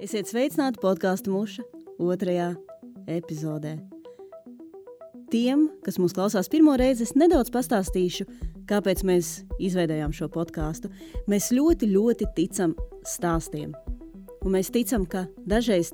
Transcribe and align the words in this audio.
Esiet 0.00 0.30
sveicināti 0.30 0.80
podkāstu 0.80 1.32
muša 1.34 1.64
otrajā 2.00 2.54
epizodē. 3.10 3.76
Tiem, 5.30 5.68
kas 5.84 6.00
mūs 6.00 6.14
klausās 6.16 6.48
pirmo 6.50 6.72
reizi, 6.80 7.04
es 7.06 7.12
nedaudz 7.14 7.52
pastāstīšu, 7.54 8.24
kāpēc 8.70 9.04
mēs 9.06 9.34
izveidojām 9.62 10.14
šo 10.16 10.30
podkāstu. 10.32 10.90
Mēs 11.30 11.50
ļoti, 11.54 11.90
ļoti 11.92 12.30
ticam 12.38 12.74
stāstiem. 13.06 13.74
Un 14.40 14.56
mēs 14.56 14.72
ticam, 14.72 15.04
ka 15.04 15.26
dažreiz 15.46 15.92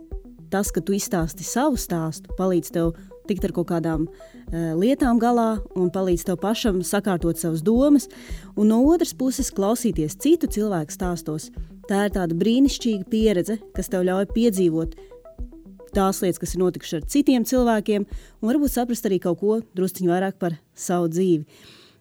tas, 0.53 0.71
ka 0.71 0.81
tu 0.81 0.95
izstāsti 0.97 1.45
savu 1.45 1.77
stāstu, 1.81 2.31
palīdz 2.39 2.73
tev 2.73 2.95
tikt 3.27 3.45
ar 3.49 3.55
kaut 3.57 3.69
kādām 3.73 4.07
uh, 4.07 4.73
lietām 4.79 5.19
galā 5.19 5.57
un 5.75 5.91
palīdz 5.93 6.29
tev 6.29 6.39
pašam 6.43 6.79
sakārtot 6.87 7.41
savas 7.41 7.65
domas, 7.67 8.07
un 8.55 8.71
no 8.71 8.85
otras 8.87 9.17
puses 9.19 9.51
klausīties 9.51 10.19
citu 10.23 10.47
cilvēku 10.47 10.95
stāstos. 10.95 11.51
Tā 11.87 12.07
ir 12.07 12.15
tāda 12.17 12.35
brīnišķīga 12.35 13.07
pieredze, 13.11 13.59
kas 13.77 13.91
tev 13.93 14.07
ļauj 14.09 14.27
piedzīvot 14.35 14.97
tās 15.97 16.21
lietas, 16.21 16.41
kas 16.43 16.53
ir 16.53 16.61
notikušas 16.61 16.99
ar 16.99 17.09
citiem 17.09 17.45
cilvēkiem, 17.49 18.05
un 18.43 18.51
varbūt 18.51 18.75
saprast 18.75 19.07
arī 19.09 19.21
kaut 19.23 19.39
ko 19.41 19.61
drusciņu 19.79 20.11
vairāk 20.13 20.37
par 20.43 20.59
savu 20.77 21.09
dzīvi. 21.09 21.47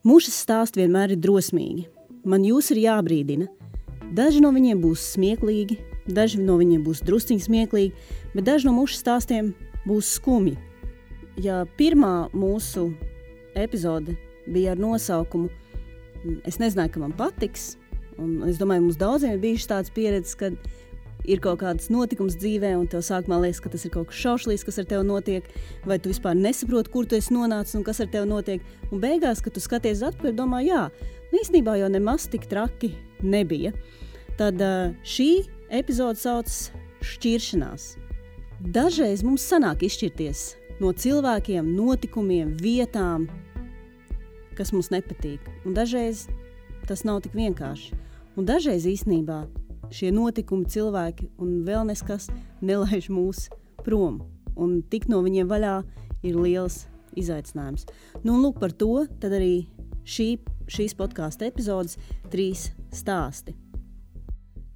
Mūžas 0.05 0.41
stāsti 0.43 0.81
vienmēr 0.81 1.15
ir 1.15 1.21
drosmīgi. 1.21 1.85
Man 2.27 2.43
jūs 2.43 2.73
ir 2.73 2.81
jābrīdina. 2.83 3.47
Daži 4.15 4.41
no 4.43 4.51
viņiem 4.53 4.81
būs 4.83 5.05
smieklīgi, 5.15 5.77
Daži 6.05 6.37
no 6.37 6.59
viņiem 6.59 6.83
būs 6.85 7.01
drusciņi 7.01 7.41
smieklīgi, 7.47 7.93
bet 8.35 8.45
daži 8.45 8.67
no 8.67 8.75
mūsu 8.77 8.99
stāstiem 8.99 9.55
būs 9.89 10.11
skumji. 10.19 10.53
Ja 11.41 11.63
pirmā 11.79 12.29
mūsu 12.33 12.91
epizode 13.57 14.13
bija 14.45 14.75
ar 14.75 14.81
nosaukumu 14.81 15.49
Es 16.41 16.55
nezināju, 16.57 16.89
ka 16.95 17.01
man 17.03 17.11
patiks, 17.13 17.75
un 18.21 18.43
es 18.49 18.59
domāju, 18.61 18.87
mums 18.87 18.99
daudziem 18.99 19.35
ir 19.35 19.43
bijušas 19.43 19.71
tādas 19.71 19.93
pieredzes, 19.95 20.35
kad 20.39 20.57
ir 21.25 21.41
kaut 21.41 21.59
kāds 21.63 21.89
notikums 21.93 22.37
dzīvē, 22.37 22.75
un 22.77 22.87
tev 22.89 23.01
sākumā 23.05 23.39
liekas, 23.43 23.61
ka 23.63 23.71
tas 23.73 23.85
ir 23.87 23.93
kaut 23.93 24.11
kas 24.11 24.21
šaušalīgs, 24.21 24.65
kas 24.67 24.79
ar 24.81 24.87
tevi 24.89 25.07
notiek, 25.07 25.47
vai 25.89 25.97
tu 25.99 26.11
vispār 26.11 26.37
nesaproti, 26.37 26.91
kur 26.93 27.09
tu 27.09 27.17
esi 27.17 27.33
nonācis 27.33 27.77
un 27.79 27.85
kas 27.87 28.01
ar 28.03 28.11
tevi 28.13 28.29
notiek. 28.29 28.63
Un 28.91 29.01
beigās, 29.03 29.41
kad 29.43 29.55
tu 29.55 29.63
skaties 29.63 30.05
atpakaļ, 30.05 30.35
domā, 30.37 30.61
jā, 30.65 30.87
īstenībā 31.35 31.77
jau 31.81 31.89
nemaz 31.91 32.29
tik 32.31 32.47
traki 32.51 32.93
nebija. 33.25 33.73
Tad 34.39 34.61
šī 35.07 35.29
epizode 35.73 36.21
saucas 36.21 36.69
Šķiršanās. 37.05 37.95
Dažreiz 38.73 39.21
mums 39.25 39.43
sanāk 39.45 39.83
izšķirties 39.85 40.45
no 40.81 40.89
cilvēkiem, 40.95 41.67
notikumiem, 41.77 42.55
vietām, 42.59 43.27
kas 44.57 44.71
mums 44.73 44.89
nepatīk. 44.93 45.43
Un 45.67 45.75
dažreiz 45.77 46.25
tas 46.89 47.05
nav 47.07 47.21
tik 47.25 47.35
vienkārši. 47.37 47.95
Un 48.35 48.47
dažreiz 48.47 48.85
īstenībā 48.89 49.45
šie 49.93 50.11
notikumi, 50.13 50.67
cilvēki 50.69 51.29
un 51.41 51.61
vēl 51.67 51.85
neskas 51.89 52.29
nelaiž 52.65 53.09
mūs 53.13 53.47
prom. 53.85 54.21
Un 54.55 54.81
tikt 54.89 55.09
no 55.11 55.21
viņiem 55.25 55.49
vaļā 55.51 55.75
ir 56.25 56.39
liels 56.39 56.85
izaicinājums. 57.15 57.85
Nu, 58.23 58.37
lūk, 58.41 58.59
par 58.59 58.73
to 58.75 59.05
arī 59.23 59.67
šī, 60.07 60.35
šīs 60.67 60.95
podkāstu 60.97 61.47
epizodes 61.47 61.97
trīs 62.31 62.69
stāsti. 62.93 63.55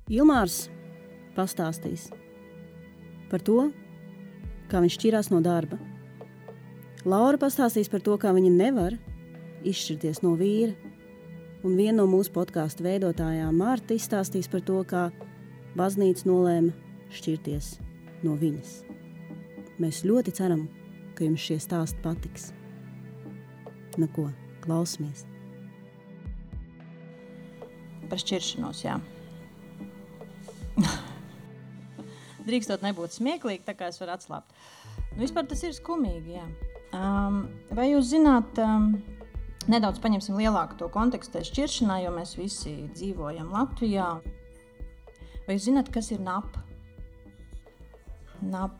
Ilmārs 0.09 0.67
pastāstīs 1.35 2.09
par 3.29 3.43
to, 3.45 3.69
kā 4.69 4.81
viņš 4.81 4.97
šķirās 4.97 5.29
no 5.33 5.41
darba. 5.45 5.77
Laura 7.05 7.39
pastāstīs 7.39 7.89
par 7.91 8.01
to, 8.03 8.17
kā 8.19 8.33
viņa 8.35 8.51
nevar 8.51 8.97
izšķirties 9.67 10.23
no 10.25 10.33
vīra. 10.39 10.73
Un 11.63 11.75
viena 11.75 11.97
no 11.99 12.05
mūsu 12.07 12.31
podkāstu 12.35 12.85
veidotājām, 12.85 13.57
Mārta, 13.59 13.95
izstāstīs 13.97 14.47
par 14.51 14.63
to, 14.67 14.79
kā 14.87 15.09
baznīca 15.79 16.27
nolēma 16.29 16.71
šķirties 17.11 17.73
no 18.23 18.37
viņas. 18.39 18.77
Mēs 19.79 20.05
ļoti 20.07 20.35
ceram, 20.39 20.67
ka 21.15 21.27
jums 21.27 21.43
šie 21.43 21.59
stāsti 21.59 21.99
patiks. 22.03 22.49
Nu 23.99 24.07
ko, 24.15 24.29
klausamies! 24.63 25.25
Par 28.09 28.19
šķiršanos, 28.23 28.83
jā. 28.87 28.95
drīkstot 32.49 32.83
nebūt 32.85 33.15
smieklīgi, 33.17 33.65
tā 33.67 33.75
kā 33.77 33.89
es 33.91 33.99
varu 34.01 34.15
atslābt. 34.15 34.57
Nu, 35.13 35.21
vispār 35.23 35.47
tas 35.49 35.63
ir 35.65 35.75
skumīgi. 35.77 36.37
Jā. 36.39 36.45
Um, 36.95 37.41
vai 37.75 37.91
jūs 37.91 38.11
zināt, 38.13 38.59
um, 38.63 38.93
nedaudz 39.67 39.99
paņemsim 40.03 40.37
lielāku 40.39 40.77
to 40.79 40.89
kontekstu 40.93 41.43
šķiršanā, 41.45 41.99
jo 42.05 42.13
mēs 42.15 42.35
visi 42.39 42.75
dzīvojam 42.93 43.51
Latvijā. 43.53 44.09
Vai 45.47 45.57
jūs 45.57 45.67
zināt, 45.67 45.89
kas 45.93 46.11
ir 46.13 46.21
nap? 46.23 46.55
Nap, 48.39 48.77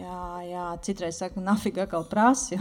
jā, 0.00 0.22
jā, 0.48 0.66
citreiz 0.82 1.20
saka, 1.20 1.42
nafiga 1.44 1.86
kā 1.90 2.00
prasi. 2.10 2.58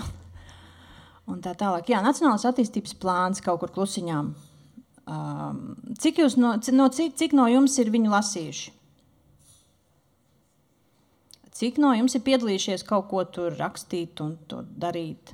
Un 1.29 1.41
tā 1.45 1.53
tālāk. 1.57 1.89
Jā, 1.91 2.01
Nacionālās 2.01 2.45
attīstības 2.49 2.95
plāns 3.01 3.41
kaut 3.45 3.61
kur 3.61 3.73
klusiņām. 3.73 4.33
Um, 5.09 5.61
cik, 5.97 6.19
no, 6.37 6.55
no, 6.57 6.89
cik, 6.93 7.15
cik 7.17 7.33
no 7.37 7.47
jums 7.49 7.77
ir 7.81 7.89
viņu 7.93 8.11
lasījuši? 8.13 8.75
Cik 11.59 11.79
no 11.81 11.91
jums 11.97 12.15
ir 12.15 12.23
piedalījušies 12.23 12.85
kaut 12.87 13.09
ko 13.11 13.25
tur 13.27 13.57
rakstīt 13.59 14.21
un 14.23 14.37
darīt? 14.79 15.33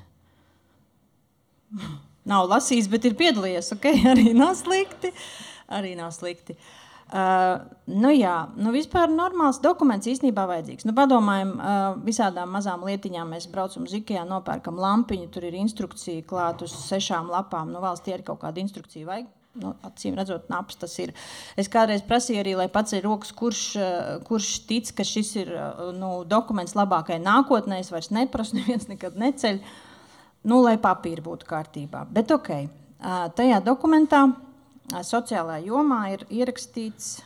Nav 2.26 2.48
lasījis, 2.50 2.88
bet 2.90 3.06
ir 3.06 3.14
piedalījies. 3.18 3.70
Okay? 3.76 4.02
Arī 4.12 4.32
nav 4.36 4.56
slikti. 4.58 5.12
Arī 5.72 5.94
nav 5.98 6.12
slikti. 6.14 6.56
Uh, 7.06 7.60
nu 7.86 8.10
jā, 8.10 8.34
nu 8.58 8.72
vispār 8.74 9.06
normāls 9.12 9.60
dokuments 9.62 10.08
īstenībā 10.10 10.42
vajadzīgs. 10.50 10.88
Nu, 10.88 10.94
padomājam, 10.96 11.52
uh, 11.54 11.84
visādām 12.02 12.50
mazām 12.50 12.82
lietiņām 12.88 13.30
mēs 13.30 13.46
braucam 13.52 13.86
uz 13.86 13.94
Ikea, 13.94 14.24
nopērkam 14.26 14.80
lampiņu, 14.82 15.28
tur 15.30 15.46
ir 15.46 15.54
instrukcija 15.54 16.26
klāt 16.26 16.66
uz 16.66 16.74
sešām 16.88 17.30
lapām. 17.30 17.70
Nu, 17.70 17.78
valstī 17.84 18.16
arī 18.16 18.26
kaut 18.26 18.42
kāda 18.42 18.58
instrukcija 18.64 19.06
vajag 19.06 19.30
nu, 19.62 19.72
acīm 19.86 20.16
redzot, 20.18 20.48
naps 20.52 20.78
tas 20.80 20.94
ir. 21.02 21.12
Es 21.58 21.70
kādreiz 21.72 22.04
prasīju 22.06 22.42
arī, 22.42 22.54
lai 22.58 22.68
pats 22.72 22.96
ir 22.96 23.06
rokas, 23.06 23.32
kurš, 23.36 23.62
eh, 23.80 24.10
kurš 24.26 24.50
tic, 24.68 24.92
ka 24.96 25.06
šis 25.06 25.32
ir 25.42 25.52
nu, 25.96 26.12
dokuments 26.28 26.76
labākai 26.76 27.18
nākotnē. 27.22 27.80
Es 27.80 27.92
vairs 27.94 28.12
neprasu, 28.14 28.56
neviens 28.60 28.88
nekad 28.90 29.18
neceļ, 29.20 29.60
nu, 30.46 30.62
lai 30.62 30.76
papīri 30.78 31.24
būtu 31.24 31.48
kārtībā. 31.48 32.06
Bet 32.10 32.30
ok, 32.34 32.50
tajā 33.36 33.60
dokumentā 33.66 34.24
sociālajā 34.86 35.66
jomā 35.66 36.02
ir 36.14 36.26
ierakstīts 36.30 37.16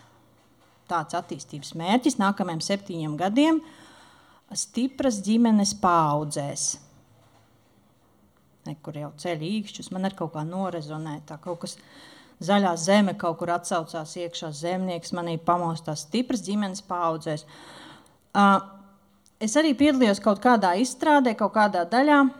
tāds 0.90 1.14
attīstības 1.14 1.74
mērķis 1.78 2.18
nākamajiem 2.18 2.62
septiņiem 2.64 3.16
gadiem- 3.20 3.60
stipras 4.64 5.20
ģimenes 5.22 5.76
paudzēs. 5.78 6.78
Nekur 8.66 8.96
jau 8.98 9.12
ceļ 9.16 9.44
īkšķus, 9.46 9.92
man 9.92 10.04
ir 10.04 10.16
kaut 10.18 10.32
kā 10.34 10.42
norezonē, 10.44 11.20
tā 11.26 11.38
kaut 11.40 11.60
kas 11.60 11.76
zaļā 12.40 12.76
zeme 12.76 13.14
kaut 13.14 13.38
kur 13.38 13.48
atsaucās 13.48 14.16
iekšā. 14.16 14.50
Zemnieks 14.52 15.12
manī 15.12 15.38
pamostās 15.38 16.04
stipras 16.06 16.42
ģimenes 16.42 16.82
paudzēs. 16.82 17.44
Es 19.40 19.56
arī 19.56 19.74
piedalījos 19.74 20.20
kaut 20.20 20.40
kādā 20.40 20.74
izstrādē, 20.80 21.36
kaut 21.36 21.54
kādā 21.54 21.86
daļā, 21.88 22.30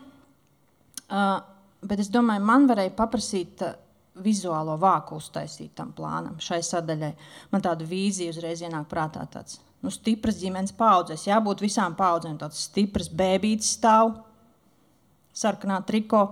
uh, 1.11 1.37
bet 1.83 2.03
es 2.03 2.11
domāju, 2.13 2.47
man 2.47 2.67
varēja 2.71 2.97
paprasīt. 2.97 3.65
Uh, 3.67 3.79
vizuālo 4.25 4.77
vāku 4.81 5.19
uztaisīt 5.21 5.75
tam 5.79 5.93
plānam, 5.97 6.39
šai 6.43 6.61
sadaļai. 6.67 7.11
Man 7.53 7.65
tāda 7.65 7.87
vīzija 7.89 8.35
uzreiz 8.35 8.63
ienāk 8.65 8.89
prātā. 8.91 9.25
Tāds, 9.31 9.61
nu, 9.85 9.93
stipras 9.95 10.41
ģimenes 10.41 10.75
paudzes, 10.77 11.27
jābūt 11.29 11.65
visām 11.65 11.97
paudzēm. 11.99 12.39
Tāds 12.41 12.65
stiprs 12.69 13.11
bēbītis 13.13 13.75
stāv, 13.79 14.15
sarkanā 15.37 15.81
triko, 15.89 16.27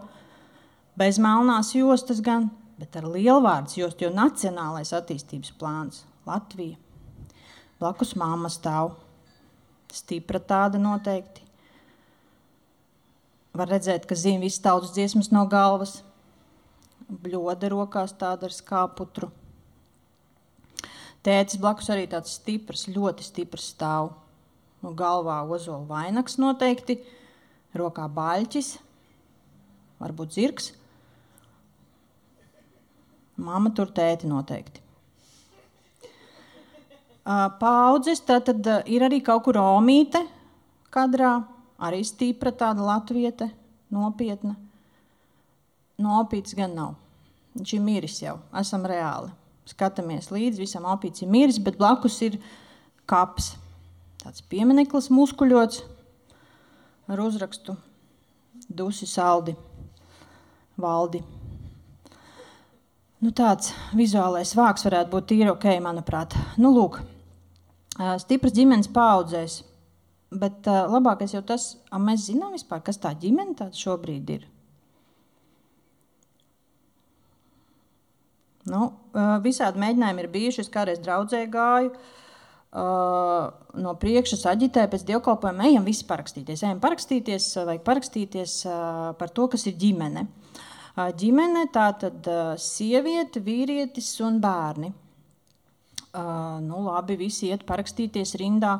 bez 0.98 1.20
melnās 1.22 1.72
jostas 1.76 2.22
gan, 2.24 2.50
bet 2.78 2.98
ar 2.98 3.08
lielvārdu 3.08 3.80
jostu, 3.80 4.06
jo 4.06 4.14
Nacionālais 4.14 4.94
attīstības 4.96 5.54
plāns 5.58 6.04
Latvija. 6.28 6.76
Blakus 7.78 8.16
māma 8.18 8.50
stāv. 8.50 8.96
Stipra 9.94 10.40
tāda 10.42 10.80
noteikti. 10.82 11.47
Var 13.58 13.72
redzēt, 13.72 14.06
ka 14.06 14.14
zīmē 14.14 14.46
visas 14.46 14.62
tautas 14.62 14.94
dziesmas 14.94 15.32
no 15.34 15.42
galvas. 15.50 15.98
Bļoda 17.08 17.70
rokās 17.72 18.12
tāda 18.14 18.46
ar 18.46 18.54
skāputru. 18.54 19.32
Tēcis 21.26 21.58
blakus 21.58 21.88
arī 21.90 22.06
tāds 22.10 22.36
stiprs, 22.38 22.86
ļoti 22.92 23.26
stiprs 23.26 23.72
stāv. 23.72 24.12
No 24.84 24.92
galvā 24.94 25.40
ozola 25.50 25.82
vainags 25.88 26.38
noteikti, 26.38 27.00
rokā 27.74 28.06
baļķis, 28.14 28.76
varbūt 29.98 30.36
zirgs. 30.38 30.70
Māma 33.42 33.74
tur 33.74 33.90
tēti 33.94 34.30
noteikti. 34.30 34.84
Paudzes 37.58 38.22
tad 38.24 38.54
ir 38.86 39.04
arī 39.04 39.18
kaut 39.24 39.42
kur 39.44 39.58
omīte 39.60 40.22
kadrā, 40.94 41.40
arī 41.78 42.02
stipra 42.06 42.52
tāda 42.52 42.84
latviete, 42.84 43.50
nopietna. 43.94 44.56
Nopīts 45.98 46.54
gan 46.58 46.74
nav. 46.78 46.94
Viņš 47.58 47.74
ir 47.74 47.82
miris 47.82 48.20
jau, 48.22 48.38
esam 48.60 48.86
reāli. 48.86 49.32
skatāmies 49.68 50.30
līdzi, 50.32 50.62
visam 50.62 50.86
apīts 50.88 51.20
ir 51.20 51.28
miris, 51.28 51.58
bet 51.60 51.76
blakus 51.76 52.14
ir 52.24 52.38
kaps. 53.04 53.56
Tāds 54.22 54.40
piemineklis 54.48 55.10
muskuļots 55.12 55.82
ar 57.08 57.20
uzrakstu 57.20 57.76
Dusi 58.68 59.06
Saldi, 59.06 59.54
Valdi. 60.80 61.20
Nu, 63.18 63.32
tāds 63.34 63.72
vizuālais 63.98 64.54
vārks 64.54 64.86
varētu 64.86 65.10
būt 65.10 65.28
tīri 65.32 65.50
ok, 65.50 65.66
manuprāt. 65.82 66.36
Nu, 66.56 66.70
lūk, 66.70 67.00
stipras 68.22 68.54
ģimenes 68.54 68.90
paudzēs. 68.94 69.62
Bet 70.28 70.66
uh, 70.68 70.84
labākais 70.92 71.32
jau 71.32 71.40
tas, 71.46 71.70
ka 71.88 72.00
mēs 72.02 72.26
zinām 72.28 72.52
vispār, 72.52 72.82
kas 72.84 73.00
tā 73.00 73.14
ģimene 73.16 73.56
tāda 73.56 73.76
šobrīd 73.76 74.32
ir. 74.34 74.44
Nu, 78.68 78.82
uh, 79.16 79.38
visādi 79.44 79.80
mēģinājumi 79.80 80.24
ir 80.24 80.30
bijuši. 80.34 80.64
Es 80.66 80.72
kādreiz 80.72 81.00
draudzē 81.00 81.46
gāju. 81.52 81.94
Uh, 82.68 83.48
no 83.80 83.94
priekšas 83.96 84.44
aģitēja 84.50 84.90
pēc 84.92 85.06
dievkalpojuma, 85.08 85.70
ejam 85.70 85.86
visi 85.88 86.04
parakstīties. 86.08 86.66
Ejam 86.66 86.82
parakstīties, 86.82 87.46
vajag 87.64 87.84
parakstīties 87.86 88.60
uh, 88.68 89.14
par 89.16 89.32
to, 89.32 89.48
kas 89.54 89.64
ir 89.70 89.78
ģimene. 89.80 90.26
Uh, 90.92 91.08
ģimene 91.16 91.64
tā 91.72 91.88
tad 92.02 92.28
uh, 92.28 92.52
sieviete, 92.60 93.40
vīrietis 93.40 94.12
un 94.26 94.36
bērni. 94.44 94.92
Uh, 96.08 96.58
nu, 96.64 96.84
labi, 96.90 97.16
visi 97.16 97.48
iet 97.48 97.64
parakstīties 97.68 98.36
rindā. 98.40 98.76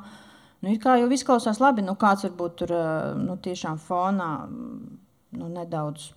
Nu, 0.64 0.75
kā 0.82 0.96
jau 0.99 1.08
izklausās 1.14 1.60
labi, 1.62 1.84
nu 1.87 1.94
kāds 1.99 2.26
varbūt 2.26 2.56
tur 2.62 2.75
uh, 2.75 3.12
nu, 3.14 3.37
tiešām 3.38 3.78
fonā 3.78 4.31
nu, 4.50 5.50
nedaudz 5.55 6.10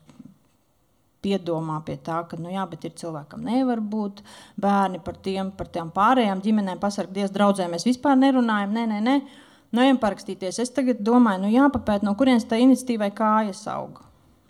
piedomā 1.22 1.78
pie 1.86 1.98
tā, 2.02 2.24
ka 2.30 2.40
nu, 2.42 2.50
jā, 2.54 2.66
ir 2.82 2.96
cilvēkam 2.98 3.44
nevar 3.46 3.82
būt 3.94 4.24
bērni 4.62 5.02
par 5.06 5.20
tiem, 5.22 5.52
par 5.58 5.70
tām 5.70 5.92
pārējām 5.94 6.42
ģimenēm, 6.42 6.82
pasargties 6.82 7.34
draudzēm. 7.36 7.76
Mēs 7.76 7.86
vispār 7.86 8.18
nerunājam, 8.18 8.74
nē, 8.78 8.86
nē, 8.90 9.02
nē. 9.06 9.18
Nu, 9.72 9.84
ejam 9.86 10.00
parakstīties. 10.02 10.60
Es 10.60 10.74
tagad 10.76 11.00
domāju, 11.06 11.46
nu 11.46 11.52
jāpapēt, 11.54 12.04
no 12.04 12.16
kurienes 12.20 12.48
tā 12.50 12.60
iniciatīvai 12.60 13.12
kājas 13.16 13.62
aug. 13.72 14.02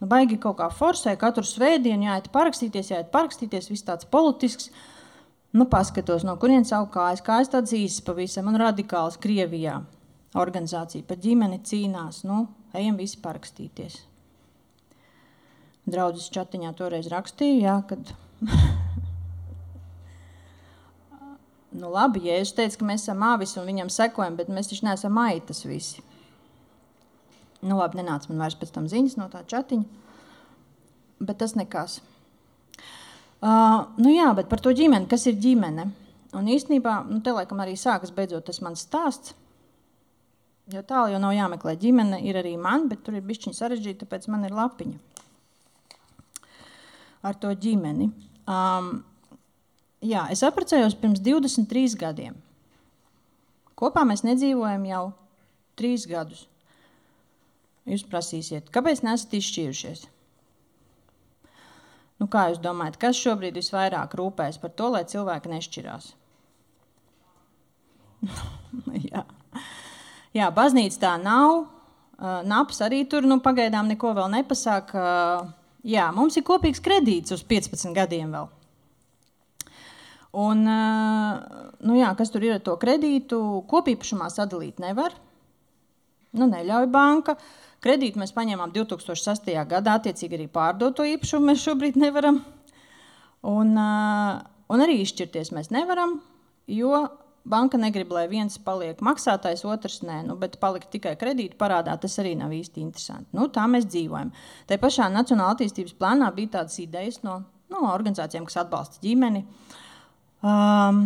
Nu, 0.01 0.07
baigi 0.09 0.39
kaut 0.41 0.57
kā 0.57 0.71
forsē, 0.73 1.13
katru 1.19 1.43
svētdienu 1.45 2.07
jāiet 2.07 2.31
parakstīties, 2.33 2.89
jāiet 2.95 3.11
parakstīties, 3.13 3.69
viss 3.69 3.85
tāds 3.85 4.07
politisks. 4.09 4.71
Nu, 5.51 5.65
paskatos, 5.67 6.23
no 6.23 6.37
kurienes 6.39 6.71
aug 6.75 6.87
kājas. 6.93 7.23
Kājas 7.25 7.51
tāds 7.51 7.73
īsts 7.75 8.05
pavisam 8.07 8.47
un 8.47 8.59
radikāls 8.61 9.19
Krievijā. 9.19 9.81
Organizācija 10.39 11.03
par 11.07 11.19
ģimeni 11.19 11.59
cīnās. 11.67 12.23
Nu, 12.23 12.45
ejam 12.77 12.95
visi 13.01 13.19
parakstīties 13.19 13.99
draudzes 15.89 16.29
čatiņā 16.33 16.73
toreiz 16.77 17.09
rakstīju, 17.11 17.61
jā, 17.63 17.75
kad. 17.89 18.13
nu, 21.79 21.89
labi, 21.91 22.25
ja 22.29 22.39
es 22.41 22.53
teicu, 22.57 22.81
ka 22.81 22.89
mēs 22.91 23.07
esam 23.07 23.25
āvis 23.25 23.57
un 23.59 23.67
viņam 23.69 23.91
sekojam, 23.93 24.37
bet 24.39 24.51
mēs 24.53 24.71
taču 24.71 24.87
neesam 24.87 25.19
aitas 25.21 25.65
visi. 25.67 26.05
Nu, 27.61 27.77
labi, 27.77 27.99
nenāca 28.01 28.31
man 28.31 28.45
vairs 28.45 28.57
pēc 28.57 28.73
tam 28.77 28.87
ziņas 28.89 29.17
no 29.19 29.27
tā 29.33 29.43
čatiņa, 29.49 29.85
bet 31.21 31.41
tas 31.41 31.53
nekas. 31.57 31.99
Uh, 33.41 33.87
nu 33.97 34.13
jā, 34.13 34.27
bet 34.37 34.49
par 34.51 34.61
to 34.61 34.73
ģimeni, 34.77 35.09
kas 35.09 35.25
ir 35.29 35.39
ģimene? 35.41 35.87
Un 36.37 36.47
īstenībā, 36.47 37.01
nu, 37.09 37.19
te 37.25 37.33
laikam 37.35 37.59
arī 37.63 37.73
sākas 37.79 38.13
beidzot 38.15 38.45
tas 38.47 38.61
mans 38.63 38.85
stāsts. 38.85 39.33
Jo 40.71 40.83
tālu 40.87 41.15
jau 41.15 41.19
nav 41.19 41.33
jāmeklē 41.35 41.73
ģimene, 41.81 42.21
ir 42.23 42.37
arī 42.39 42.53
man, 42.61 42.85
bet 42.87 43.01
tur 43.03 43.17
ir 43.17 43.25
bišķiņa 43.27 43.57
sarežģīta, 43.57 44.05
tāpēc 44.05 44.29
man 44.31 44.45
ir 44.47 44.55
lapiņa 44.55 45.11
ar 47.21 47.37
to 47.37 47.51
ģimeni. 47.53 48.09
Um, 48.49 49.01
jā, 50.01 50.25
es 50.33 50.43
apprecējos 50.45 50.97
pirms 51.01 51.21
23 51.23 51.97
gadiem. 52.01 52.37
Kopā 53.77 54.03
mēs 54.07 54.25
nedzīvojam 54.25 54.85
jau 54.89 55.03
trīs 55.79 56.07
gadus. 56.09 56.45
Jūs 57.89 58.05
prasīsiet, 58.09 58.69
kāpēc 58.73 59.01
neesat 59.05 59.33
izšķīrušies? 59.39 60.05
Nu, 62.21 62.27
kā 62.29 62.47
jūs 62.51 62.61
domājat, 62.61 62.99
kas 63.01 63.17
šobrīd 63.17 63.57
visvairāk 63.57 64.13
rūpējas 64.19 64.61
par 64.61 64.73
to, 64.77 64.91
lai 64.93 65.01
cilvēki 65.09 65.51
nešķirās? 65.55 66.11
Jā. 69.09 69.25
Jā, 70.37 70.51
baznīca 70.55 71.01
tā 71.01 71.15
nav. 71.19 71.63
Uh, 72.21 72.43
naps 72.45 72.77
arī 72.85 73.01
tur 73.09 73.25
nu, 73.25 73.39
pagaidām 73.41 73.89
neko 73.89 74.13
vēl 74.15 74.29
nepasaka. 74.37 75.01
Uh, 75.01 75.49
Jā, 75.81 76.11
mums 76.13 76.37
ir 76.37 76.45
kopīgs 76.45 76.81
kredīts 76.83 77.33
uz 77.33 77.41
15 77.49 77.95
gadiem 77.95 78.35
vēl. 78.35 78.49
Un, 80.41 80.61
nu 80.63 81.95
jā, 81.97 82.11
kas 82.15 82.29
tur 82.31 82.45
ir 82.45 82.55
ar 82.55 82.61
to 82.63 82.77
kredītu? 82.79 83.39
Kopīpašumā 83.67 84.29
sadalīt 84.31 84.79
nevar. 84.79 85.17
Nu, 86.37 86.45
neļauj 86.47 86.87
banka. 86.93 87.35
Kredītu 87.81 88.21
mēs 88.21 88.33
paņēmām 88.35 88.73
2008. 88.75 89.55
gadā, 89.69 89.95
attiecīgi 89.97 90.37
arī 90.37 90.45
pārdoto 90.53 91.05
īpašumu 91.15 91.49
mēs 91.49 91.63
šobrīd 91.65 91.97
nevaram. 91.97 92.43
Un, 93.49 93.73
un 93.73 94.83
arī 94.85 94.99
izšķirties 95.01 95.49
mēs 95.57 95.71
nevaram, 95.73 96.19
jo 96.69 96.99
banka 97.41 97.79
negrib, 97.81 98.11
lai 98.13 98.27
viens 98.29 98.59
paliek 98.61 99.01
maksātājs, 99.01 99.65
otrs 99.65 100.03
nē, 100.05 100.19
nu, 100.27 100.35
bet 100.37 100.59
palikt 100.61 100.91
tikai 100.93 101.15
kredītu 101.17 101.57
parādā, 101.57 101.97
tas 101.97 102.19
arī 102.21 102.35
nav 102.37 102.53
īsti 102.53 102.83
interesanti. 102.83 103.31
Nu, 103.33 103.49
tā 103.49 103.65
mēs 103.71 103.89
dzīvojam. 103.89 104.29
Tā 104.69 104.77
pašā 104.81 105.09
Nacionālā 105.09 105.55
attīstības 105.55 105.97
plānā 105.97 106.29
bija 106.37 106.59
tādas 106.59 106.77
idejas 106.83 107.21
no, 107.25 107.41
no 107.73 107.87
organizācijām, 107.89 108.45
kas 108.45 108.61
atbalsta 108.61 109.01
ģimeni, 109.01 109.41
um, 110.45 111.03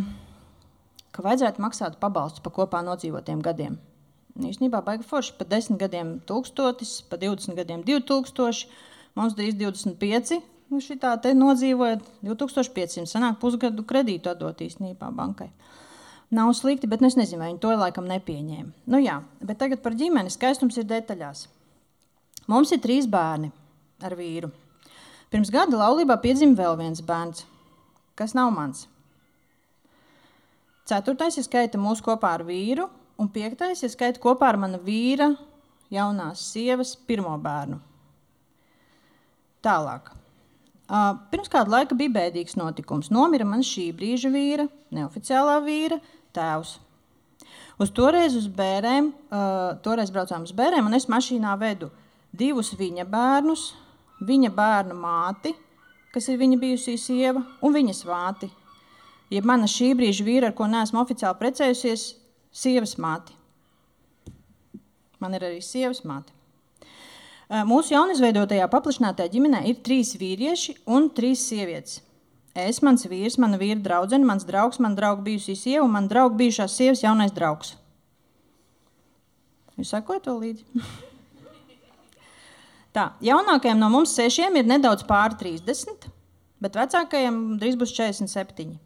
ka 1.15 1.23
vajadzētu 1.23 1.63
maksāt 1.63 1.99
pabalstus 2.03 2.43
par 2.43 2.59
kopā 2.59 2.83
nodzīvotiem 2.83 3.39
gadiem. 3.45 3.79
Īstenībā 4.35 4.81
baigi 4.83 5.07
forši. 5.07 5.35
Pa 5.39 5.47
10 5.47 5.79
gadiem 5.79 6.17
1000, 6.27 7.05
pa 7.09 7.19
20 7.21 7.55
gadiem 7.55 7.83
2000, 7.87 8.67
mums 9.15 9.35
drīz 9.37 9.55
25. 9.59 10.41
Nu, 10.73 10.81
šitā 10.81 11.13
te 11.21 11.31
nodzīvojot 11.37 12.07
2500, 12.25 13.05
sanāk 13.07 13.37
pusgadu 13.39 13.85
kredītu 13.87 14.31
atdot 14.31 14.63
īstenībā 14.65 15.11
bankai. 15.13 15.51
Nav 16.33 16.51
slikti, 16.57 16.89
bet 16.89 17.03
nu, 17.03 17.07
es 17.11 17.15
nezinu, 17.19 17.43
vai 17.43 17.51
viņi 17.51 17.61
to 17.61 17.75
laikam 17.77 18.09
nepieņēma. 18.09 18.71
Nu, 18.89 18.99
jā, 18.99 19.19
bet 19.45 19.61
tagad 19.61 19.83
par 19.85 19.93
ģimeni 19.95 20.33
skaistums 20.33 20.79
ir 20.81 20.87
detaļās. 20.89 21.45
Mums 22.51 22.73
ir 22.73 22.81
trīs 22.81 23.05
bērni 23.07 23.51
ar 24.03 24.17
vīru. 24.17 24.49
Pirms 25.31 25.53
gada 25.53 25.77
laulībā 25.77 26.17
piedzima 26.21 26.57
vēl 26.57 26.75
viens 26.81 27.01
bērns, 27.05 27.45
kas 28.17 28.35
nav 28.37 28.51
mans. 28.57 28.87
Ceturtais 30.85 31.37
ir 31.37 31.45
skaita 31.45 31.79
mūsu 31.81 32.03
kopā 32.05 32.35
ar 32.35 32.43
vīru, 32.45 32.89
un 33.17 33.31
piektais 33.31 33.83
ir 33.83 33.91
skaita 33.93 34.21
kopā 34.23 34.51
ar 34.51 34.59
mana 34.59 34.79
vīra 34.81 35.31
jaunās 35.93 36.43
sievas 36.51 36.95
pirmo 37.07 37.35
bērnu. 37.41 37.79
Tālāk. 39.65 40.11
Pirms 41.31 41.49
kāda 41.49 41.71
laika 41.79 41.97
bija 41.97 42.13
bēdīgs 42.13 42.57
notikums. 42.59 43.09
Nomira 43.09 43.45
man 43.47 43.63
šī 43.65 43.87
brīža 43.97 44.29
vīra, 44.33 44.67
neoficiālā 44.93 45.57
vīra, 45.65 45.97
tēvs. 46.35 46.75
Uz 47.81 47.89
toreiz 47.91 48.35
uz 48.37 48.45
bērēm, 48.47 49.09
uh, 49.11 49.73
toreiz 49.83 50.11
braucām 50.13 50.45
uz 50.45 50.53
bērēm, 50.55 50.85
un 50.87 50.95
es 50.95 51.09
mašīnā 51.11 51.55
vedu 51.59 51.89
divus 52.31 52.71
viņa 52.77 53.03
bērnus, 53.09 53.73
viņa 54.23 54.51
bērnu 54.55 54.95
māti, 54.95 55.51
kas 56.13 56.29
ir 56.31 56.39
viņa 56.39 56.59
bijusī 56.61 56.95
sieva, 57.01 57.41
un 57.59 57.75
viņas 57.75 58.05
vāti. 58.07 58.47
Ja 59.33 59.41
mana 59.43 59.67
šī 59.67 59.89
brīža 59.97 60.23
vīra, 60.23 60.51
ar 60.51 60.55
ko 60.55 60.69
neesmu 60.71 61.01
oficiāli 61.01 61.39
precējusies, 61.41 62.05
sievas 62.55 62.95
māti. 63.01 63.35
Man 65.19 65.35
ir 65.35 65.45
arī 65.47 65.61
sievas 65.63 66.03
māte. 66.07 66.31
Mūsu 67.69 67.93
jaunizveidotajā 67.93 68.65
paplašinātajā 68.71 69.31
ģimenē 69.35 69.61
ir 69.69 69.81
trīs 69.85 70.15
vīrieši 70.17 70.79
un 70.89 71.11
trīs 71.13 71.43
sievietes. 71.45 71.99
Es, 72.55 72.79
mans 72.81 73.03
vīrs, 73.11 73.35
mana 73.41 73.59
vīra 73.59 73.81
draudzene, 73.83 74.25
mans 74.25 74.47
draugs, 74.47 74.79
mana 74.79 74.95
drauga 74.95 75.25
bijusī 75.25 75.57
sieva 75.59 75.83
un 75.83 75.91
mana 75.91 76.07
drauga 76.07 76.39
bijušās 76.39 76.77
sievas 76.79 77.03
jaunais 77.03 77.35
draugs. 77.35 77.73
Jūs 79.75 79.91
sekojat 79.91 80.23
to 80.23 80.37
līdzi? 80.39 80.63
Tā, 82.95 83.09
jaunākajam 83.19 83.81
no 83.81 83.89
mums 83.91 84.15
sešiem 84.15 84.55
ir 84.55 84.69
nedaudz 84.71 85.03
pāri 85.03 85.35
30, 85.41 86.07
bet 86.63 86.79
vecākajam 86.79 87.41
drīz 87.59 87.75
būs 87.75 87.91
47. 87.97 88.77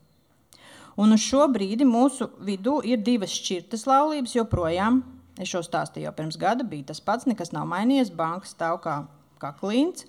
Un 1.00 1.16
uz 1.16 1.24
šo 1.24 1.46
brīdi 1.48 1.88
mūsu 1.88 2.28
vidū 2.44 2.80
ir 2.84 3.00
divas 3.06 3.32
šķirtas 3.32 3.86
laulības 3.88 4.36
joprojām. 4.36 5.00
Es 5.40 5.48
šo 5.54 5.62
stāstīju 5.64 6.10
jau 6.10 6.16
pirms 6.18 6.36
gada, 6.40 6.66
bija 6.68 6.90
tas 6.90 7.00
pats, 7.00 7.28
nekas 7.30 7.54
nav 7.56 7.70
mainījies. 7.72 8.12
Banka 8.12 8.50
stāv 8.50 8.82
kā, 8.84 8.98
kā 9.40 9.54
klints. 9.62 10.04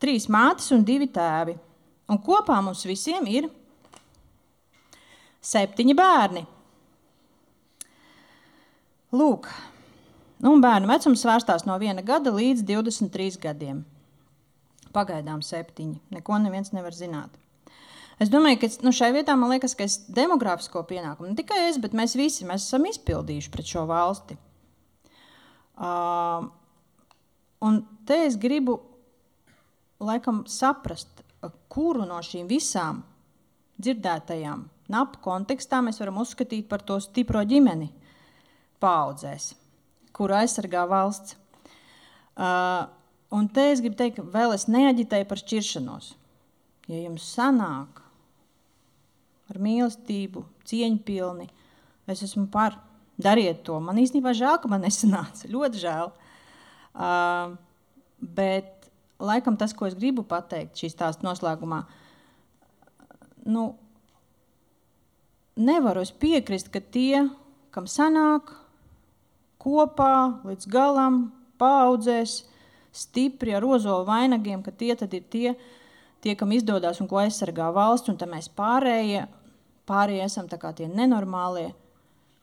Trīs 0.00 0.30
mātes 0.32 0.72
un 0.72 0.84
divi 0.88 1.10
tēvi. 1.12 1.58
Un 2.08 2.20
kopā 2.24 2.56
mums 2.64 2.86
visiem 2.88 3.26
ir 3.28 3.50
septiņi 5.44 5.96
bērni. 5.98 6.46
Lūk, 9.16 9.48
nu, 10.42 10.56
bērnu 10.62 10.88
vecums 10.90 11.22
svērstās 11.22 11.64
no 11.68 11.76
viena 11.82 12.02
gada 12.04 12.32
līdz 12.34 12.64
23 12.66 13.40
gadiem. 13.42 13.84
Pagaidām 14.96 15.44
septiņi. 15.44 16.00
Neko 16.16 16.40
neviens 16.40 16.72
nevar 16.72 16.96
zināt. 16.96 17.36
Es 18.22 18.30
domāju, 18.32 18.62
ka 18.62 18.68
nu, 18.86 18.92
šai 18.96 19.10
vietā 19.12 19.34
man 19.36 19.50
liekas, 19.52 19.74
ka 19.76 19.84
es 19.84 19.98
demogrāfisko 20.08 20.80
pienākumu, 20.88 21.28
ne 21.30 21.36
tikai 21.36 21.66
es, 21.66 21.76
bet 21.80 21.92
mēs 21.96 22.16
visi 22.16 22.46
mēs 22.48 22.64
esam 22.64 22.86
izpildījuši 22.88 23.50
pret 23.52 23.68
šo 23.68 23.82
valsti. 23.90 24.38
Uh, 25.76 26.46
un 27.60 27.82
te 28.08 28.22
es 28.24 28.38
gribu 28.40 28.78
laikam 30.00 30.46
saprast, 30.48 31.20
kuru 31.68 32.06
no 32.08 32.22
šīm 32.24 32.48
visām 32.48 33.02
dzirdētajām 33.76 34.64
napu 34.92 35.20
kontekstā 35.20 35.82
mēs 35.84 36.00
varam 36.00 36.22
uzskatīt 36.22 36.70
par 36.70 36.80
to 36.88 36.96
stipro 37.04 37.42
ģimeni 37.44 37.90
paudzēs, 38.80 39.50
kuru 40.16 40.38
aizsargā 40.40 40.86
valsts. 40.88 41.36
Uh, 42.36 42.88
un 43.36 43.52
te 43.52 43.68
es 43.74 43.84
gribu 43.84 44.00
teikt, 44.00 44.22
ka 44.22 44.24
vēl 44.32 44.56
es 44.56 44.66
neaģitēju 44.72 45.28
par 45.28 45.44
šķiršanos. 45.44 46.10
Ja 46.88 47.04
jums 47.04 47.28
sanāk 47.36 48.05
ar 49.52 49.60
mīlestību, 49.62 50.44
cieņpilni. 50.68 51.48
Es 52.10 52.24
esmu 52.26 52.48
par. 52.52 52.80
Dariet 53.16 53.62
to. 53.64 53.78
Man 53.80 53.96
īstenībā 53.96 54.34
žēl, 54.36 54.58
ka 54.60 54.68
man 54.68 54.82
nesanāca. 54.84 55.48
Ļoti 55.54 55.80
žēl. 55.80 56.10
Uh, 56.96 57.54
bet 58.20 58.90
laikam 59.18 59.56
tas, 59.56 59.72
ko 59.72 59.88
es 59.88 59.96
gribu 59.96 60.24
pateikt 60.28 60.76
šīs 60.80 60.96
tās 60.98 61.22
noslēgumā, 61.24 61.82
nu, 63.48 63.70
nevaru 65.56 66.04
es 66.04 66.12
piekrist, 66.12 66.68
ka 66.72 66.80
tie, 66.80 67.26
kam 67.72 67.88
sanāk 67.88 68.52
kopā 69.62 70.42
līdz 70.46 70.68
galam, 70.70 71.20
paudzēs, 71.60 72.42
stipri 72.96 73.54
ar 73.56 73.64
ozolu 73.64 74.06
vainagiem, 74.08 74.62
ka 74.64 74.72
tie 74.72 74.94
tad 74.96 75.12
ir 75.16 75.24
tie, 75.32 75.54
tie, 76.24 76.36
kam 76.36 76.52
izdodas 76.52 77.00
un 77.00 77.08
ko 77.10 77.20
aizsargā 77.20 77.68
valsts, 77.74 78.12
un 78.12 78.20
mēs 78.30 78.48
pārējie, 78.56 79.26
pārējie 79.86 80.24
esam 80.26 80.48
tie 80.50 80.88
nenormālie, 80.90 81.70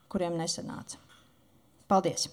kuriem 0.08 0.38
nesanāca. 0.40 0.98
Paldies! 1.88 2.30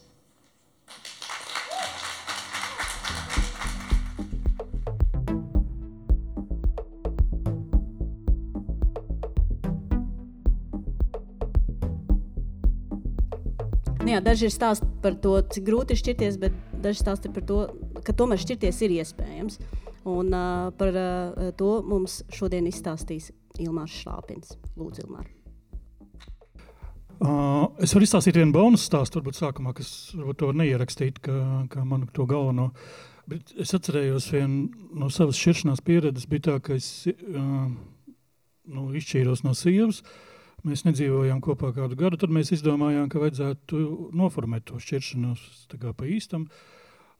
Nu 14.01 14.15
jā, 14.15 14.19
daži 14.25 14.47
ir 14.47 14.51
stāsti 14.51 14.87
par 15.03 15.13
to, 15.21 15.35
cik 15.53 15.67
grūti 15.67 15.93
ir 15.93 15.99
šķirties, 15.99 16.39
bet 16.41 16.55
daži 16.81 17.03
stāsti 17.03 17.29
par 17.31 17.45
to, 17.47 17.59
ka 18.01 18.15
tomēr 18.17 18.41
šķirties 18.41 18.81
ir 18.87 18.95
iespējams. 18.97 19.59
Un, 20.09 20.31
uh, 20.33 20.71
par 20.73 20.95
uh, 20.97 21.51
to 21.59 21.75
mums 21.85 22.23
šodien 22.33 22.65
izstāstīs 22.65 23.29
Ilmārs 23.61 24.01
Šlāpins. 24.01 24.57
Lūdzu, 24.79 25.05
Ilmār. 25.05 25.29
Uh, 27.21 27.67
es 27.85 27.91
varu 27.93 28.07
izstāstīt 28.07 28.37
vienu 28.39 28.53
bonus 28.55 28.87
stāstu, 28.87 29.19
varbūt 29.19 29.37
sākumā, 29.37 29.75
kas 29.77 29.89
varbūt 30.17 30.39
to 30.41 30.47
neierakstīt, 30.57 31.19
kā, 31.21 31.35
kā 31.69 31.83
manu 31.85 32.07
to 32.15 32.25
galveno. 32.25 32.71
Bet 33.29 33.51
es 33.61 33.75
atcerējos 33.77 34.31
vienu 34.33 34.87
no 34.97 35.09
savas 35.13 35.37
šķiršanās 35.37 35.83
pieredzes, 35.85 36.25
bija 36.31 36.47
tā, 36.47 36.55
ka 36.65 36.73
es 36.79 36.87
uh, 37.11 37.67
nu, 38.73 38.87
izšķīros 38.97 39.45
no 39.45 39.53
sievas. 39.57 40.01
Mēs 40.65 40.81
nedzīvojām 40.87 41.43
kopā 41.45 41.69
kādu 41.77 41.97
gadu, 41.97 42.17
tad 42.21 42.33
mēs 42.33 42.49
izdomājām, 42.57 43.05
ka 43.09 43.21
vajadzētu 43.21 43.83
noformēt 44.17 44.65
to 44.69 44.81
šķiršanos 44.81 45.45
pa 45.77 46.09
īstam. 46.09 46.47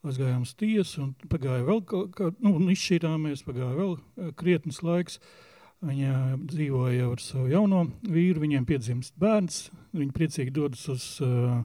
Aizgājām 0.02 0.42
uz 0.42 0.56
tiesu, 0.58 1.06
un 1.06 1.30
pagāja 1.30 1.62
vēl 1.66 1.78
kaut 1.86 2.10
kā, 2.18 2.34
nu, 2.42 2.56
izšķīrāmies, 2.74 3.46
pagāja 3.46 3.78
vēl 3.78 3.96
krietnes 4.38 4.82
laiks. 4.82 5.22
Uh, 5.22 5.48
Viņa 5.82 6.38
dzīvoja 6.46 7.08
ar 7.10 7.22
savu 7.22 7.48
jauno 7.50 7.86
vīru, 8.06 8.44
viņiem 8.44 8.66
piedzimst 8.68 9.16
bērns. 9.18 9.64
Viņa 9.96 10.14
priecīgi 10.14 10.54
dodas 10.54 10.84
uz 10.92 11.06
uh, 11.24 11.64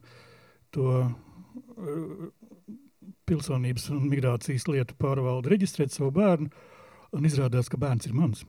to 0.74 0.88
uh, 1.04 2.24
pilsonības 3.30 3.90
un 3.94 4.08
migrācijas 4.10 4.66
lietu 4.72 4.98
pārvaldu, 4.98 5.52
reģistrēt 5.54 5.94
savu 5.94 6.10
bērnu. 6.18 6.50
Un 7.18 7.30
izrādās, 7.30 7.70
ka 7.70 7.80
bērns 7.80 8.10
ir 8.10 8.18
mans. 8.18 8.44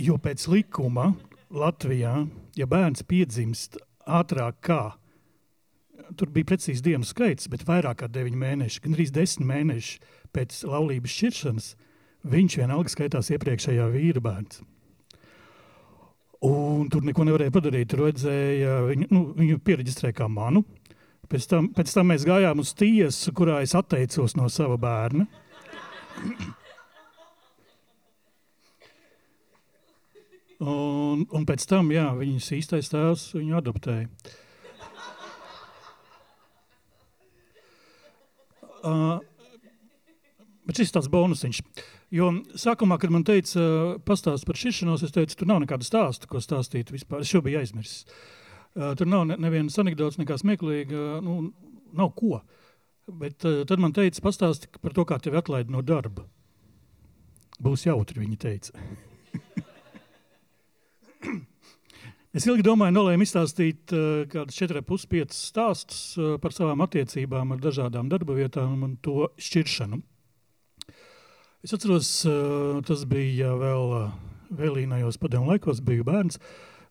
Jo 0.00 0.16
pēc 0.22 0.46
likuma 0.50 1.12
Latvijā, 1.52 2.14
ja 2.56 2.66
bērns 2.70 3.04
piedzimst 3.06 3.76
ātrāk 4.06 4.62
kā 4.64 4.82
tur 6.18 6.30
bija 6.32 6.48
precīzi 6.52 6.84
dienu 6.84 7.06
skaits, 7.06 7.48
bet 7.52 7.64
vairāk 7.68 8.02
kā 8.02 8.08
9 8.10 8.36
mēneši, 8.38 8.80
gan 8.84 8.96
arī 8.96 9.06
10 9.12 9.44
mēneši 9.48 9.98
pēc 10.34 10.62
laulības 10.68 11.16
šķiršanas, 11.16 11.68
viņš 12.28 12.58
vienalga 12.60 12.92
skaitās 12.92 13.30
iepriekšējā 13.34 13.88
vīra 13.92 14.22
bērns. 14.22 14.62
Un 16.42 16.88
tur 16.90 17.04
neko 17.06 17.26
nevarēja 17.26 17.54
padarīt. 17.54 17.90
Tur 17.90 18.08
vajadzēja 18.08 18.78
viņu, 18.88 19.08
nu, 19.14 19.22
viņu 19.38 19.60
pieregistrēt 19.62 20.16
kā 20.18 20.26
manu. 20.30 20.64
Pēc 21.30 21.46
tam, 21.48 21.68
pēc 21.72 21.92
tam 21.94 22.10
mēs 22.10 22.26
gājām 22.26 22.60
uz 22.60 22.72
tiesu, 22.76 23.30
kurā 23.36 23.60
es 23.62 23.76
atteicos 23.78 24.34
no 24.36 24.48
sava 24.50 24.76
bērna. 24.80 25.28
Un, 30.62 31.22
un 31.30 31.46
pēc 31.46 31.64
tam, 31.70 31.90
jā, 31.94 32.08
viņas 32.18 32.50
īstais 32.58 32.90
tēvs 32.90 33.30
viņu 33.38 33.58
adoptēja. 33.62 34.10
Uh, 38.82 39.22
bet 40.66 40.82
šis 40.82 40.90
tāds 40.94 41.10
bonusiņš. 41.10 41.62
Uh, 41.62 41.90
Jo 42.12 42.28
sākumā, 42.60 42.98
kad 43.00 43.08
man 43.12 43.22
teica, 43.24 43.62
pastāst 44.04 44.44
par 44.44 44.58
šķiršanos, 44.60 45.00
es 45.06 45.14
teicu, 45.14 45.36
tur 45.40 45.48
nav 45.48 45.62
nekāda 45.62 45.86
stāsta, 45.86 46.28
ko 46.28 46.42
stāstīt 46.44 46.92
vispār. 46.92 47.24
Es 47.24 47.32
jau 47.32 47.40
biju 47.44 47.62
aizmirsis. 47.62 48.04
Uh, 48.72 48.92
tur 48.96 49.08
nav 49.08 49.24
ne, 49.30 49.38
nevienas 49.40 49.78
anekdotas, 49.80 50.18
nekā 50.20 50.36
smieklīga, 50.40 51.22
nu, 51.24 51.38
nav 51.96 52.12
ko. 52.18 52.42
Bet 53.08 53.48
uh, 53.48 53.62
tad 53.68 53.80
man 53.80 53.96
teica, 53.96 54.20
pastāsti 54.28 54.68
par 54.84 54.92
to, 54.96 55.06
kā 55.08 55.16
tevi 55.24 55.40
atlaida 55.40 55.72
no 55.72 55.80
darba. 55.80 56.26
Būs 57.64 57.86
jautri, 57.88 58.20
viņi 58.20 58.36
teica. 58.44 58.76
es 62.36 62.44
ilgi 62.44 62.68
domāju, 62.68 62.92
nolēmu 62.98 63.24
izstāstīt 63.24 63.96
uh, 63.96 64.28
kādus 64.28 64.60
4,5 64.60 65.32
stāstus 65.32 66.04
uh, 66.20 66.36
par 66.44 66.52
savām 66.52 66.84
attiecībām 66.84 67.56
ar 67.56 67.64
dažādām 67.64 68.12
darba 68.12 68.36
vietām 68.36 68.84
un 68.84 69.00
to 69.00 69.32
šķiršanu. 69.40 70.04
Es 71.62 71.70
atceros, 71.76 72.08
tas 72.88 73.02
bija 73.06 73.52
vēl 73.54 73.92
vēlīnajos 74.58 75.18
padomu 75.22 75.52
laikos, 75.52 75.78
biju 75.84 76.02
bērns. 76.08 76.40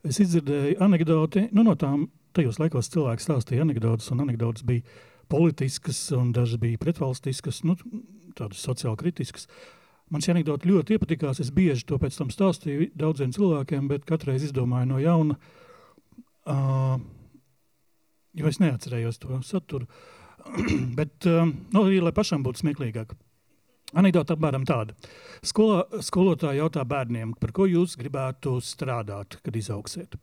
Es 0.08 0.22
izdzirdēju 0.24 0.78
anekdoti, 0.82 1.50
nu, 1.51 1.66
no 1.68 1.75
tām 1.75 2.06
tajos 2.36 2.58
laikos 2.62 2.90
cilvēki 2.94 3.25
stāstīja 3.25 3.66
anekdotas, 3.66 4.08
un 4.13 4.24
anekdotas 4.24 4.63
bija 4.66 4.86
politiskas, 5.32 6.00
un 6.16 6.32
dažas 6.36 6.60
bija 6.62 6.80
pretvalstiskas, 6.80 7.62
nu, 7.68 7.75
tādas 8.38 8.63
sociāli 8.63 9.00
kritiskas. 9.01 9.50
Man 10.12 10.24
šī 10.24 10.34
anekdote 10.34 10.68
ļoti 10.68 10.96
iepatikās. 10.98 11.40
Es 11.44 11.51
bieži 11.56 11.86
to 11.88 12.00
pēc 12.00 12.18
tam 12.20 12.32
stāstīju 12.32 12.90
daudziem 13.00 13.32
cilvēkiem, 13.36 13.88
bet 13.92 14.08
katreiz 14.08 14.44
izdomāju 14.48 14.90
no 14.90 15.01
jauna, 15.04 15.38
uh, 16.51 16.96
jo 18.40 18.48
es 18.48 18.60
neatcerējos 18.63 19.20
to 19.24 19.40
saturu. 19.48 19.88
bet, 21.00 21.16
uh, 21.28 21.44
nu, 21.48 21.84
arī, 21.86 22.01
lai 22.04 22.16
pašam 22.16 22.44
būtu 22.44 22.63
smieklīgāk. 22.63 23.16
Anekdote 23.92 24.38
apmēram 24.38 24.64
tāda. 24.68 24.96
Skolā, 25.44 25.84
skolotāja 26.06 26.62
jautā 26.62 26.84
bērniem, 26.88 27.34
par 27.42 27.52
ko 27.56 27.68
jūs 27.68 27.98
gribētu 28.00 28.56
strādāt, 28.64 29.36
kad 29.44 29.58
izauksiet. 29.60 30.16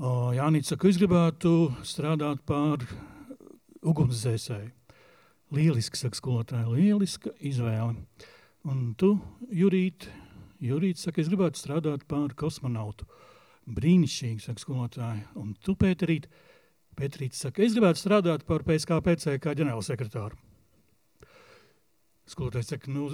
Jānis 0.00 0.70
saka, 0.72 0.88
es 0.88 0.96
gribētu 0.96 1.52
strādāt 1.84 2.40
par 2.48 2.86
ugunsdzēsēju. 3.84 4.72
Lieliski, 5.52 5.98
saka 5.98 6.16
skolotāja, 6.16 6.68
lieliska 6.70 7.34
izvēle. 7.44 7.98
Un 8.70 8.82
tu, 8.96 9.16
Jurīt, 9.52 10.08
Jurīt 10.64 11.00
saka, 11.00 11.20
es 11.20 11.28
gribētu 11.28 11.60
strādāt 11.60 12.06
par 12.08 12.32
kosmonautu. 12.38 13.08
Brīnišķīgi, 13.68 14.46
saka 14.46 14.62
skolotāja. 14.62 15.26
Un 15.36 15.52
tu, 15.60 15.74
Pēterīt, 15.76 16.30
Pēterīt 16.96 17.36
saka, 17.36 17.66
es 17.66 17.76
gribētu 17.76 18.00
strādāt 18.00 18.46
par 18.48 18.64
PSKPC 18.64 19.36
kā 19.42 19.52
ģenerālsekretāru. 19.58 20.38
Skolotājs 22.30 22.70
saka, 22.70 22.90
nu, 22.94 23.08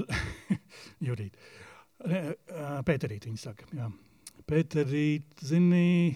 Jurīt. 1.06 1.37
Pēterīt, 2.87 3.26
viņa 3.28 3.40
saka, 3.40 3.68
jā. 3.76 3.88
Pēterīt, 4.46 5.40
zini, 5.42 6.12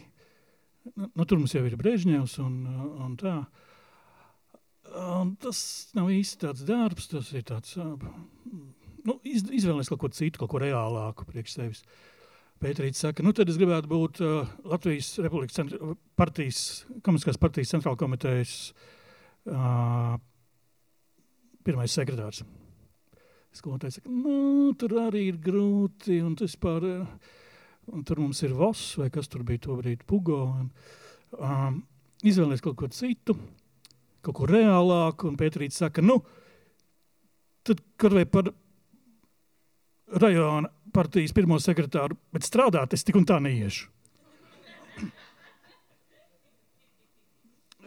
nu, 0.92 1.08
nu, 1.08 1.24
tur 1.24 1.40
mums 1.40 1.54
jau 1.56 1.64
ir 1.66 1.78
Brežņevs 1.80 2.36
un, 2.44 2.60
un 3.00 3.16
tā. 3.20 3.40
Un 5.00 5.32
tas 5.40 5.58
nav 5.96 6.10
īsti 6.12 6.44
tāds 6.44 6.62
darbs, 6.66 7.08
tas 7.10 7.30
ir 7.34 7.44
tāds, 7.46 7.76
nu, 7.78 9.16
iz, 9.26 9.44
izvēlēs 9.46 9.90
kaut 9.90 10.02
ko 10.02 10.12
citu, 10.14 10.42
kaut 10.42 10.52
ko 10.52 10.62
reālāku 10.62 11.26
priekš 11.28 11.56
sevis. 11.56 11.84
Pēterīts 12.60 13.00
saka, 13.00 13.24
nu 13.24 13.32
tad 13.32 13.48
es 13.48 13.56
gribētu 13.56 13.88
būt 13.88 14.18
uh, 14.20 14.50
Latvijas 14.68 15.14
Republikas 15.24 15.56
centra, 15.56 15.94
partijas, 16.20 16.58
komunistiskās 17.00 17.40
partijas 17.40 17.72
centrāla 17.72 17.96
komitejas 17.96 18.56
uh, 19.48 20.18
pirmais 21.64 21.94
sekretārs. 21.96 22.44
Skolotāji 23.50 23.96
saka, 23.98 24.10
nu, 24.14 24.70
tur 24.78 24.92
arī 25.02 25.24
ir 25.32 25.38
grūti, 25.42 26.20
un 26.22 26.36
tas 26.38 26.52
par, 26.60 26.84
un 27.90 28.02
tur 28.06 28.20
mums 28.22 28.38
ir 28.46 28.52
voss, 28.54 28.92
vai 29.00 29.08
kas 29.10 29.26
tur 29.30 29.42
bija 29.46 29.64
to 29.64 29.74
brīdi, 29.80 30.06
pugo. 30.06 30.44
Un, 30.54 30.68
um, 31.34 31.80
izvēlēties 32.22 32.62
kaut 32.62 32.76
ko 32.78 32.88
citu, 32.94 33.34
kaut 34.22 34.36
ko 34.38 34.46
reālāku, 34.46 35.26
un 35.26 35.38
Pēterīts 35.40 35.80
saka, 35.82 36.04
nu, 36.04 36.20
tad, 37.66 37.80
kad 37.98 38.14
vai 38.14 38.22
par 38.30 38.52
rajona 40.22 40.70
partijas 40.94 41.34
pirmo 41.34 41.58
sekretāru, 41.62 42.18
bet 42.34 42.46
strādāt 42.46 42.94
es 42.94 43.02
tik 43.06 43.18
un 43.18 43.26
tā 43.26 43.40
neiešu. 43.42 43.88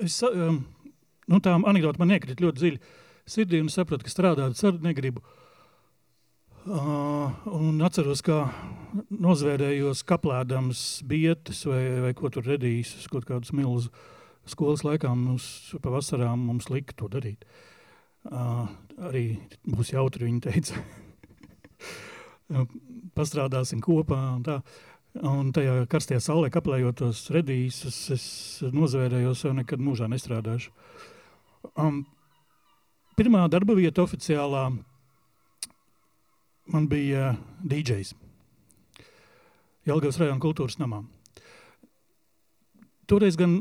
Es, 0.03 0.17
um, 0.27 0.60
nu, 1.32 1.39
tā 1.39 1.55
anekdote 1.55 2.01
man 2.03 2.12
iekrita 2.12 2.43
ļoti 2.43 2.60
dziļi 2.60 2.84
sirdī 3.29 3.63
un 3.63 3.72
sapratu, 3.72 4.03
ka 4.03 4.12
strādāt 4.12 4.60
arī 4.67 4.84
negribu. 4.84 5.24
Uh, 5.24 5.39
un 6.65 7.84
atceros, 7.84 8.22
kā 8.24 8.46
nozvērējos 9.10 10.03
kaplēdams 10.08 11.03
bietes 11.10 11.63
vai, 11.67 11.84
vai 12.05 12.13
ko 12.15 12.29
tur 12.32 12.46
redījis, 12.48 13.08
kaut 13.12 13.27
kādus 13.27 13.51
milzu 13.55 13.91
skolas 14.50 14.84
laikā 14.86 15.12
mums 15.15 15.74
pavasarā 15.84 16.29
mums 16.39 16.70
lika 16.72 16.96
to 17.00 17.10
darīt. 17.12 17.43
Uh, 18.24 18.70
arī 19.10 19.25
būs 19.67 19.91
jautri, 19.91 20.29
viņi 20.29 20.41
teica. 20.46 20.79
Pastrādāsim 23.17 23.84
kopā 23.84 24.20
un 24.38 24.48
tā. 24.48 24.62
Un 25.13 25.51
tajā 25.53 25.84
karstajā 25.91 26.24
saulē 26.25 26.48
kaplējot 26.50 26.96
tos 27.03 27.20
redīsus, 27.29 27.98
es 28.15 28.24
nozvērējos, 28.74 29.43
jau 29.46 29.51
nekad 29.53 29.84
mūžā 29.84 30.08
nestrādāšu. 30.10 30.72
Um, 31.77 32.00
pirmā 33.20 33.43
darba 33.53 33.75
vieta 33.77 34.01
oficiālā 34.08 34.72
man 36.65 36.88
bija 36.88 37.36
DJs. 37.63 38.13
Jelgavas 39.88 40.20
rajona 40.22 40.39
kultūras 40.43 40.79
namā. 40.79 41.01
Toreiz 43.10 43.36
gan, 43.39 43.60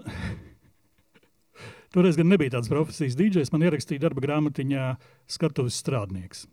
toreiz 1.94 2.18
gan 2.18 2.30
nebija 2.30 2.56
tāds 2.56 2.70
profesijas 2.70 3.18
DJs. 3.18 3.50
Man 3.54 3.66
ierakstīja 3.66 4.04
darba 4.04 4.22
grāmatiņā 4.22 4.92
skatuves 5.30 5.80
strādnieks. 5.82 6.46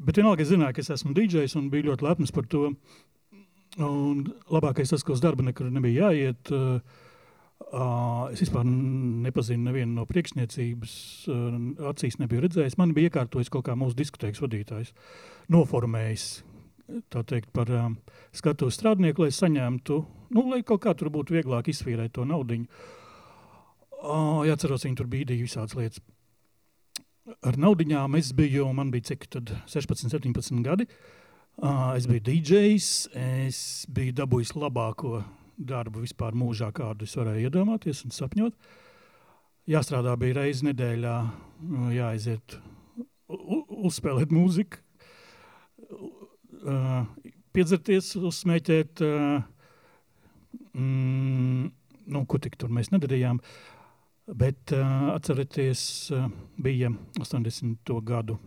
Bet 0.00 0.18
vienalga 0.18 0.42
es 0.42 0.50
zināju, 0.50 0.74
ka 0.76 0.82
es 0.82 0.90
esmu 0.96 1.14
DJs 1.14 1.54
un 1.60 1.68
biju 1.70 1.90
ļoti 1.90 2.06
lepns 2.08 2.34
par 2.34 2.48
to. 2.50 2.72
Un 3.78 4.24
labākais 4.50 4.90
tas, 4.90 5.04
ka 5.06 5.14
uz 5.14 5.22
darbu 5.22 5.44
nekur 5.46 5.70
nebija 5.70 6.08
jāiet. 6.10 6.50
Uh, 6.50 7.06
es 8.32 8.40
vispār 8.42 8.64
nepazinu 8.66 9.68
nevienu 9.68 10.00
no 10.00 10.06
priekšniecības, 10.08 10.92
uh, 11.30 11.58
acīs 11.92 12.18
nebiju 12.20 12.46
redzējis. 12.46 12.78
Man 12.80 12.94
bija 12.96 13.10
iekārtojis 13.10 13.52
kaut 13.52 13.68
kā 13.68 13.76
mūsu 13.78 13.98
diskotēkas 13.98 14.42
vadītājs, 14.42 14.94
noformējis 15.52 16.30
teikt, 17.08 17.50
par 17.54 17.70
um, 17.70 17.98
skatuves 18.34 18.78
strādnieku, 18.78 19.24
lai 19.24 19.34
saņemtu, 19.34 19.98
nu, 20.34 20.46
lai 20.50 20.62
kaut 20.66 20.82
kā 20.84 20.94
tur 20.98 21.10
būtu 21.12 21.36
vieglāk 21.36 21.70
izsvīrēt 21.70 22.16
to 22.16 22.26
naudu. 22.26 22.64
Uh, 24.00 24.40
jāatcerās, 24.48 24.86
viņi 24.86 24.98
tur 24.98 25.10
bīdīja 25.12 25.44
visādas 25.44 25.76
lietas. 25.78 26.02
Ar 27.46 27.58
naudiņām 27.60 28.16
es 28.18 28.32
biju, 28.34 28.66
man 28.74 28.90
bija 28.90 29.12
cik 29.12 29.28
tad 29.30 29.52
16, 29.70 30.10
17 30.10 30.64
gadi. 30.66 30.88
Uh, 31.60 31.92
es 31.98 32.08
biju 32.08 32.24
DJs, 32.26 32.88
es 33.20 33.60
biju 33.92 34.16
dabūjis 34.22 34.56
labāko 34.56 35.20
darbu 35.60 36.04
vispār 36.04 36.36
mūžā, 36.36 36.70
kādu 36.76 37.06
es 37.08 37.16
varēju 37.18 37.50
iedomāties 37.50 38.04
un 38.06 38.14
sapņot. 38.14 38.56
Jāstrādā 39.70 40.16
bija 40.18 40.40
reizes 40.40 40.64
nedēļā, 40.66 41.16
jāaiziet 41.94 42.56
uzspēlēt 43.30 44.32
mūziku, 44.34 44.80
piedzerties, 47.54 48.14
uzsmēķēt, 48.18 49.02
mm, 50.74 51.68
nu, 52.14 52.24
ko 52.26 52.40
tik 52.42 52.56
tur 52.60 52.72
mēs 52.74 52.90
nedarījām. 52.94 53.40
Bet 54.40 54.72
atcerieties, 54.72 55.82
bija 56.62 56.92
80. 57.18 57.94
gadu 58.06 58.38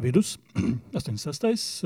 vidus, 0.00 0.38
86. 0.96 1.84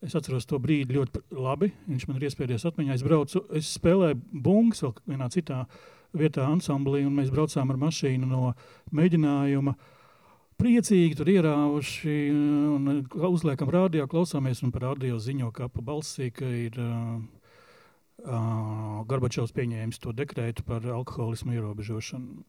Es 0.00 0.14
atceros 0.16 0.46
to 0.48 0.56
brīdi 0.56 0.96
ļoti 0.96 1.20
labi. 1.36 1.68
Viņš 1.84 2.06
man 2.08 2.16
ir 2.16 2.30
iespējies 2.30 2.64
atmiņā. 2.70 2.96
Es 2.96 3.04
braucu, 3.04 3.42
es 3.56 3.68
spēlēju 3.76 4.16
bungas 4.32 4.80
vēl 4.86 4.94
vienā 5.12 5.26
citā 5.32 5.64
vietā, 6.16 6.46
ansamblī, 6.48 7.02
un 7.04 7.18
mēs 7.18 7.28
braucām 7.30 7.70
ar 7.70 7.78
mašīnu 7.82 8.28
no 8.28 8.54
mēģinājuma. 8.96 9.74
Priecīgi 10.60 11.18
tur 11.18 11.28
ierāvuši, 11.32 12.14
un 12.32 12.88
uzliekam 13.28 13.70
rādio, 13.72 14.06
klausāmies, 14.10 14.62
un 14.64 14.72
par 14.72 14.88
rādio 14.88 15.20
ziņo, 15.20 15.50
ka 15.56 15.68
pa 15.72 15.84
balsī, 15.84 16.28
ka 16.36 16.48
ir 16.48 16.76
uh, 16.80 17.20
uh, 18.24 19.02
Gorbačovs 19.08 19.52
pieņēmis 19.56 20.00
to 20.00 20.12
dekrētu 20.16 20.64
par 20.68 20.84
alkoholismu 20.96 21.56
ierobežošanu. 21.56 22.40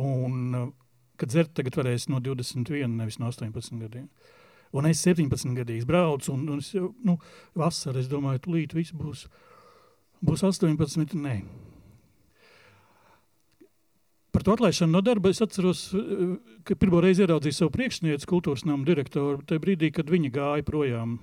Un, 0.00 0.40
uh, 0.56 0.72
kad 1.20 1.32
dzert 1.32 1.52
tagad 1.60 1.76
varēs 1.80 2.08
no 2.12 2.20
21, 2.24 2.96
nevis 3.00 3.20
no 3.20 3.30
18 3.32 3.80
gadiem. 3.84 4.08
Uh, 4.08 4.43
Un 4.74 4.88
es 4.90 5.04
17 5.06 5.54
gadīgs 5.54 5.86
braucu, 5.86 6.32
un, 6.34 6.48
un 6.50 6.62
es 6.62 6.72
jau, 6.74 6.88
nu, 7.06 7.14
vasarā, 7.58 8.00
es 8.02 8.10
domāju, 8.10 8.42
tūlīt 8.42 8.74
viss 8.74 8.94
būs, 8.96 9.28
būs 10.24 10.42
18, 10.48 11.14
nē. 11.14 11.36
Par 14.34 14.42
to 14.42 14.56
atlaišanu 14.56 14.96
no 14.96 15.02
darba 15.04 15.30
es 15.30 15.38
atceros, 15.44 15.84
ka 16.66 16.74
pirmo 16.74 16.98
reizi 17.04 17.22
ieraudzīju 17.22 17.54
savu 17.54 17.70
priekšnieci, 17.76 18.26
kultūras 18.26 18.66
nama 18.66 18.82
direktoru, 18.88 19.44
tajā 19.46 19.62
brīdī, 19.62 19.92
kad 19.94 20.10
viņa 20.10 20.32
gāja 20.34 20.66
projām 20.66 21.20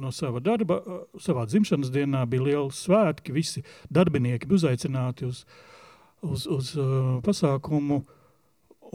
no 0.00 0.10
sava 0.10 0.42
darba, 0.42 0.80
savā 1.22 1.46
dzimšanas 1.46 1.94
dienā 1.94 2.24
bija 2.26 2.48
liela 2.48 2.74
svētki, 2.74 3.36
visi 3.36 3.62
darbinieki 3.94 4.50
bija 4.50 4.64
uzaicināti 4.64 5.30
uz, 5.30 5.44
uz, 6.26 6.48
uz 6.50 6.74
uh, 6.82 7.20
pasākumu, 7.22 8.02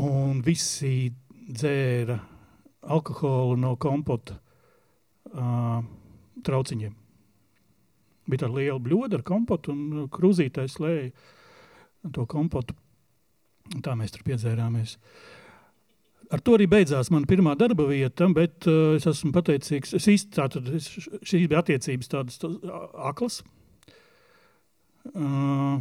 un 0.04 0.44
visi 0.44 1.14
dzēra 1.48 2.20
alkoholu 2.86 3.58
no 3.60 3.76
kompota 3.82 4.38
uh, 5.34 5.80
trauciņiem. 6.46 6.94
Bija 8.26 8.46
tāda 8.46 8.58
liela 8.58 8.82
bļoda 8.82 9.20
ar 9.20 9.26
kompotu 9.26 9.74
un 9.74 10.06
krūzītais 10.14 10.80
lēja 10.82 11.10
to 12.14 12.26
kompotu. 12.30 12.76
Tā 13.86 13.96
mēs 13.98 14.14
tur 14.14 14.26
piedzērāmies. 14.26 14.96
Ar 16.34 16.42
to 16.42 16.56
arī 16.58 16.66
beidzās 16.70 17.12
mana 17.14 17.30
pirmā 17.30 17.54
darba 17.58 17.86
vieta, 17.90 18.28
bet 18.34 18.66
uh, 18.70 18.96
es 18.98 19.06
esmu 19.10 19.34
pateicīgs. 19.36 19.94
Es 19.98 20.08
es, 20.10 20.90
šīs 21.22 21.46
bija 21.50 21.62
attiecības 21.62 22.10
tādas 22.10 22.42
tā, 22.42 22.50
aklas. 23.06 23.44
Uh, 25.14 25.78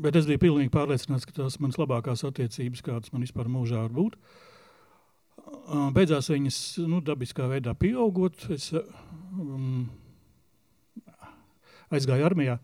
bet 0.00 0.16
es 0.16 0.28
biju 0.28 0.44
pilnīgi 0.44 0.72
pārliecināts, 0.72 1.24
ka 1.24 1.32
tās 1.40 1.56
manas 1.60 1.80
labākās 1.80 2.24
attiecības, 2.28 2.84
kādas 2.84 3.14
man 3.14 3.24
vispār 3.24 3.48
mūžā 3.48 3.80
var 3.80 3.96
būt. 3.96 4.20
Uh, 4.20 4.49
Beidzās 5.94 6.30
viņas 6.30 6.58
nu, 6.90 6.98
dabiskā 7.04 7.46
veidā 7.50 7.74
pieaugot. 7.78 8.48
Es 8.54 8.70
um, 8.74 9.84
aizgāju 11.94 12.26
armijā, 12.26 12.56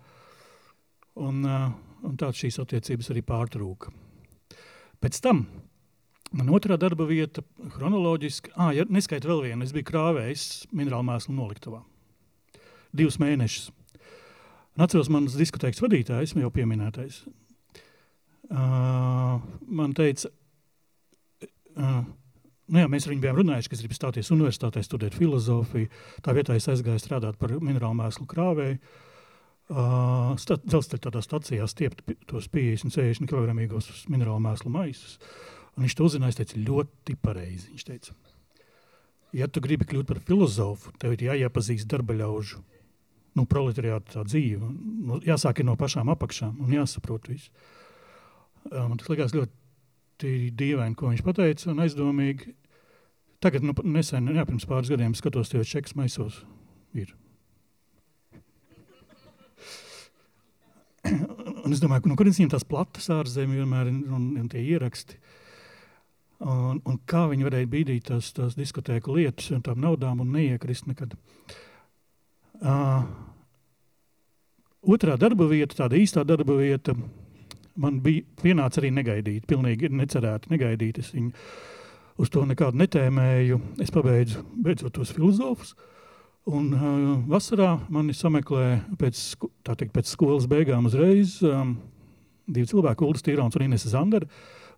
un, 1.23 1.45
uh, 1.47 1.71
un 2.07 2.19
tādas 2.19 2.41
šīs 2.43 2.59
attiecības 2.63 3.13
arī 3.15 3.23
pārtrūka. 3.27 3.93
Pēc 5.03 5.21
tam 5.23 5.45
man 6.37 6.51
otrā 6.55 6.79
darba 6.81 7.07
vieta, 7.09 7.45
chronoloģiski, 7.77 8.55
ah, 8.59 8.73
ja 8.75 8.87
neskaita 8.91 9.31
vēl 9.31 9.45
vienu, 9.49 9.67
es 9.67 9.75
biju 9.75 9.87
krāvējs 9.91 10.67
minerālu 10.75 11.07
mēslu 11.11 11.37
noliktavā. 11.37 11.83
Divus 12.97 13.21
mēnešus. 13.23 13.71
Un 14.77 14.85
atceros 14.85 15.09
manas 15.13 15.39
diskotēkas 15.39 15.81
vadītājs, 15.85 16.35
jau 16.37 16.53
pieminētais. 16.53 17.23
Uh, 18.47 19.41
man 19.67 19.95
teica, 19.97 20.29
uh, 21.75 22.03
Nu, 22.67 22.81
jā, 22.83 22.87
mēs 22.91 23.05
ar 23.07 23.13
viņu 23.13 23.23
bijām 23.23 23.37
runājuši, 23.39 23.71
ka 23.71 23.77
es 23.77 23.83
gribu 23.85 23.95
stāties 23.95 24.33
universitātē, 24.35 24.83
studēt 24.83 25.15
filozofiju. 25.15 25.91
Tā 26.27 26.33
vietā 26.35 26.57
es 26.59 26.67
aizgāju 26.71 26.99
strādāt 26.99 27.39
par 27.39 27.53
minerālu 27.63 27.95
mēslu 28.01 28.27
krāvēju. 28.31 28.81
Uh, 29.67 30.33
Dzelzceļa 30.39 31.03
tādā 31.03 31.23
stācijā 31.23 31.67
stiept 31.71 32.03
tos 32.31 32.47
50, 32.51 32.91
60 32.95 33.31
kg 33.31 33.55
minerālu 34.11 34.43
mēslu 34.43 34.71
maisus. 34.75 35.17
Un 35.77 35.87
viņš 35.87 35.95
to 35.95 36.07
uzzināja, 36.07 36.35
es 36.35 36.41
teicu, 36.41 36.63
ļoti 36.67 37.17
pareizi. 37.23 37.71
Viņš 37.73 37.87
teica, 37.87 38.15
ja 39.37 39.47
tu 39.51 39.63
gribi 39.63 39.87
kļūt 39.87 40.09
par 40.11 40.23
filozofu, 40.27 40.95
tev 41.03 41.15
ir 41.15 41.27
jāiepazīst 41.29 41.87
darba 41.91 42.15
ļaužu, 42.19 42.63
nu, 43.37 43.45
proletariāta 43.47 44.25
dzīve. 44.27 44.71
Nu, 45.07 45.21
jāsāk 45.27 45.63
no 45.67 45.77
pašām 45.79 46.11
apakšām 46.15 46.63
un 46.65 46.75
jāsaprot 46.79 47.31
visu. 47.31 47.51
Uh, 48.67 48.89
man 48.89 48.99
tas 48.99 49.11
likās 49.13 49.35
ļoti 49.37 49.55
ļoti 50.17 50.55
dīvaini, 50.57 50.97
ko 50.97 51.11
viņš 51.11 51.23
teica, 51.37 51.71
un 51.71 51.81
aizdomīgi. 51.81 52.55
Tagad, 53.41 53.63
nu, 53.63 53.75
nesen, 53.85 54.29
jā, 54.33 54.45
pirms 54.47 54.67
pāris 54.67 54.89
gadiem, 54.89 55.15
skatos, 55.15 55.51
tie 55.51 55.63
čekas 55.63 55.95
maisos 55.95 56.45
ir. 56.95 57.15
Un 61.07 61.73
es 61.73 61.81
domāju, 61.81 62.03
ka, 62.03 62.09
nu, 62.09 62.17
kur 62.17 62.27
viņiem 62.27 62.51
tās 62.51 62.65
platas 62.65 63.11
ārzemē 63.11 63.61
vienmēr 63.61 63.91
ir 63.91 64.11
un, 64.11 64.37
un 64.41 64.49
tie 64.49 64.63
ieraksti. 64.63 65.19
Un, 66.41 66.81
un 66.85 66.99
kā 67.09 67.27
viņi 67.31 67.47
varēja 67.47 67.69
bīdīt 67.69 68.09
tās, 68.09 68.33
tās 68.33 68.57
diskotēku 68.57 69.15
lietas 69.17 69.51
un 69.53 69.63
tām 69.65 69.81
naudām 69.81 70.21
un 70.21 70.33
neiekrist 70.33 70.87
nekad. 70.87 71.15
Uh, 72.57 73.05
otrā 74.83 75.17
darba 75.21 75.47
vieta, 75.49 75.77
tāda 75.77 75.97
īstā 75.97 76.25
darba 76.25 76.57
vieta, 76.59 76.97
man 77.81 78.01
bija 78.05 78.25
pienāca 78.43 78.81
arī 78.83 78.93
negaidīt, 78.95 79.47
pilnīgi 79.49 79.91
necerēti 79.93 80.53
negaidīt. 80.53 81.01
Es 81.03 81.13
viņu 81.15 81.33
uz 82.23 82.33
to 82.33 82.45
nekādu 82.49 82.81
netēmēju. 82.81 83.61
Es 83.85 83.93
pabeidzu 83.95 84.45
beidzot 84.65 84.97
tos 84.97 85.13
filozofus. 85.17 85.75
Un 86.47 86.71
uh, 86.71 86.89
vasarā 87.27 87.73
mani 87.91 88.15
sameklē 88.15 88.67
pēc, 89.01 89.21
teikt, 89.67 89.91
pēc 89.97 90.11
skolas 90.13 90.47
beigām 90.51 90.87
uzreiz 90.87 91.41
um, 91.43 91.75
divi 92.47 92.69
cilvēki, 92.71 93.03
Ulas 93.03 93.25
Tīrāns 93.27 93.59
un 93.59 93.65
Inese 93.67 93.91
Zandera, 93.91 94.29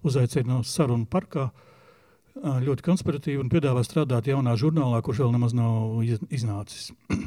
uzaicina 0.01 0.63
uz 0.63 0.73
sarunu 0.73 1.05
parkā. 1.13 1.51
Uh, 2.39 2.63
ļoti 2.65 2.87
konspiratīvi 2.87 3.43
un 3.43 3.53
piedāvā 3.53 3.83
strādāt 3.85 4.31
jaunā 4.31 4.55
žurnālā, 4.57 5.03
kurš 5.05 5.27
vēl 5.27 5.35
nemaz 5.35 5.53
nav 5.59 6.01
iz, 6.07 6.23
iznācis. 6.33 6.89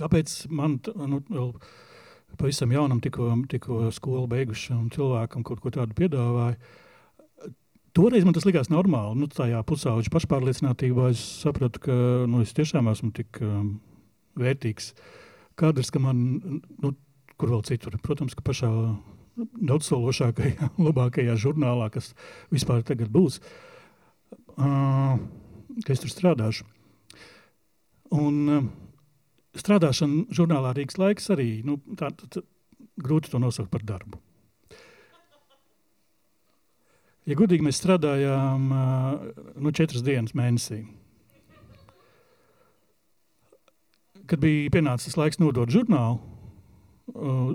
Kāpēc 0.00 0.34
man 0.50 0.80
nu, 0.96 1.20
vēl 1.30 1.52
pavisam 2.38 2.72
jaunam, 2.74 3.00
tikko, 3.02 3.32
tikko 3.50 3.88
skolu 3.94 4.28
beigušam 4.30 4.88
cilvēkam 4.94 5.44
kaut 5.46 5.62
ko 5.62 5.72
tādu 5.74 5.96
piedāvāja? 5.98 6.58
Toreiz 7.96 8.22
man 8.26 8.36
tas 8.36 8.46
likās 8.46 8.70
normāli. 8.70 9.18
Nu, 9.18 9.26
tajā 9.30 9.60
pusauģa 9.66 10.12
pašpārliecinātībā 10.14 11.08
es 11.10 11.22
sapratu, 11.42 11.82
ka 11.88 11.94
nu, 12.30 12.44
es 12.44 12.54
tiešām 12.54 12.86
esmu 12.92 13.10
tik 13.16 13.40
um, 13.42 13.72
vērtīgs 14.38 14.92
kadrs, 15.58 15.90
ka 15.90 16.02
man, 16.02 16.20
nu, 16.82 16.92
kur 17.40 17.56
vēl 17.56 17.64
citur, 17.66 17.96
protams, 18.04 18.36
ka 18.38 18.44
pašā 18.46 18.70
daudzsološākajā, 19.40 20.70
labākajā 20.86 21.34
žurnālā, 21.40 21.90
kas 21.90 22.12
vispār 22.54 22.84
tagad 22.86 23.10
būs, 23.10 23.40
uh, 24.54 25.18
ka 25.82 25.96
es 25.96 26.04
tur 26.04 26.14
strādāšu. 26.14 26.68
Un 28.14 28.38
uh, 28.46 28.70
strādāšana 29.58 30.30
žurnālā 30.34 30.74
Rīgas 30.76 30.98
laiks 31.00 31.30
arī, 31.34 31.48
nu, 31.66 31.78
tā, 31.98 32.12
tā, 32.14 32.28
tā, 32.36 32.42
grūti 33.00 33.32
to 33.32 33.40
nosaukt 33.42 33.70
par 33.72 33.84
darbu. 33.86 34.20
Ja 37.28 37.36
godīgi 37.38 37.62
mēs 37.62 37.78
strādājām 37.78 38.70
nu, 39.60 39.72
četras 39.76 40.02
dienas 40.02 40.34
mēnesī. 40.34 40.82
Kad 44.30 44.40
bija 44.42 44.70
pienācis 44.72 45.18
laiks 45.18 45.40
nodot 45.42 45.70
žurnālu 45.70 46.18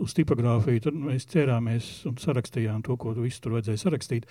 uz 0.03 0.13
tipogrāfiju, 0.15 0.83
tad 0.85 0.97
mēs 0.99 1.27
ķērāmies 1.31 1.89
un 2.09 2.17
sarakstījām 2.19 2.83
to, 2.85 2.97
ko 2.99 3.15
visu 3.17 3.41
tur 3.43 3.55
vajadzēja 3.55 3.83
sarakstīt. 3.85 4.27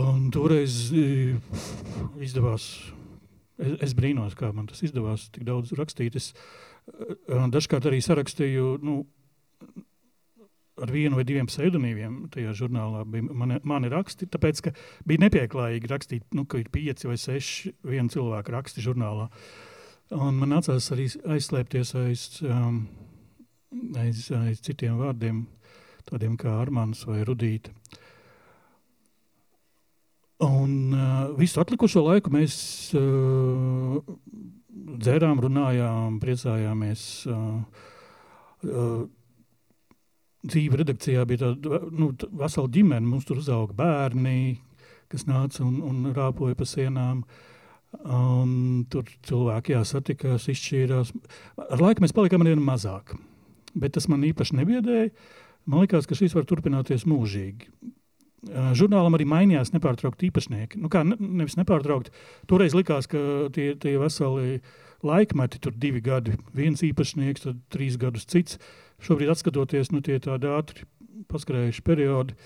Un 0.00 0.28
toreiz 0.34 0.90
izdevās, 0.92 2.66
es, 3.58 3.74
es 3.88 3.94
brīnos, 3.98 4.36
kā 4.38 4.52
man 4.54 4.68
tas 4.70 4.82
izdevās 4.86 5.28
tik 5.34 5.46
daudz 5.48 5.74
rakstīt. 5.78 6.16
Es 6.20 6.32
dažkārt 7.54 7.88
arī 7.88 8.00
sarakstīju 8.04 8.78
nu, 8.84 9.02
ar 10.82 10.90
vienu 10.90 11.18
vai 11.18 11.24
diviem 11.26 11.46
pseidonīmiem 11.48 12.16
tajā 12.34 12.54
žurnālā 12.58 13.04
bija 13.06 13.36
mani, 13.42 13.60
mani 13.66 13.90
raksti, 13.92 14.26
tāpēc, 14.30 14.62
ka 14.66 14.72
bija 15.06 15.22
nepieklājīgi 15.26 15.90
rakstīt, 15.90 16.26
nu, 16.34 16.46
ka 16.50 16.58
ir 16.60 16.70
pieci 16.74 17.08
vai 17.08 17.18
seši 17.20 17.74
viena 17.86 18.10
cilvēka 18.10 18.56
raksti 18.56 18.84
žurnālā. 18.84 19.28
Un 20.14 20.40
man 20.40 20.52
nācās 20.52 20.90
arī 20.94 21.06
aizslēpties 21.36 21.94
aiz, 21.98 22.24
um, 22.44 22.82
aiz, 24.02 24.26
aiz 24.36 24.60
citiem 24.66 24.98
vārdiem, 25.00 25.44
tādiem 26.10 26.34
kā 26.40 26.58
Armāns 26.60 27.06
vai 27.08 27.22
Rudīta. 27.26 27.72
Un 30.44 30.92
uh, 30.92 31.34
visu 31.38 31.60
atlikušo 31.62 32.02
laiku 32.04 32.32
mēs 32.34 32.54
uh, 32.98 34.00
dzērām, 35.00 35.40
runājām, 35.44 36.18
priecājāmies. 36.22 37.04
Uh, 37.30 37.84
uh, 38.68 39.04
dzīve 40.44 40.80
redakcijā 40.80 41.24
bija 41.28 41.46
tāda 41.46 41.80
nu, 41.94 42.10
vesela 42.40 42.70
ģimene. 42.72 43.06
Mums 43.08 43.26
tur 43.28 43.40
uzauga 43.40 43.76
bērni, 43.78 44.58
kas 45.12 45.26
nāca 45.28 45.64
un, 45.64 45.80
un 45.84 46.12
rāpoja 46.16 46.58
pa 46.58 46.68
sienām. 46.68 47.24
Un 48.04 48.84
tur 48.90 49.06
cilvēki 49.28 49.76
jāsatikās, 49.76 50.48
izšķīrās. 50.50 51.14
Ar 51.62 51.82
laiku 51.82 52.02
mēs 52.04 52.14
palikām 52.16 52.42
ar 52.42 52.50
vienu 52.50 52.64
mazāk. 52.66 53.14
Bet 53.74 53.94
tas 53.96 54.08
man 54.10 54.26
īpaši 54.26 54.58
nebiedēja. 54.58 55.12
Man 55.70 55.84
liekas, 55.84 56.08
ka 56.10 56.18
šis 56.18 56.34
var 56.36 56.44
turpināties 56.48 57.06
mūžīgi. 57.08 57.70
Žurnālam 58.52 59.16
arī 59.16 59.24
mainījās 59.28 59.72
nepārtraukti 59.72 60.28
īpašnieki. 60.28 60.80
Nu, 60.82 60.90
kā, 60.92 61.04
ne, 61.06 61.16
nevis 61.18 61.56
nepārtraukti. 61.56 62.12
Toreiz 62.50 62.74
likās, 62.76 63.08
ka 63.08 63.18
tie, 63.54 63.72
tie 63.80 63.94
veseli 64.00 64.58
laikmeti, 65.04 65.60
tur 65.64 65.76
divi 65.80 66.02
gadi, 66.04 66.36
viens 66.56 66.84
īpašnieks, 66.84 67.46
tad 67.46 67.62
trīs 67.72 67.96
gadus 68.00 68.28
cits. 68.28 68.58
Šobrīd, 69.04 69.32
skatoties, 69.38 69.92
nu, 69.92 70.02
tie 70.04 70.18
tādi 70.22 70.50
ātri 70.52 70.84
paskrējuši 71.30 71.84
periodi, 71.86 72.36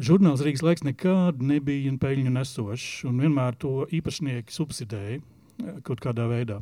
žurnāls 0.00 0.42
Rīgas 0.44 0.64
laiks 0.64 0.86
nekad 0.86 1.42
nebija 1.44 1.92
peļņu 2.00 2.34
nesošs, 2.34 3.04
un 3.08 3.20
vienmēr 3.22 3.58
to 3.60 3.84
īpašnieki 3.90 4.54
subsidēja 4.54 5.20
kaut 5.86 6.00
kādā 6.00 6.26
veidā, 6.30 6.60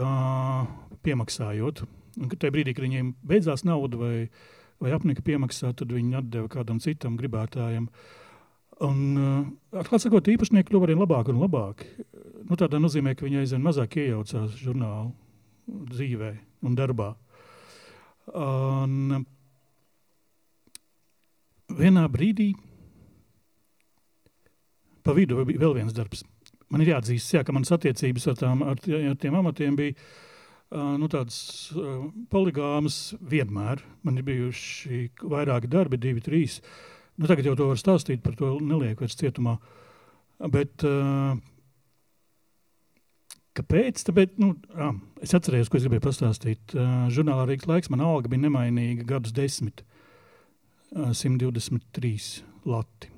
uh, 0.00 0.66
piemaksājot. 1.06 1.84
Un 2.16 2.32
tajā 2.32 2.52
brīdī, 2.54 2.72
kad 2.74 2.86
viņiem 2.86 3.12
beidzās 3.28 3.62
nauda 3.68 4.00
vai, 4.00 4.14
vai 4.82 4.92
apnika 4.96 5.24
piemaksāt, 5.24 5.78
tad 5.80 5.92
viņi 5.94 6.18
atdeva 6.20 6.50
kādam 6.52 6.80
citam 6.82 7.16
gribētājam. 7.20 7.88
Un, 8.84 8.98
uh, 9.16 9.78
atklāt 9.80 10.04
sakot, 10.04 10.28
īpašnieki 10.28 10.68
kļuva 10.68 10.88
arvien 10.88 11.00
labāk 11.00 11.30
un 11.32 11.40
labāk. 11.40 11.86
Nu, 12.44 12.58
tādā 12.60 12.80
nozīmē, 12.82 13.14
ka 13.16 13.24
viņi 13.24 13.40
aizvien 13.40 13.64
mazāk 13.64 13.96
iejaucās 14.02 14.58
žurnālu 14.60 15.14
dzīvē 15.94 16.34
un 16.68 16.76
darbā. 16.76 17.14
Un 18.36 19.24
vienā 21.72 22.04
brīdī 22.12 22.50
pa 25.06 25.14
vidu 25.16 25.40
vēl 25.46 25.76
viens 25.78 25.94
darbs. 25.96 26.24
Man 26.68 26.82
ir 26.82 26.92
jāatzīst, 26.96 27.32
jā, 27.38 27.44
ka 27.46 27.54
manas 27.54 27.72
attiecības 27.72 28.28
ar, 28.32 28.38
tām, 28.40 28.64
ar, 28.66 28.80
ar 28.82 29.18
tiem 29.22 29.36
amatiem 29.38 29.76
bija 29.78 29.94
uh, 29.94 30.25
nu, 30.74 31.08
tādas 31.12 31.38
uh, 31.76 32.06
poligāmas 32.32 33.14
vienmēr. 33.20 33.84
Man 34.06 34.18
ir 34.18 34.26
bijuši 34.26 35.02
vairāki 35.22 35.70
darbi, 35.70 36.00
divi, 36.02 36.24
trīs. 36.24 36.60
Nu, 37.16 37.28
tagad 37.30 37.46
jau 37.48 37.56
to 37.58 37.70
var 37.70 37.80
stāstīt, 37.80 38.22
par 38.24 38.34
to 38.38 38.56
nelieku 38.60 39.06
vairs 39.06 39.18
cietumā. 39.20 39.56
Bet 40.52 40.84
uh, 40.84 41.38
Kāpēc? 43.56 44.02
Tāpēc, 44.04 44.34
nu, 44.42 44.50
ā, 44.76 44.90
es 45.24 45.32
atceros, 45.36 45.70
ko 45.72 45.78
es 45.78 45.84
gribēju 45.86 46.04
pastāstīt. 46.04 46.74
Uh, 46.76 47.06
žurnālā 47.12 47.46
Rīgas 47.48 47.68
laiks 47.70 47.92
man 47.92 48.02
alga 48.04 48.28
bija 48.28 48.42
nemainīga 48.44 49.06
gadus 49.08 49.32
desmit. 49.36 49.80
Uh, 50.92 51.14
123 51.16 52.42
lati. 52.68 53.12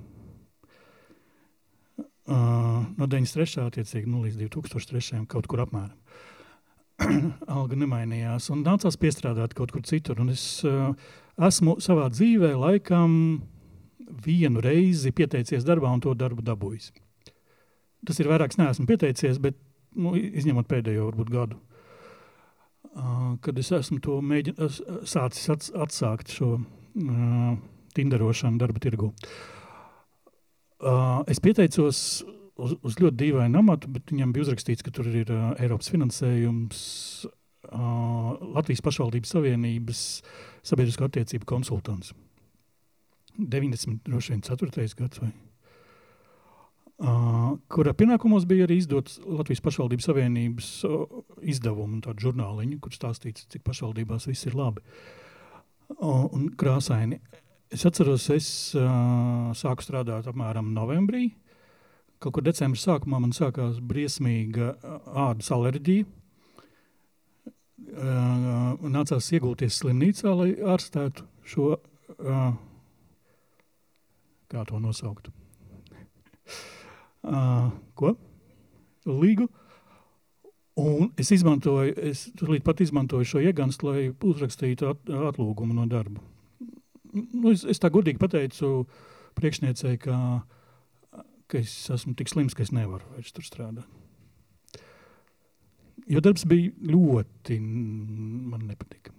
Uh, 2.28 2.84
no 3.00 3.08
93. 3.08 3.64
attiecīgi 3.64 4.11
nu, 4.11 4.22
līdz 4.26 4.38
2003. 4.44 5.24
kaut 5.32 5.48
kur 5.50 5.64
apmēram. 5.64 5.96
alga 7.58 7.78
nemainījās 7.78 8.50
un 8.54 8.64
nācās 8.66 8.98
piestrādāt 9.00 9.54
kaut 9.56 9.72
kur 9.74 9.84
citur. 9.87 10.20
Un 10.22 10.32
es 10.34 10.44
uh, 10.66 10.90
esmu 11.48 11.78
savā 11.84 12.08
dzīvē 12.12 12.54
laikam 12.58 13.12
vienu 14.24 14.62
reizi 14.64 15.12
pieteicies 15.14 15.66
darbā 15.68 15.92
un 15.92 16.02
to 16.02 16.14
darbu 16.18 16.44
dabūjis. 16.44 16.90
Tas 18.08 18.18
ir 18.22 18.30
vairāks, 18.30 18.58
neesmu 18.58 18.87
pieteicies, 18.88 19.40
bet 19.42 19.58
nu, 19.98 20.14
izņemot 20.16 20.68
pēdējo 20.70 21.08
varbūt, 21.11 21.32
gadu, 21.34 21.58
uh, 22.94 23.37
kad 23.44 23.58
es 23.58 23.70
esmu 23.74 24.00
to 24.04 24.20
mēģin, 24.24 24.58
es, 24.66 24.80
sācis 25.11 25.50
ats, 25.54 25.72
atsākt 25.74 26.32
šo 26.34 26.54
uh, 26.58 27.52
tinderošanu 27.98 28.61
darba 28.61 28.82
tirgu. 28.82 29.12
Uh, 30.78 31.24
es 31.26 31.42
pieteicos 31.42 32.22
uz, 32.59 32.77
uz 32.83 33.01
ļoti 33.01 33.16
dīvainu 33.23 33.62
amatu, 33.62 33.90
bet 33.94 34.12
viņam 34.12 34.35
bija 34.35 34.49
uzrakstīts, 34.49 34.85
ka 34.87 34.92
tur 34.94 35.09
ir 35.11 35.33
uh, 35.33 35.51
Eiropas 35.62 35.90
finansējums, 35.94 36.81
uh, 37.71 38.31
Latvijas 38.59 38.85
pašvaldības 38.85 39.35
savienības 39.37 40.07
sabiedrisko 40.66 41.09
attiecību 41.09 41.49
konsultants. 41.49 42.14
90, 43.38 44.03
droši 44.09 44.35
vien 44.35 44.42
4. 44.42 44.88
gads 44.99 45.23
vai 45.23 45.31
Uh, 46.99 47.53
kura 47.71 47.92
pienākumos 47.94 48.42
bija 48.51 48.64
arī 48.66 48.81
izdots 48.81 49.21
Latvijas 49.23 49.61
pašvaldības 49.62 50.09
savienības 50.09 50.71
uh, 50.88 51.05
izdevumu, 51.47 52.01
tādu 52.03 52.25
žurnāliņu, 52.25 52.81
kur 52.83 52.90
stāstīts, 52.90 53.44
cik 53.55 53.62
pašvaldībās 53.62 54.27
viss 54.27 54.49
ir 54.51 54.57
labi 54.59 54.83
uh, 54.83 56.25
un 56.35 56.49
krāsaini. 56.59 57.21
Es 57.71 57.87
atceros, 57.87 58.27
es 58.35 58.49
uh, 58.75 59.53
sāku 59.55 59.87
strādāt 59.87 60.27
apmēram 60.27 60.73
novembrī. 60.75 61.29
Kaut 62.18 62.35
kur 62.35 62.42
decembrī 62.42 62.81
sākumā 62.83 63.20
man 63.22 63.35
sākās 63.35 63.78
briesmīga 63.78 64.72
ādas 65.14 65.52
alerģija. 65.54 66.07
Uh, 67.88 68.74
nācās 68.90 69.31
iegulties 69.33 69.78
slimnīcā, 69.81 70.33
lai 70.37 70.48
ārstētu 70.74 71.24
šo 71.48 71.68
uh, 71.78 72.50
kā 74.50 74.64
to 74.68 74.81
nosaukt. 74.83 75.31
Uh, 77.22 77.70
ko? 77.98 78.16
Līgu. 79.07 79.48
Un 80.78 81.09
es 81.18 81.33
izmantoju, 81.35 81.94
es 82.11 82.28
tulīt 82.38 82.66
pat 82.66 82.83
izmantoju 82.83 83.26
šo 83.26 83.40
ieganstu, 83.42 83.88
lai 83.88 84.04
uzrakstītu 84.12 84.90
at, 84.92 85.09
atlūgumu 85.33 85.74
no 85.74 85.87
darba. 85.90 86.22
Nu, 87.14 87.50
es, 87.50 87.64
es 87.66 87.83
tā 87.83 87.90
godīgi 87.90 88.20
pateicu 88.20 88.85
priekšniecei, 89.38 89.96
ka, 90.02 90.18
ka 91.48 91.61
es 91.62 91.72
esmu 91.92 92.14
tik 92.18 92.30
slims, 92.30 92.56
ka 92.56 92.64
es 92.64 92.72
nevaru 92.74 93.06
vairs 93.14 93.34
tur 93.34 93.46
strādāt. 93.46 93.88
Jo 96.08 96.22
darbs 96.24 96.46
bija 96.48 96.72
ļoti, 96.88 97.58
man 97.61 98.64
nepatika. 98.68 99.12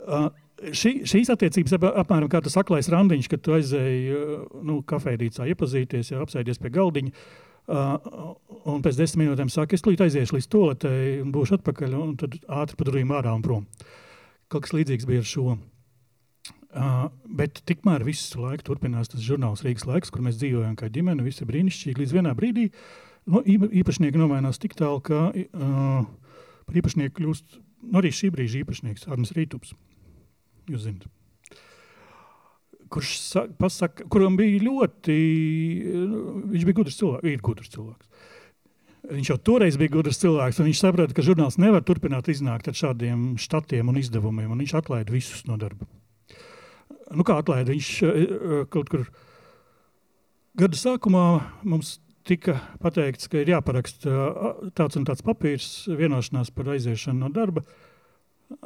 Uh, 0.00 0.28
šī, 0.72 0.92
šīs 1.08 1.30
attiecības 1.32 1.76
ap, 1.76 1.86
apmēram 2.02 2.28
kā 2.32 2.40
tas 2.44 2.56
aklais 2.60 2.88
randiņš, 2.92 3.28
kad 3.32 3.44
tu 3.44 3.54
aizēji 3.56 4.18
nu, 4.66 4.80
kafejnīcā 4.88 5.48
iepazīties, 5.52 6.12
ja 6.12 6.20
apsēdies 6.24 6.60
pie 6.60 6.72
galdiņa. 6.74 7.14
Uh, 7.70 8.34
un 8.66 8.80
pēc 8.82 8.98
desmit 8.98 9.28
minūtēm 9.28 9.50
saka, 9.52 9.76
es 9.76 9.84
līdz 9.86 10.08
aiziešu 10.08 10.36
līdz 10.36 10.48
toaletei 10.50 11.18
un 11.22 11.30
būšu 11.34 11.60
atpakaļ, 11.60 11.96
un 11.96 12.16
tad 12.18 12.34
ātri 12.50 12.78
pa 12.78 12.88
durvīm 12.88 13.12
ārā 13.14 13.32
un 13.36 13.44
prom. 13.46 13.68
Kaut 14.50 14.66
kas 14.66 14.74
līdzīgs 14.74 15.06
bija 15.06 15.22
ar 15.22 15.28
šo. 15.30 15.54
Uh, 16.70 17.08
bet 17.26 17.64
tikmēr 17.66 18.04
visu 18.06 18.38
laiku 18.38 18.68
turpinās 18.68 19.10
tas 19.10 19.22
žurnāls 19.26 19.64
Rīgas 19.66 19.88
laiks, 19.88 20.12
kur 20.14 20.22
mēs 20.22 20.36
dzīvojam 20.38 20.76
kā 20.78 20.86
ģimene, 20.92 21.24
viss 21.26 21.42
ir 21.42 21.48
brīnišķīgi. 21.48 21.98
Līdz 21.98 22.14
vienā 22.14 22.34
brīdī 22.38 22.68
nu, 23.26 23.42
īpašnieki 23.42 24.20
nomainās 24.20 24.60
tik 24.62 24.76
tālu, 24.78 25.00
ka 25.02 25.32
uh, 25.34 26.04
par 26.68 26.78
īpašnieku 26.78 27.16
kļūst 27.18 27.58
nu, 27.58 27.96
arī 27.98 28.12
šī 28.14 28.30
brīža 28.34 28.60
īpašnieks 28.62 29.08
Arnis 29.10 29.34
Rītups. 29.34 29.74
Jūs 30.70 30.84
zināt. 30.86 31.08
Kurš 32.90 33.10
pasaka, 33.58 34.06
kuram 34.10 34.36
bija 34.38 34.62
ļoti, 34.62 35.16
viņš 36.50 36.66
bija 36.66 36.78
gudrs 36.78 36.98
cilvēks, 36.98 37.30
ir 37.30 37.42
gudrs 37.46 37.70
cilvēks. 37.74 38.10
Viņš 39.10 39.30
jau 39.30 39.38
toreiz 39.42 39.78
bija 39.80 39.94
gudrs 39.94 40.18
cilvēks, 40.22 40.58
un 40.60 40.68
viņš 40.68 40.82
saprata, 40.82 41.14
ka 41.16 41.24
žurnāls 41.24 41.58
nevar 41.58 41.82
turpināt 41.86 42.30
iznākt 42.30 42.70
ar 42.70 42.78
šādiem 42.78 43.32
štatiem 43.40 43.90
un 43.90 43.98
izdevumiem, 43.98 44.50
un 44.50 44.62
viņš 44.62 44.76
atlaida 44.82 45.14
visus 45.14 45.46
no 45.50 45.58
darba. 45.58 45.86
Nu, 47.10 47.26
kā 47.26 47.40
atlaida? 47.40 47.74
Viņš 47.74 47.90
eh, 48.06 48.32
kaut 48.70 48.90
kur 48.92 49.06
gada 50.58 50.78
sākumā 50.78 51.24
mums 51.66 51.98
tika 52.28 52.58
pateikts, 52.82 53.30
ka 53.30 53.40
ir 53.40 53.54
jāparaksta 53.54 54.10
eh, 54.10 54.66
tāds 54.78 54.98
un 55.00 55.06
tāds 55.08 55.24
papīrs, 55.26 55.70
vienošanās 55.90 56.52
par 56.54 56.74
aiziešanu 56.76 57.26
no 57.26 57.32
darba. 57.34 57.64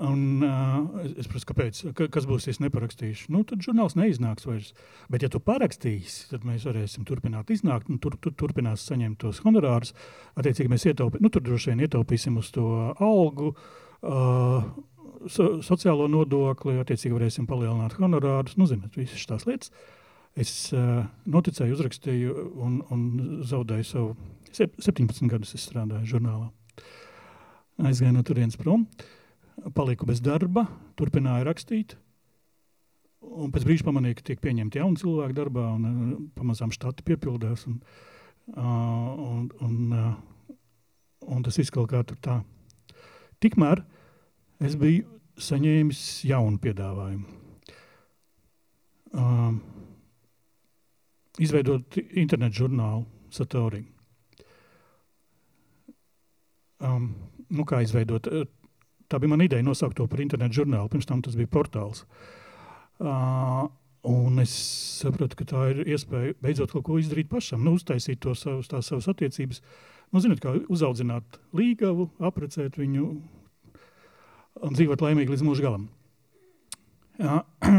Un, 0.00 0.40
uh, 0.40 1.02
es 1.04 1.26
saprotu, 1.26 1.44
kāpēc. 1.50 1.78
Ka, 1.92 2.06
kas 2.08 2.24
būs, 2.24 2.46
ja 2.48 2.54
es 2.54 2.60
neparakstīšu? 2.64 3.26
Nu, 3.34 3.42
tad 3.44 3.60
žurnāls 3.66 3.92
neiznāks 3.98 4.46
vairs. 4.48 4.70
Bet, 5.12 5.26
ja 5.26 5.28
tu 5.28 5.42
parakstīsi, 5.44 6.30
tad 6.30 6.46
mēs 6.48 6.64
varēsim 6.64 7.04
turpināt 7.04 7.52
iznākt, 7.52 7.90
un 7.92 8.00
tur, 8.00 8.16
tur 8.24 8.32
turpinās 8.32 8.86
saņemt 8.88 9.20
tos 9.20 9.42
honorārus. 9.44 9.92
Attiecīgi, 10.40 10.72
mēs 10.72 10.88
ietaupīsim, 10.88 11.26
nu, 11.26 11.32
tur 11.34 11.44
droši 11.44 11.74
vien 11.74 11.84
ietaupīsim 11.84 12.40
uz 12.40 12.48
to 12.56 12.64
algu, 12.96 13.52
uh, 13.52 14.64
so, 15.30 15.48
sociālo 15.64 16.06
nodokli, 16.10 16.76
attiecīgi 16.82 17.14
varēsim 17.16 17.48
palielināt 17.48 17.96
honorārus. 17.98 18.56
Nu, 18.60 18.68
zināt, 18.70 18.96
visas 18.98 19.20
šīs 19.20 19.46
lietas. 19.48 19.72
Es 20.34 20.52
uh, 20.74 21.04
noticēju, 21.30 21.76
uzrakstīju 21.76 22.46
un, 22.64 22.80
un 22.90 23.02
zaudēju 23.46 23.86
savu 23.86 24.14
17 24.54 25.30
gadus. 25.30 25.54
Strādāju 25.62 26.16
žurnālā. 26.16 26.48
Aizgāju 27.84 28.16
no 28.16 28.24
turienes 28.26 28.58
prom. 28.58 28.88
Paliku 29.74 30.08
bez 30.08 30.18
darba, 30.22 30.66
turpināju 30.98 31.46
rakstīt. 31.46 31.94
Un 33.24 33.54
pēc 33.54 33.64
brīža 33.64 33.86
pamanīju, 33.86 34.18
ka 34.18 34.26
tiek 34.26 34.42
pieņemti 34.42 34.80
jauni 34.82 35.00
cilvēki 35.00 35.38
darbā, 35.38 35.68
un 35.78 35.86
uh, 35.86 36.18
pamazām 36.36 36.74
štati 36.74 37.06
piepildās. 37.06 37.68
Un, 37.70 37.78
uh, 38.56 39.14
un, 39.30 39.48
un, 39.64 39.78
uh, 39.94 40.56
un 41.30 41.46
tas 41.46 41.62
viss 41.62 41.72
kaut 41.74 41.92
kā 41.94 42.02
tur 42.06 42.18
tā. 42.24 42.40
Tikmēr 43.44 43.84
es 44.62 44.76
biju 44.78 45.06
saņēmis 45.40 46.02
jaunu 46.28 46.60
piedāvājumu. 46.62 47.40
Uh, 49.14 49.54
izveidot 51.42 51.98
internetu 52.18 52.64
žurnālu 52.64 53.04
Satoriju. 53.34 53.86
Um, 56.84 57.08
nu, 57.50 57.64
kā 57.66 57.80
izveidot? 57.82 58.28
Tā 59.10 59.18
bija 59.22 59.30
mana 59.30 59.46
ideja 59.46 59.64
nosaukt 59.66 59.96
to 59.98 60.06
par 60.10 60.22
internetu 60.22 60.62
žurnālu. 60.62 60.90
Pirms 60.92 61.08
tam 61.08 61.22
tas 61.22 61.38
bija 61.38 61.50
portāls. 61.50 62.04
Uh, 62.98 63.70
Un 64.04 64.36
es 64.42 64.52
saprotu, 65.00 65.38
ka 65.38 65.46
tā 65.48 65.60
ir 65.72 65.78
iespēja 65.94 66.34
beidzot 66.44 66.74
kaut 66.74 66.84
ko 66.84 66.98
izdarīt 67.00 67.30
pašam, 67.30 67.62
nu, 67.64 67.72
uztaisīt 67.78 68.18
to 68.20 68.34
savus, 68.36 68.68
tās 68.68 68.90
savas 68.90 69.08
attiecības. 69.08 69.62
Nu, 70.12 70.20
zināt, 70.20 70.42
kā 70.44 70.52
uzaudzināt 70.68 71.38
līgavu, 71.56 72.10
apprecēt 72.28 72.76
viņu 72.76 73.06
un 74.62 74.76
dzīvot 74.76 75.02
laimīgi 75.02 75.34
līdz 75.34 75.44
mūža 75.46 75.66
galam. 75.66 75.88
Jā. 77.18 77.42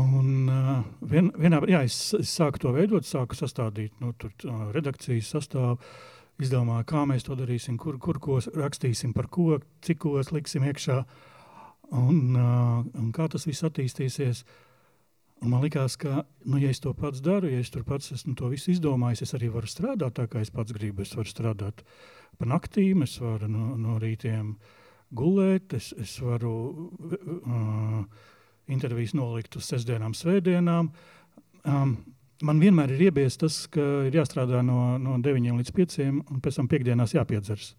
Un 0.00 0.46
uh, 0.46 0.84
vien, 1.10 1.32
vienā 1.34 1.58
brīdī 1.62 1.80
es, 1.82 1.98
es 2.14 2.30
sāku 2.30 2.62
to 2.62 2.70
veidot, 2.76 3.06
sāku 3.06 3.34
sastādīt 3.34 3.96
nu, 4.02 4.12
tur, 4.18 4.30
uh, 4.46 4.68
redakcijas 4.74 5.32
sastāvu. 5.34 5.74
Uh, 5.74 6.18
izdomāju, 6.40 6.86
kā 6.88 7.04
mēs 7.08 7.26
to 7.26 7.36
darīsim, 7.38 7.76
kur, 7.80 7.98
kur 8.02 8.20
ko 8.22 8.38
rakstīsim, 8.40 9.12
par 9.16 9.28
ko, 9.32 9.58
cik 9.84 10.00
ko 10.04 10.16
liksim 10.32 10.64
iekšā 10.68 10.98
un, 11.96 12.20
uh, 12.36 12.80
un 12.98 13.10
kā 13.16 13.28
tas 13.30 13.46
viss 13.48 13.66
attīstīsies. 13.66 14.44
Un 15.40 15.54
man 15.54 15.62
liekas, 15.64 15.96
ka, 15.96 16.24
nu, 16.44 16.58
ja 16.60 16.68
es 16.68 16.82
to 16.84 16.92
pats 16.96 17.22
daru, 17.24 17.48
ja 17.48 17.62
es 17.62 17.70
tur 17.72 17.84
pats 17.88 18.12
esmu 18.12 18.34
to 18.36 18.50
visu 18.52 18.74
izdomājis, 18.74 19.22
es 19.24 19.32
arī 19.38 19.48
varu 19.52 19.70
strādāt 19.70 20.18
tā, 20.18 20.26
kā 20.28 20.42
es 20.44 20.52
pats 20.52 20.74
gribu. 20.76 21.00
Es 21.06 21.14
varu 21.16 21.32
strādāt 21.32 21.80
pa 22.36 22.48
naktīm, 22.48 23.06
es 23.06 23.16
varu 23.22 23.48
no, 23.48 23.70
no 23.80 23.96
rītiem 24.02 24.52
gulēt, 25.16 25.72
es, 25.78 25.94
es 25.96 26.12
varu 26.20 26.52
uh, 27.08 28.02
intervijas 28.70 29.16
nolikt 29.16 29.56
uz 29.56 29.70
sestdienām, 29.72 30.12
svētdienām. 30.14 30.92
Um, 31.64 31.96
man 32.44 32.60
vienmēr 32.60 32.92
ir 32.94 33.08
iebies 33.08 33.40
tas, 33.40 33.62
ka 33.72 33.86
ir 34.08 34.20
jāstrādā 34.20 34.60
no, 34.66 34.98
no 35.00 35.16
9 35.24 35.56
līdz 35.60 35.72
5, 35.76 36.00
un 36.20 36.44
pēc 36.44 36.60
tam 36.60 36.68
piekdienās 36.68 37.16
jāpiedzers. 37.16 37.74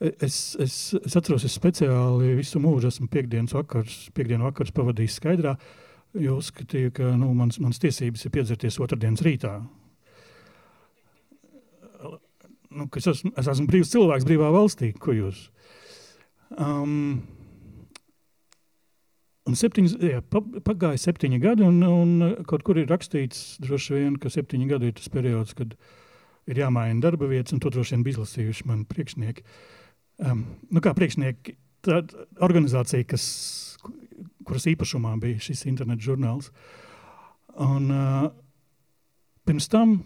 Es, 0.00 0.56
es, 0.60 0.74
es 0.98 1.14
atceros, 1.16 1.44
es 1.48 1.56
speciāli 1.56 2.34
visu 2.36 2.60
mūžu 2.60 2.90
esmu 2.90 3.08
piekdienas 3.12 3.54
vakars, 3.56 4.06
piekdienu 4.16 4.44
vakars 4.44 4.74
pavadījis 4.76 5.20
skaidrā, 5.20 5.54
jo 6.22 6.38
uzskatīju, 6.40 6.92
ka 6.96 7.12
nu, 7.18 7.32
mans, 7.36 7.60
mans 7.62 7.80
tiesības 7.82 8.26
ir 8.26 8.34
piedzerties 8.34 8.80
otrdienas 8.82 9.24
rītā. 9.26 9.58
Nu, 12.76 12.88
es, 12.98 13.06
esmu, 13.08 13.32
es 13.38 13.48
esmu 13.48 13.70
brīvs 13.70 13.92
cilvēks 13.94 14.26
brīvā 14.28 14.50
valstī, 14.52 14.90
ko 15.00 15.14
jūs. 15.16 15.46
Um, 16.56 17.24
Un 19.46 19.54
septiņas, 19.54 19.92
jā, 20.02 20.20
pagāja 20.66 20.98
septiņi 20.98 21.38
gadi, 21.38 21.62
un, 21.62 21.76
un 21.86 22.14
kaut 22.50 22.64
kur 22.66 22.80
ir 22.80 22.88
rakstīts, 22.90 23.60
vien, 23.62 24.16
ka 24.18 24.32
septiņi 24.32 24.66
gadi 24.72 24.90
ir 24.90 24.96
tas 24.98 25.06
periods, 25.12 25.54
kad 25.54 25.76
ir 26.50 26.58
jāmaina 26.58 26.98
darba 27.04 27.28
vietas, 27.30 27.54
un 27.54 27.62
to 27.62 27.70
droši 27.70 27.94
vien 27.94 28.02
bija 28.06 28.16
izlasījuši 28.16 28.66
mani 28.66 28.86
priekšnieki. 28.90 29.46
Um, 30.26 30.42
nu 30.74 30.82
kā 30.82 30.96
priekšnieki, 30.98 31.54
tā 31.86 32.00
organizācija, 32.42 33.06
kas, 33.06 33.28
kuras 34.46 34.68
īpašumā 34.70 35.14
bija 35.22 35.42
šis 35.42 35.66
internetu 35.70 36.10
žurnāls. 36.10 36.50
Un, 37.62 37.90
uh, 37.90 38.28
pirms 39.48 39.68
tam, 39.72 39.98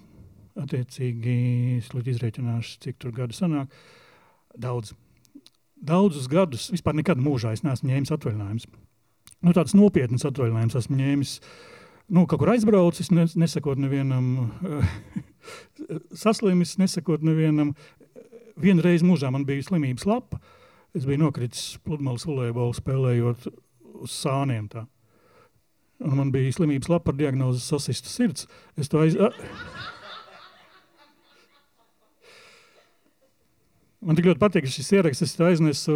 attiecīgi, 0.61 1.37
es 1.79 1.91
izreikināšu, 2.15 2.79
cik 2.85 3.01
tur 3.03 3.15
gadu 3.17 3.37
sanāk, 3.37 3.73
daudz. 4.59 4.95
Daudzus 5.81 6.27
gadus, 6.29 6.67
vispār 6.69 6.93
nekad 6.99 7.17
mūžā 7.17 7.55
es 7.57 7.63
neesmu 7.65 7.89
ņēmis 7.89 8.11
atvaļinājumus 8.13 8.67
nu, 9.45 9.55
tāds 9.57 9.75
nopietns 9.77 10.27
atvaļinājums 10.29 10.79
esmu 10.81 10.99
ņēmis. 11.01 11.35
Nu, 12.11 12.25
kaut 12.27 12.43
kur 12.43 12.53
aizbraucis, 12.53 13.13
nesakot 13.15 13.81
nevienam, 13.81 14.51
saslimis, 16.25 16.77
nesakot 16.81 17.25
nevienam. 17.27 17.75
Vienreiz 18.61 19.05
mūžā 19.07 19.31
man 19.33 19.47
bija 19.49 19.65
slimības 19.65 20.07
lapa. 20.09 20.41
Es 20.97 21.07
biju 21.07 21.23
nokritis 21.23 21.79
pludmales 21.87 22.27
volejbolu 22.27 22.75
spēlējot 22.77 23.47
uz 23.95 24.15
sāniem. 24.15 24.69
Tā. 24.73 24.87
Un 26.01 26.17
man 26.17 26.31
bija 26.33 26.53
slimības 26.57 26.89
lapa 26.89 27.13
ar 27.13 27.19
diagnozi 27.19 27.63
sasista 27.65 28.09
sirds. 28.09 28.47
Es 28.81 28.89
to 28.93 29.03
aiz... 29.03 29.17
Man 34.01 34.17
tik 34.17 34.31
ļoti 34.31 34.41
patīk 34.41 34.65
šis 34.65 34.95
ieraksts. 34.97 35.27
Es 35.27 35.43
aiznesu 35.45 35.93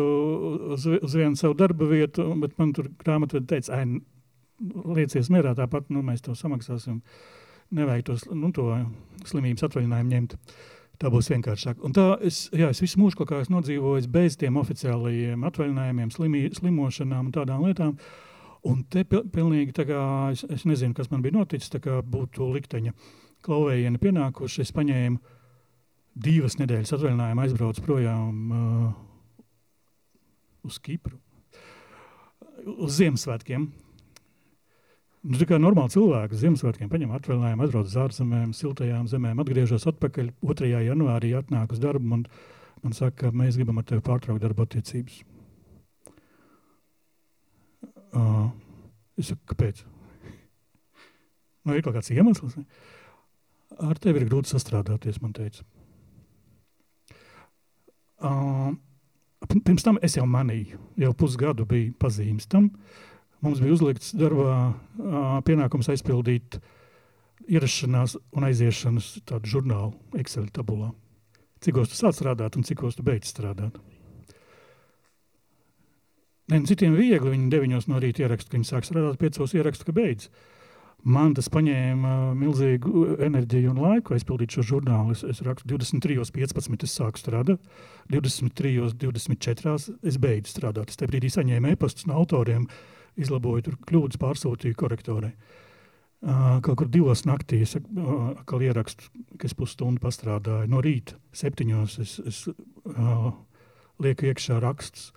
uz, 0.75 0.85
uz 0.85 1.15
vienu 1.17 1.39
savu 1.41 1.57
darba 1.57 1.89
vietu, 1.89 2.27
bet 2.43 2.53
man 2.61 2.75
tur 2.77 2.91
grāmatvedi 3.01 3.49
teica, 3.49 3.79
liecies 4.85 5.31
mierā, 5.33 5.55
tāpat 5.57 5.89
nu, 5.89 6.03
mēs 6.05 6.21
to 6.25 6.37
samaksāsim. 6.37 7.01
Nevajag 7.75 8.05
tos, 8.11 8.27
nu, 8.29 8.51
to 8.55 8.69
slimības 9.25 9.65
atvaļinājumu 9.67 10.13
ņemt. 10.13 10.37
Tā 11.03 11.11
būs 11.11 11.29
vienkāršāk. 11.33 11.81
Un 11.85 11.95
tā 11.95 12.05
es, 12.23 12.45
jā, 12.55 12.69
es 12.71 12.81
visu 12.83 13.01
mūžu 13.03 13.27
kā 13.27 13.41
esmu 13.43 13.59
nodzīvojis 13.59 14.07
bez 14.11 14.39
tiem 14.39 14.61
oficiālajiem 14.61 15.43
atvaļinājumiem, 15.49 16.13
slimi, 16.15 16.45
slimošanām 16.55 17.29
un 17.29 17.35
tādām 17.35 17.65
lietām. 17.67 17.97
Un 18.65 18.81
te 18.89 19.03
pilnīgi 19.05 19.75
tā 19.77 19.85
kā 19.89 20.01
es, 20.33 20.45
es 20.49 20.65
nezinu, 20.65 20.95
kas 20.97 21.11
man 21.11 21.25
bija 21.25 21.37
noticis, 21.37 21.73
tā 21.73 21.83
kā 21.85 21.99
būtu 22.01 22.47
likteņa 22.55 22.95
klauvējieni 23.45 24.01
pienākuši. 24.01 24.63
Es 24.65 24.73
paņēmu 24.77 25.19
divas 26.15 26.57
nedēļas 26.61 26.95
atvaļinājumu, 26.97 27.43
aizbraucu 27.45 27.85
projām 27.85 28.55
uh, 28.55 28.87
uz 30.65 30.79
Kipru, 30.81 31.19
uz 32.79 33.01
Ziemassvētkiem. 33.01 33.67
Nu, 35.25 35.39
tā 35.41 35.47
kā 35.49 35.57
normāli 35.57 35.89
cilvēki 35.95 36.37
Ziemassvētkiem 36.37 36.91
paņem 36.93 37.13
atvaļinājumu, 37.17 37.67
uz 37.81 37.95
ārzemēm, 37.97 38.51
siltajām 38.53 39.07
zemēm, 39.09 39.39
atgriežas 39.41 39.87
atpakaļ 39.89 40.27
2. 40.45 40.69
janvārī, 40.85 41.31
atnāk 41.39 41.73
uz 41.73 41.81
darbu 41.81 42.19
un 42.19 42.27
man 42.85 42.93
saka, 42.93 43.31
ka 43.31 43.31
mēs 43.33 43.57
gribam 43.57 43.81
ar 43.81 43.87
tevi 43.89 44.05
pārtraukt 44.05 44.43
darba 44.45 44.67
attiecības. 44.69 45.23
Uh, 48.13 48.51
es 49.17 49.31
saku, 49.33 49.41
kāpēc? 49.55 49.81
Nu, 51.65 51.73
ir 51.73 51.81
kaut 51.81 51.97
kāds 51.97 52.13
iemesls. 52.13 52.59
Ne? 52.61 52.67
Ar 53.81 53.97
tevi 53.97 54.21
ir 54.21 54.29
grūti 54.29 54.53
sastrādāties, 54.53 55.23
man 55.25 55.33
teica. 55.41 55.65
Uh, 58.21 58.77
pirms 59.57 59.89
tam 59.89 59.97
es 60.05 60.21
jau 60.21 60.29
manīju, 60.29 60.85
jau 61.01 61.17
pusgadu 61.17 61.65
bija 61.69 61.97
pazīmes 62.05 62.45
tam, 62.53 62.69
uh, 62.69 63.11
mums 63.45 63.61
bija 63.63 63.77
uzlikts 63.77 64.15
darbā 64.17 64.75
pienākums 65.47 65.91
aizpildīt 65.93 66.59
ierašanās 67.51 68.17
un 68.35 68.47
aiziešanas 68.49 69.11
tādu 69.29 69.51
žurnālu 69.53 70.21
Excel 70.21 70.49
tabulā. 70.55 70.93
Cikos 71.65 71.93
tu 71.93 71.99
sāc 71.99 72.17
strādāt 72.17 72.57
un 72.59 72.65
cikos 72.67 72.97
tu 72.99 73.05
beidz 73.05 73.31
strādāt. 73.33 73.77
Ne, 76.53 76.59
nu, 76.61 76.67
citiem 76.69 76.93
viegli, 76.97 77.33
viņi 77.33 77.53
deviņos 77.53 77.87
no 77.89 78.01
rīta 78.03 78.25
ieraksta, 78.25 78.51
ka 78.51 78.59
viņi 78.59 78.69
sāk 78.69 78.85
strādāt, 78.85 79.17
piecos 79.21 79.55
ieraksta, 79.57 79.87
ka 79.89 79.95
beidz. 79.97 80.29
Man 81.05 81.33
tas 81.37 81.51
paņēma 81.53 82.33
milzīgu 82.41 83.19
enerģiju 83.25 83.73
un 83.73 83.81
laiku 83.81 84.17
aizpildīt 84.17 84.57
šo 84.57 84.65
žurnālu. 84.71 85.17
Es, 85.17 85.25
es 85.25 85.41
rakstu 85.45 85.69
23.15. 85.73 86.85
Es 86.85 86.97
sāku 86.97 87.21
strādāt, 87.21 87.65
23.24. 88.13 89.97
es 90.05 90.21
beidzu 90.21 90.53
strādāt. 90.53 90.93
Es 90.93 91.01
tajā 91.01 91.13
brīdī 91.13 91.33
saņēmu 91.33 91.73
e-pastus 91.73 92.09
no 92.09 92.17
autoriem, 92.21 92.69
uh, 92.69 92.94
izlaboju 93.21 93.69
tur 93.69 93.77
kļūdas, 93.89 94.21
pārsūtīju 94.23 94.79
korektorai. 94.79 95.33
Kaut 96.65 96.79
kur 96.81 96.89
divos 96.89 97.27
naktīs 97.29 97.75
atkal 97.77 98.63
ierakstu, 98.65 99.11
ka 99.37 99.49
es 99.49 99.57
pusstundu 99.57 100.01
pastrādāju. 100.01 100.71
No 100.73 100.81
rīta 100.85 101.19
septiņos 101.37 101.99
es, 102.01 102.15
es 102.25 102.39
lieku 104.01 104.31
iekšā 104.31 104.57
rakstus 104.65 105.11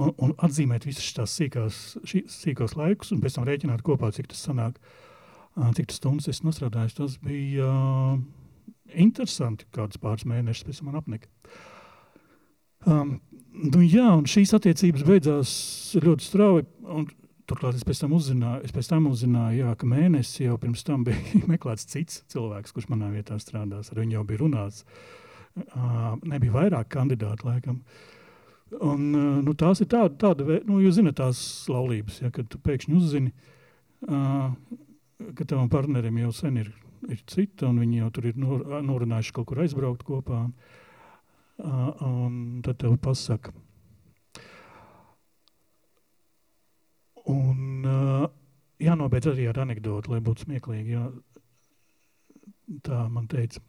un, 0.00 0.14
un 0.16 0.32
atzīmēt 0.44 0.86
visas 0.88 1.04
šīs 1.04 1.36
sīkās, 1.40 1.80
šī, 2.08 2.24
sīkos 2.30 2.76
laikus, 2.78 3.12
un 3.12 3.20
pēc 3.24 3.36
tam 3.36 3.46
rēķināt 3.48 3.84
kopā, 3.86 4.10
cik 4.16 4.30
tas 4.32 4.42
sanāk, 4.48 4.80
cik 5.76 5.90
tas 5.90 6.00
stundas 6.00 6.30
es 6.32 6.42
nostrādāju. 6.44 6.94
Tas 7.02 7.18
bija 7.20 7.70
interesanti, 8.94 9.68
kādas 9.74 10.00
pāris 10.00 10.26
mēnešus 10.28 10.68
pēc 10.68 10.80
tam 10.80 10.88
man 10.88 11.00
apnika. 11.00 11.28
Um, 12.86 13.16
nu, 13.50 13.82
jā, 13.82 14.08
un 14.14 14.28
šīs 14.30 14.52
attiecības 14.56 15.06
beidzās 15.06 15.52
ļoti 16.02 16.28
strauji. 16.28 16.66
Turklāt 17.46 17.76
es 17.78 17.84
pēc 17.86 18.00
tam 18.02 18.14
uzzināju, 18.16 18.64
es 18.66 18.72
pēc 18.74 18.88
tam 18.90 19.04
uzzināju 19.06 19.60
jā, 19.60 19.72
ka 19.78 19.86
mēnesi 19.86 20.48
jau 20.48 20.56
pirms 20.58 20.82
tam 20.86 21.04
bija 21.06 21.42
meklēts 21.52 21.86
cits 21.92 22.24
cilvēks, 22.32 22.74
kurš 22.74 22.88
manā 22.90 23.12
vietā 23.12 23.38
strādās. 23.42 23.92
Ar 23.92 24.02
viņu 24.02 24.18
jau 24.18 24.24
bija 24.26 24.42
runāts. 24.42 24.82
Uh, 25.56 26.16
nebija 26.26 26.52
vairāk 26.52 26.90
kandidātu, 26.92 27.46
laikam. 27.48 27.78
Un, 28.74 29.04
uh, 29.14 29.36
nu, 29.46 29.54
tās 29.56 29.80
ir 29.80 29.88
tāda, 29.92 30.12
tāda 30.20 30.58
nu, 30.66 30.80
jūs 30.82 30.98
zināt, 30.98 31.16
tās 31.20 31.38
laulības, 31.70 32.18
ja, 32.24 32.32
kad 32.34 32.50
tu 32.52 32.58
pēkšņi 32.60 32.96
uzzini, 32.98 33.30
uh, 34.10 34.50
ka 35.38 35.46
tavam 35.46 35.70
partnerim 35.72 36.18
jau 36.20 36.32
sen 36.34 36.58
ir, 36.60 36.72
ir 37.06 37.22
cita, 37.30 37.70
un 37.70 37.78
viņi 37.80 38.02
jau 38.02 38.10
tur 38.18 38.28
ir 38.32 38.42
nor, 38.42 38.66
norunājuši 38.84 39.36
kaut 39.38 39.48
kur 39.52 39.62
aizbraukt 39.64 40.04
kopā. 40.04 40.42
Uh, 41.56 41.88
un 42.04 42.60
tad 42.66 42.82
tev 42.82 42.98
pasaka, 43.00 43.54
Un 47.32 47.86
uh, 47.86 48.26
jānobeidz 48.82 49.30
arī 49.32 49.48
ar 49.50 49.62
anekdoti, 49.64 50.12
lai 50.12 50.22
būtu 50.24 50.46
smieklīgi. 50.46 50.96
Jā. 50.96 51.06
Tā 52.86 53.06
man 53.10 53.28
teica. 53.30 53.62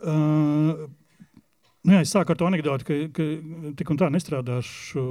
Uh, 0.00 0.88
nu 1.84 1.96
jā, 1.96 2.00
es 2.00 2.12
sāku 2.12 2.32
ar 2.32 2.40
to 2.40 2.48
anekdoti, 2.48 2.86
ka, 2.88 2.98
ka 3.16 3.26
tik 3.76 3.92
un 3.92 4.00
tā 4.00 4.08
nestrādāšu, 4.12 5.04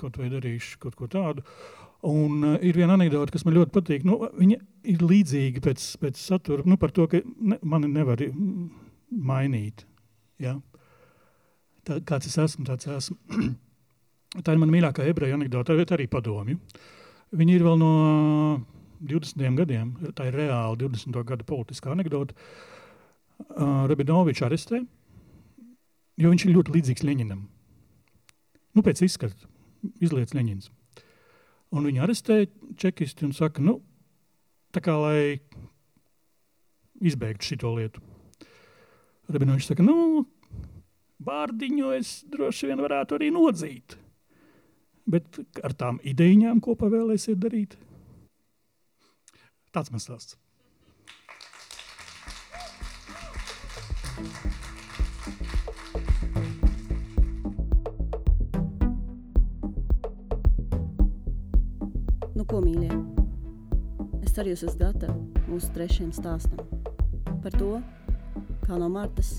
kaut 0.00 0.20
vai 0.20 0.28
darīšu 0.32 0.80
kaut 0.84 0.96
ko 0.98 1.08
tādu. 1.12 1.44
Un 2.06 2.44
uh, 2.44 2.56
ir 2.60 2.76
viena 2.76 2.96
anekdote, 2.96 3.32
kas 3.34 3.46
man 3.48 3.56
ļoti 3.56 3.72
patīk. 3.74 4.08
Nu, 4.08 4.20
viņa 4.36 4.60
ir 4.92 5.04
līdzīga 5.04 5.64
pēc, 5.64 5.84
pēc 6.02 6.20
satura, 6.20 6.64
nu, 6.68 6.76
par 6.80 6.92
to, 6.96 7.08
ka 7.10 7.20
ne, 7.24 7.60
mani 7.64 7.90
nevar 7.92 8.20
mainīt. 9.10 9.86
Ja? 10.42 10.58
Tā, 11.86 12.02
kāds 12.04 12.28
es 12.28 12.36
esmu, 12.42 12.68
tāds 12.68 12.88
esmu. 12.92 13.20
Tā 14.44 14.52
ir 14.52 14.60
mana 14.60 14.72
mīļākā 14.74 15.06
ebreju 15.08 15.36
anekdote, 15.38 15.76
bet 15.78 15.92
arī 15.96 16.06
padomju. 16.12 16.58
Viņi 17.36 17.56
ir 17.56 17.64
vēl 17.64 17.78
no 17.80 17.92
20 19.00 19.60
gadiem. 19.60 19.92
Tā 20.16 20.28
ir 20.28 20.36
reāli 20.36 20.80
20. 20.84 21.20
gada 21.28 21.46
politiskā 21.46 21.92
anekdote. 21.94 22.36
Uh, 23.36 23.84
Rabinovičs 23.90 24.46
arestē, 24.46 24.80
jo 26.16 26.30
viņš 26.32 26.46
ir 26.46 26.54
ļoti 26.54 26.72
līdzīgs 26.72 27.04
Leņķinam. 27.04 27.42
Nu, 28.76 28.84
pēc 28.84 29.02
izskata 29.04 29.48
izlietas 30.00 30.32
Leņķins. 30.36 30.70
Un 31.76 31.88
viņi 31.88 32.00
arestē 32.00 32.38
čekisti 32.80 33.26
un 33.26 33.34
saka, 33.36 33.60
nu, 33.64 33.78
tā 34.72 34.80
kā 34.84 34.94
lai 34.96 35.20
izbeigtu 37.04 37.56
šo 37.56 37.74
lietu. 37.76 38.00
Rabinovičs 39.28 39.68
saka, 39.72 39.84
nu, 39.84 40.24
bārdiņu 41.20 41.92
es 41.98 42.18
droši 42.32 42.70
vien 42.70 42.80
varētu 42.80 43.18
arī 43.18 43.32
nodzīt. 43.34 43.98
Bet 45.06 45.38
ar 45.62 45.74
tām 45.78 46.00
idejām, 46.02 46.58
ko 46.58 46.74
pavēlēsiet 46.74 47.38
darīt? 47.38 47.76
Tāds 49.70 49.92
mans 49.94 50.06
stāsts. 50.08 50.34
Nu, 62.34 62.42
ko, 62.44 62.58
mīļie? 62.64 62.90
Es 64.26 64.34
ceru, 64.34 64.50
jūs 64.50 64.66
esat 64.66 64.82
gatavi 64.82 65.46
mūsu 65.46 65.70
trešajam 65.76 66.10
stāstam 66.18 66.66
par 67.44 67.54
to, 67.54 67.76
kā 68.66 68.74
no 68.80 68.90
Martas 68.90 69.36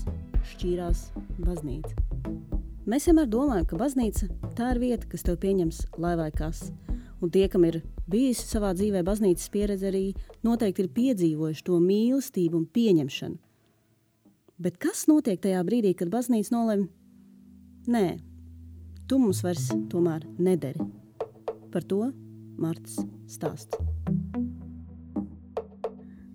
šķīrās 0.54 1.10
baznīca. 1.44 2.57
Mēs 2.88 3.04
vienmēr 3.04 3.26
domājam, 3.28 3.66
ka 3.68 3.76
baznīca 3.76 4.26
tā 4.56 4.70
ir 4.72 4.78
vieta, 4.80 5.04
kas 5.10 5.20
tev 5.26 5.34
pieņems 5.42 5.82
lai 6.00 6.14
vai 6.16 6.30
kas. 6.32 6.70
Un 7.20 7.28
tie, 7.28 7.42
kam 7.52 7.66
ir 7.68 7.82
bijusi 8.08 8.46
savā 8.48 8.70
dzīvē 8.78 9.02
baznīcas 9.04 9.50
pieredze, 9.52 9.90
arī 9.90 10.14
noteikti 10.46 10.86
ir 10.86 10.88
piedzīvojuši 10.96 11.64
to 11.66 11.80
mīlestību 11.84 12.56
un 12.56 12.64
pieņemšanu. 12.78 13.36
Bet 14.64 14.78
kas 14.80 15.04
notiek 15.10 15.42
tajā 15.44 15.60
brīdī, 15.68 15.92
kad 15.98 16.08
baznīca 16.14 16.54
nolem? 16.54 16.86
Nē, 17.92 18.06
tu 19.04 19.20
mums 19.20 19.42
vairs 19.44 19.68
tomēr 19.92 20.24
nederi. 20.40 20.88
Par 21.68 21.84
to 21.84 22.08
Marts 22.56 22.96
stāsts. 23.28 23.76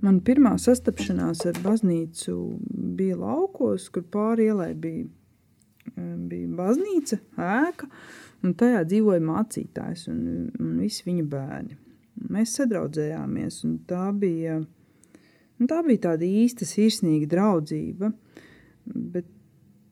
Man 0.06 0.22
pirmā 0.22 0.54
sastapšanās 0.62 1.48
ar 1.50 1.58
baznīcu 1.66 2.38
bija 2.94 3.18
laukos, 3.18 3.90
kur 3.90 4.06
pāri 4.14 4.52
ielai 4.52 4.74
bija 4.78 5.10
bija 5.98 6.50
baznīca, 6.58 7.20
ēka, 7.38 7.90
un 8.44 8.56
tajā 8.60 8.84
dzīvoja 8.90 9.24
mācītājs 9.24 10.08
un, 10.12 10.22
un 10.60 10.74
visi 10.82 11.06
viņa 11.08 11.26
bērni. 11.30 11.78
Mēs 12.34 12.56
sadraudzējāmies, 12.60 13.62
un 13.68 13.78
tā 13.90 14.08
bija, 14.18 14.60
un 15.60 15.70
tā 15.70 15.82
bija 15.86 16.10
tāda 16.10 16.28
īsta 16.28 16.68
sirsnīga 16.70 17.30
draudzība, 17.32 18.12
bet 18.86 19.30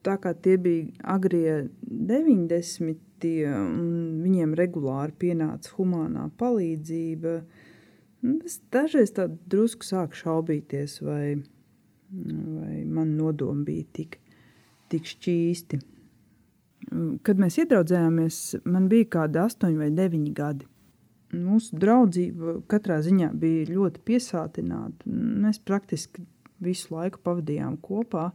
tā 0.06 0.18
kā 0.22 0.34
tie 0.34 0.58
bija 0.62 0.90
agrie 1.16 1.68
90. 1.86 2.98
un 3.52 4.22
viņiem 4.24 4.56
regulāri 4.58 5.18
pienāca 5.26 5.76
humanā 5.78 6.30
palīdzība, 6.42 7.36
es 8.46 8.60
dažreiz 8.74 9.14
tā 9.18 9.28
drusku 9.30 9.86
sāku 9.86 10.18
šaubīties, 10.18 11.00
vai, 11.06 11.38
vai 12.12 12.82
man 12.86 13.16
nodomi 13.18 13.66
bija 13.70 13.90
tik 14.00 14.22
tik 14.92 15.08
šķīsti. 15.08 15.80
Kad 17.24 17.40
mēs 17.40 17.56
ieraudzījāmies, 17.62 18.38
man 18.68 18.90
bija 18.92 19.08
kaut 19.08 19.32
kādi 19.32 19.40
astoņi 19.46 19.80
vai 19.80 19.90
deviņi 19.96 20.34
gadi. 20.36 20.68
Mūsu 21.32 21.78
draudzība 21.80 22.58
katrā 22.72 22.98
ziņā 23.06 23.30
bija 23.40 23.70
ļoti 23.70 24.02
piesātināta. 24.10 25.08
Mēs 25.08 25.62
praktiski 25.64 26.26
visu 26.60 26.92
laiku 26.92 27.22
pavadījām 27.24 27.78
kopā, 27.84 28.32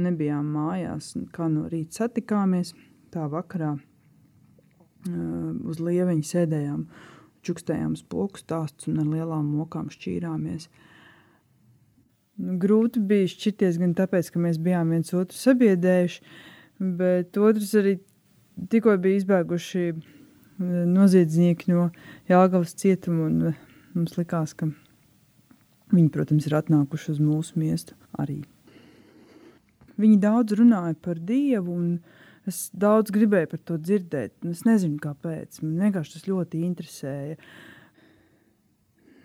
nebijām 0.00 0.48
mājās. 0.54 1.12
Kā 1.34 1.50
no 1.52 1.66
rīta 1.68 2.02
satikāmies, 2.06 2.72
tā 3.12 3.26
vakarā 3.28 3.74
uh, 3.76 3.82
uz 5.68 5.82
lieveņa 5.84 6.28
sēdējām, 6.30 6.86
čukstējām 7.44 7.98
spoku 8.00 8.40
stāstus 8.40 8.88
un 8.88 9.02
ar 9.04 9.10
lielām 9.10 9.50
mokām 9.58 9.90
šķīrāmies. 9.92 10.70
Grūti 12.60 13.02
bija 13.04 13.28
šķirties 13.28 13.76
gan 13.82 13.92
tāpēc, 13.98 14.32
ka 14.32 14.40
mēs 14.40 14.56
bijām 14.64 14.94
viens 14.94 15.12
otru 15.12 15.36
sabiedrējuši, 15.36 16.24
bet 16.80 17.36
otrs 17.36 17.74
arī 17.78 17.98
tikko 18.70 18.96
bija 19.00 19.20
izbēguši 19.20 19.84
noziedznieki 20.60 21.72
no 21.72 21.88
Jāgavas 22.28 22.74
cietuma. 22.78 23.54
Mums 23.90 24.14
likās, 24.14 24.54
ka 24.54 24.68
viņi, 25.90 26.10
protams, 26.14 26.46
ir 26.46 26.54
atnākuši 26.60 27.14
uz 27.14 27.20
mūsu 27.22 27.58
miestu 27.58 27.96
arī. 28.20 28.40
Viņi 30.00 30.20
daudz 30.22 30.54
runāja 30.56 30.94
par 31.02 31.18
Dievu, 31.18 31.74
un 31.74 31.88
es 32.48 32.68
daudz 32.72 33.12
gribēju 33.12 33.50
par 33.50 33.62
to 33.66 33.76
dzirdēt. 33.80 34.36
Es 34.48 34.62
nezinu, 34.68 35.00
kāpēc. 35.02 35.60
Man 35.64 35.88
vienkārši 35.88 36.16
tas 36.16 36.28
ļoti 36.30 36.62
interesēja. 36.68 37.36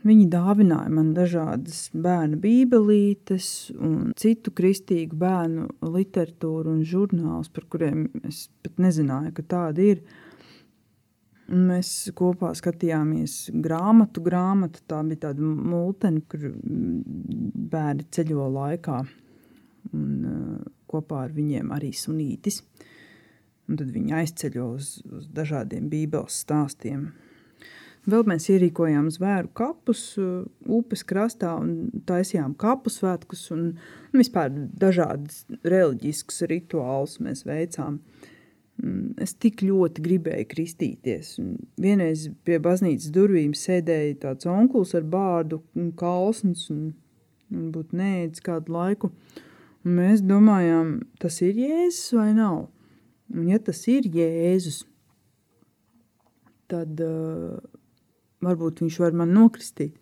Viņi 0.06 0.28
dāvināja 0.30 0.92
man 0.94 1.14
dažādas 1.18 1.88
bērnu 1.98 2.38
bībelītes 2.44 3.48
un 3.74 4.12
citu 4.20 4.54
kristīgu 4.54 5.18
bērnu 5.18 5.66
literatūru 5.82 6.76
un 6.76 6.84
žurnālus, 6.86 7.50
par 7.50 7.66
kuriem 7.74 8.06
es 8.28 8.44
pat 8.62 8.78
nezināju, 8.86 9.34
ka 9.34 9.48
tādi 9.56 9.90
ir. 9.96 10.06
Mēs 11.46 11.90
kopā 12.18 12.52
skatījāmies 12.58 13.52
grāmatu, 13.66 14.22
grāmatu. 14.26 14.82
Tā 14.90 15.02
bija 15.06 15.28
tāda 15.28 15.46
mūtene, 15.46 16.24
kur 16.30 16.48
bērni 17.74 18.08
ceļo 18.14 18.48
laikā. 18.54 19.02
Un, 19.94 20.08
uh, 20.26 20.72
kopā 20.90 21.26
ar 21.26 21.36
viņiem 21.36 21.74
arī 21.76 21.92
sunītis. 21.98 22.62
Un 23.70 23.78
tad 23.82 23.90
viņi 23.94 24.14
aizceļo 24.22 24.66
uz, 24.78 24.90
uz 25.06 25.30
dažādiem 25.34 25.90
bībeles 25.90 26.42
stāstiem. 26.46 27.08
Vēl 28.06 28.22
mēs 28.30 28.46
ierīkojām 28.54 29.08
zvēru 29.14 29.50
kapus 29.58 30.02
uh, 30.22 30.44
upes 30.70 31.02
krastā 31.08 31.56
un 31.58 31.90
taisījām 32.06 32.54
kapu 32.62 32.92
svētkus 32.94 33.48
un, 33.56 33.72
vispār 34.14 34.52
dažādas 34.54 35.44
reliģiskas 35.66 36.46
rituālus 36.52 37.18
mēs 37.26 37.42
veicām. 37.48 37.98
Mm, 38.78 39.16
es 39.26 39.34
tik 39.42 39.64
ļoti 39.66 40.04
gribēju 40.06 40.50
kristīties. 40.52 41.34
Vienreiz 41.82 42.28
pie 42.46 42.60
baznīcas 42.62 43.10
durvīm 43.16 43.56
sēdēja 43.58 44.20
tāds 44.28 44.50
onkulis 44.52 44.94
ar 44.98 45.08
bārdu 45.10 45.64
un 45.74 45.90
kalsnes, 45.98 46.68
un, 46.74 46.92
un 47.50 47.70
būtu 47.74 47.98
neēdis 47.98 48.46
kādu 48.46 48.76
laiku. 48.76 49.10
Un 49.86 49.98
mēs 49.98 50.22
domājām, 50.26 51.00
tas 51.22 51.40
ir 51.46 51.58
Jēzus 51.58 52.14
vai 52.20 52.32
nav? 52.38 52.68
Un 53.34 53.50
ja 53.50 53.58
tas 53.58 53.82
ir 53.90 54.06
Jēzus, 54.14 54.84
tad 56.70 57.02
uh, 57.02 57.58
varbūt 58.46 58.84
viņš 58.84 59.00
var 59.04 59.16
man 59.18 59.34
nokristīt. 59.36 59.96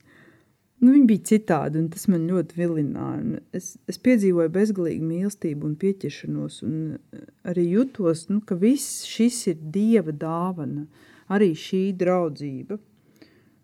Nu, 0.84 0.92
viņi 0.92 1.06
bija 1.08 1.24
citādi, 1.30 1.80
un 1.80 1.86
tas 1.94 2.10
man 2.12 2.26
ļoti 2.28 2.58
vilināja. 2.60 3.40
Es, 3.56 3.70
es 3.88 4.00
piedzīvoju 4.04 4.52
bezgalīgu 4.52 5.06
mīlestību 5.08 5.70
un 5.70 5.78
pieķeršanos, 5.80 6.58
un 6.68 6.80
eh, 6.98 7.22
arī 7.48 7.70
jutos, 7.72 8.26
nu, 8.28 8.42
ka 8.44 8.58
viss 8.60 9.06
šis 9.08 9.38
ir 9.54 9.62
Dieva 9.72 10.12
dāvana, 10.12 10.84
arī 11.32 11.54
šī 11.56 11.86
draudzība. 12.02 12.82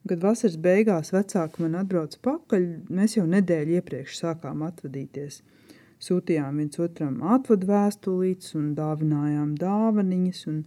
Kad 0.08 0.24
vasaras 0.24 0.56
beigās 0.64 1.12
vecāki 1.12 1.66
man 1.66 1.76
atbrauca 1.82 2.22
pakaļ, 2.24 2.70
mēs 2.96 3.18
jau 3.18 3.26
nedēļu 3.28 3.76
iepriekš 3.82 4.22
sākām 4.22 4.64
atvadīties. 4.70 5.42
Sūtījām 6.00 6.62
viens 6.62 6.80
otram 6.80 7.20
atvadu 7.36 7.68
vēstulītes 7.68 8.56
un 8.56 8.72
dāvinājām 8.78 9.58
dāvaniņas, 9.60 10.46
un 10.48 10.64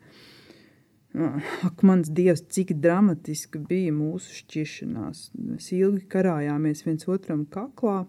Ak, 1.12 1.82
mans 1.84 2.08
dievs, 2.08 2.40
cik 2.48 2.72
dramatiski 2.80 3.60
bija 3.68 3.92
mūsu 3.92 4.32
šķiršanās. 4.38 5.26
Mēs 5.36 5.68
ilgi 5.76 6.06
karājāmies 6.12 6.86
viens 6.86 7.04
otram 7.10 7.42
kaklā, 7.52 8.06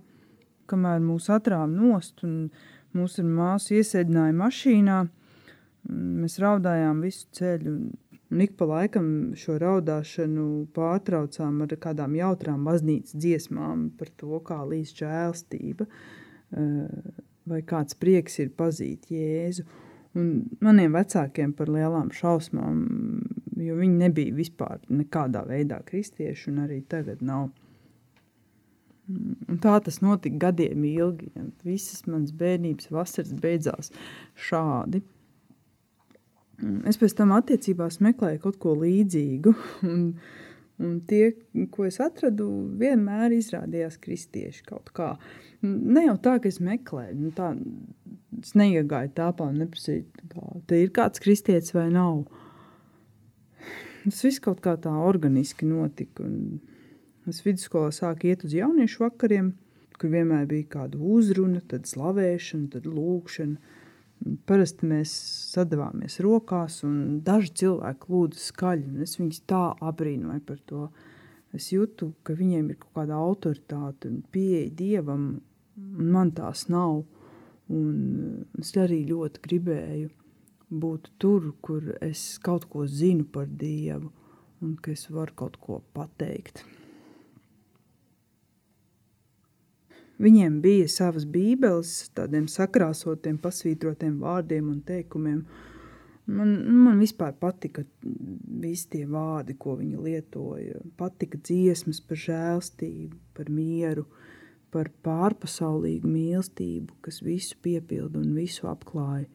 kamēr 0.72 1.04
mūs 1.04 1.28
atrāva 1.34 1.68
nost 1.68 2.24
un 2.24 2.48
mūs 2.96 3.20
ar 3.20 3.28
māsu 3.28 3.76
iesēdināja 3.80 4.38
mašīnā. 4.40 5.02
Mēs 6.24 6.40
raudājām 6.40 7.04
visu 7.04 7.28
ceļu. 7.36 7.76
Un 8.34 8.42
ik 8.42 8.56
pa 8.58 8.66
laikam 8.66 9.08
šo 9.38 9.60
raudāšanu 9.62 10.48
pārtraucām 10.74 11.60
ar 11.66 11.76
kādām 11.84 12.16
jautrām 12.18 12.64
baznīcas 12.66 13.20
dziesmām 13.20 13.90
par 14.00 14.10
to, 14.18 14.40
kā 14.48 14.64
līdz 14.64 14.96
žēlstība 15.04 15.90
vai 17.50 17.62
kāds 17.68 17.98
prieks 18.00 18.40
ir 18.42 18.54
pazīt 18.58 19.10
Jēzu. 19.12 19.66
Un 20.20 20.28
maniem 20.62 20.94
vecākiem 20.94 21.56
par 21.58 21.72
lielām 21.74 22.12
šausmām, 22.14 22.84
jo 23.58 23.78
viņi 23.80 23.96
nebija 23.98 24.36
vispār 24.38 24.82
nekādā 24.94 25.42
veidā 25.48 25.80
kristieši, 25.88 26.52
un 26.52 26.60
arī 26.68 26.84
tagad 26.90 27.24
nav. 27.26 27.50
Un 29.10 29.58
tā 29.64 29.74
tas 29.84 30.00
notika 30.06 30.46
gadiem 30.46 30.86
ilgi. 30.88 31.32
Visas 31.66 32.06
manas 32.06 32.32
bērnības 32.38 32.92
vasaras 32.94 33.34
beidzās 33.42 33.92
šādi. 34.48 35.02
Es 36.88 37.00
pēc 37.02 37.18
tam 37.18 37.34
attiecībās 37.36 38.00
meklēju 38.06 38.44
kaut 38.46 38.62
ko 38.62 38.78
līdzīgu. 38.80 39.56
Un, 39.90 40.08
un 40.82 41.00
tie, 41.08 41.34
ko 41.72 41.86
es 41.88 42.00
atradu, 42.04 42.48
vienmēr 42.80 43.36
izrādījās 43.36 44.00
kristieši 44.02 44.64
kaut 44.68 44.90
kā. 44.96 45.14
Ne 45.62 46.08
jau 46.08 46.16
tā, 46.24 46.38
ka 46.42 46.50
es 46.50 46.60
meklēju, 46.64 47.18
nu 47.20 47.34
tā, 47.36 47.54
es 48.42 48.56
neiegāju 48.60 49.14
tāpā 49.18 49.50
un 49.52 49.62
neprasīju, 49.64 50.08
kā, 50.34 50.48
te 50.70 50.82
ir 50.84 50.94
kāds 50.96 51.24
kristietis 51.24 51.76
vai 51.76 51.90
nav. 51.94 52.26
Tas 54.04 54.20
viss 54.26 54.42
kaut 54.44 54.60
kā 54.64 54.76
tā 54.82 54.92
organiski 55.00 55.68
notika. 55.70 56.28
Es 57.30 57.40
vidusskolā 57.46 57.94
sāku 57.96 58.28
iet 58.28 58.44
uz 58.44 58.56
jauniešu 58.58 59.06
vakariem, 59.06 59.54
kur 59.96 60.12
vienmēr 60.12 60.50
bija 60.50 60.68
kāda 60.74 61.00
uzruna, 61.00 61.62
tad 61.72 61.88
slavēšana, 61.88 62.74
tad 62.74 62.90
lūkšana. 62.90 63.73
Parasti 64.48 64.88
mēs 64.88 65.14
sadavāmies 65.54 66.20
rokās, 66.24 66.82
un 66.88 67.20
daži 67.26 67.52
cilvēki 67.64 68.12
lūdza 68.14 68.40
skaļi. 68.40 69.02
Es 69.04 69.18
viņus 69.20 69.42
tā 69.50 69.64
abrīnoju 69.84 70.44
par 70.48 70.62
to. 70.70 70.88
Es 71.54 71.70
jūtu, 71.74 72.14
ka 72.26 72.34
viņiem 72.38 72.72
ir 72.72 72.80
kaut 72.82 72.96
kāda 73.02 73.20
autoritāte 73.20 74.10
un 74.10 74.24
pieeja 74.34 74.72
dievam, 74.80 75.28
un 75.78 76.12
man 76.16 76.32
tās 76.34 76.68
nav. 76.72 77.04
Un 77.74 78.46
es 78.60 78.74
arī 78.80 79.04
ļoti 79.10 79.44
gribēju 79.44 80.10
būt 80.84 81.12
tur, 81.22 81.54
kur 81.62 81.94
es 82.02 82.40
kaut 82.44 82.66
ko 82.72 82.88
zinu 82.90 83.26
par 83.30 83.48
Dievu 83.48 84.12
un 84.64 84.78
ka 84.80 84.94
es 84.96 85.10
varu 85.12 85.36
kaut 85.36 85.60
ko 85.62 85.82
pateikt. 85.96 86.64
Viņiem 90.24 90.62
bija 90.64 90.88
savas 90.88 91.26
bībeles, 91.28 91.92
tādiem 92.16 92.46
sakrāsotiem, 92.48 93.38
pasvītrotiem 93.44 94.22
vārdiem 94.24 94.70
un 94.72 94.80
teikumiem. 94.88 95.42
Man, 96.32 96.54
man 96.86 97.02
vispār 97.04 97.34
patika 97.36 97.84
visi 98.64 98.88
tie 98.94 99.04
vārdi, 99.10 99.58
ko 99.60 99.76
viņi 99.82 100.00
lietoja. 100.06 100.80
Patika 101.00 101.42
dziesmas 101.44 102.00
par 102.08 102.22
žēlstību, 102.24 103.20
par 103.36 103.52
mieru, 103.52 104.06
par 104.72 104.88
pārpasaulīgu 105.04 106.08
mīlestību, 106.08 107.02
kas 107.04 107.20
visu 107.26 107.60
piepilda 107.66 108.22
un 108.22 108.32
visu 108.38 108.72
apklāja. 108.72 109.28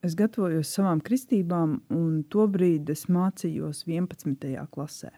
Es 0.00 0.14
gatavojos 0.16 0.72
savām 0.72 1.02
kristībām, 1.04 1.80
un 1.92 2.22
tobrīd 2.32 2.88
es 2.94 3.08
mācījos 3.12 3.84
11. 3.84 4.64
klasē. 4.72 5.12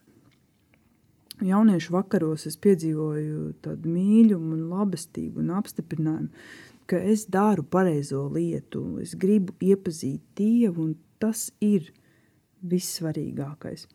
Jauniešu 1.40 1.94
vakaros 1.94 2.44
es 2.50 2.58
piedzīvoju 2.60 3.54
tādu 3.64 3.88
mīlumu, 3.88 4.58
labestību 4.68 5.40
un 5.40 5.54
apstiprinājumu, 5.56 6.28
ka 6.90 6.98
es 7.00 7.24
daru 7.32 7.64
pareizo 7.64 8.26
lietu, 8.34 8.98
es 9.00 9.14
gribu 9.16 9.54
iepazīt 9.64 10.20
Dievu, 10.36 10.90
un 10.90 10.96
tas 11.22 11.48
ir 11.64 11.88
vissvarīgākais. 12.66 13.86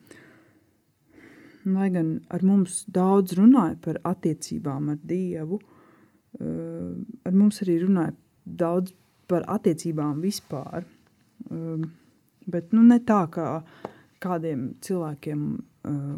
Lai 1.66 1.90
gan 1.94 2.12
ar 2.34 2.46
mums 2.46 2.84
daudz 2.94 3.36
runāja 3.38 3.78
par 3.82 4.00
attiecībām 4.06 4.94
ar 4.94 5.00
Dievu, 5.06 5.60
eh, 6.40 6.94
ar 7.26 7.34
mums 7.34 7.62
arī 7.62 7.80
runāja 7.84 8.16
daudz 8.46 8.94
par 9.28 9.46
attiecībām 9.50 10.22
vispār. 10.22 10.86
Eh, 11.52 11.86
bet 12.48 12.74
nu, 12.74 12.82
ne 12.82 13.00
tā, 13.00 13.26
kā 13.30 13.64
kādiem 14.22 14.76
cilvēkiem, 14.82 15.64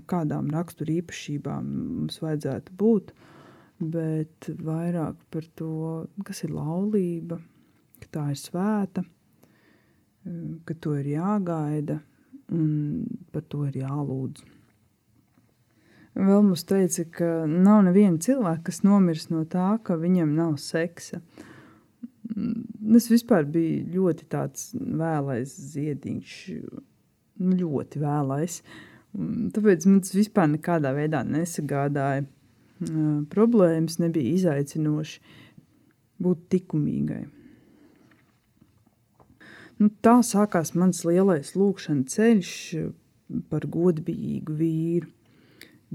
kādām 0.09 0.51
rakstura 0.53 0.95
īpašībām 0.99 1.69
mums 2.01 2.21
vajadzētu 2.23 2.75
būt, 2.79 3.13
bet 3.93 4.49
vairāk 4.63 5.19
par 5.33 5.47
to, 5.59 5.71
kas 6.25 6.43
ir 6.47 6.55
laulība, 6.55 7.39
ka 8.01 8.11
tā 8.17 8.27
ir 8.33 8.41
svēta, 8.41 9.03
ka 10.67 10.77
to 10.81 10.97
ir 10.99 11.09
jāgaida 11.15 11.99
un 12.53 13.03
par 13.31 13.43
to 13.51 13.65
ir 13.67 13.81
jālūdz. 13.83 14.45
Vēl 16.17 16.41
mums 16.47 16.63
teica, 16.65 17.03
ka 17.13 17.29
nav 17.45 17.83
neviena 17.85 18.17
cilvēka, 18.23 18.71
kas 18.71 18.81
nomirs 18.81 19.27
no 19.29 19.43
tā, 19.45 19.75
ka 19.85 19.99
viņam 20.01 20.33
nav 20.37 20.55
seksa. 20.61 21.19
Es 22.97 23.09
vispār 23.11 23.45
biju 23.45 23.83
ļoti 23.93 24.25
tāds 24.31 24.71
vēlais 24.73 25.53
ziediņš, 25.75 26.33
nu, 27.43 27.57
ļoti 27.61 28.01
vēlais. 28.01 28.61
Tāpēc 29.15 29.87
man 29.87 30.01
tas 30.03 30.13
vispār 30.17 30.49
nekādā 30.51 30.91
veidā 30.97 31.23
nesagādāja 31.25 32.25
problēmas, 33.31 33.97
nebija 34.03 34.35
izaicinoši 34.37 35.21
būt 36.21 36.53
likumīgai. 36.53 37.23
Nu, 39.77 39.91
tā 40.01 40.19
sākās 40.25 40.73
mans 40.73 41.03
lielais 41.05 41.53
lūkšanas 41.57 42.15
ceļš 42.17 42.53
par 43.51 43.67
godīgu 43.69 44.55
vīru 44.57 45.11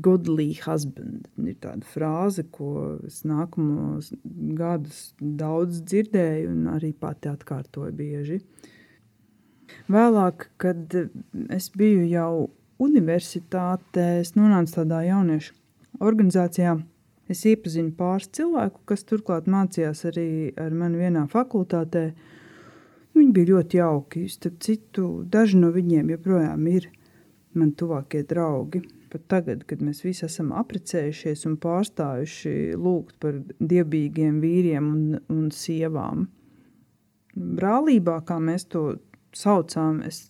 godly 0.03 0.53
husband. 0.63 1.29
Ir 1.43 1.57
tāda 1.61 1.87
frāze, 1.89 2.45
ko 2.55 2.99
es 3.07 3.23
nākamos 3.29 4.13
gadus 4.59 5.13
daudz 5.21 5.83
dzirdēju 5.85 6.53
un 6.53 6.71
arī 6.77 6.93
pati 6.97 7.31
atkārtoju 7.33 7.93
bieži. 7.99 8.41
Vēlāk, 9.93 10.49
kad 10.61 10.95
es 11.53 11.69
biju 11.77 12.07
jau 12.09 12.33
universitātē, 12.83 14.07
es 14.23 14.35
nonācu 14.39 14.79
tādā 14.79 15.03
jauniešu 15.07 15.55
organizācijā. 16.01 16.79
Es 17.31 17.45
iepazinu 17.49 17.93
pāris 17.97 18.29
cilvēku, 18.35 18.83
kas 18.89 19.05
turklāt 19.09 19.47
mācījās 19.51 20.05
arī 20.11 20.29
ar 20.61 20.73
mani 20.77 21.01
vienā 21.01 21.27
fakultātē. 21.33 22.09
Viņi 23.16 23.37
bija 23.37 23.53
ļoti 23.53 23.79
jauki. 23.79 24.25
Starp 24.33 24.59
citu, 24.64 25.07
daži 25.29 25.61
no 25.61 25.70
viņiem 25.73 26.11
joprojām 26.16 26.66
ir 26.73 26.89
mani 27.55 27.77
tuvākie 27.79 28.25
draugi 28.29 28.83
pat 29.12 29.25
tagad, 29.29 29.66
kad 29.68 29.83
mēs 29.85 30.01
visi 30.07 30.25
esam 30.25 30.53
apprecējušies 30.57 31.45
un 31.51 31.59
pārstājuši 31.61 32.53
lūgt 32.81 33.18
par 33.20 33.41
dievbijīgiem 33.61 34.41
vīriem 34.41 34.89
un, 34.89 35.03
un 35.33 35.51
sievām. 35.53 36.27
Brālībā, 37.37 38.18
kā 38.29 38.39
mēs 38.41 38.66
to 38.73 38.85
saucām, 39.37 40.01
es, 40.09 40.27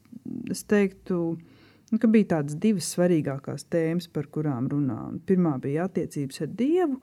es 0.50 0.64
teiktu, 0.70 1.20
ka 1.36 1.51
bija 2.00 2.28
tādas 2.36 2.56
divas 2.56 2.88
svarīgākās 2.94 3.66
tēmas, 3.72 4.08
par 4.08 4.28
kurām 4.32 4.68
runājām. 4.72 5.18
Pirmā 5.28 5.58
bija 5.60 5.88
attiecības 5.88 6.40
ar 6.44 6.54
Dievu, 6.56 7.00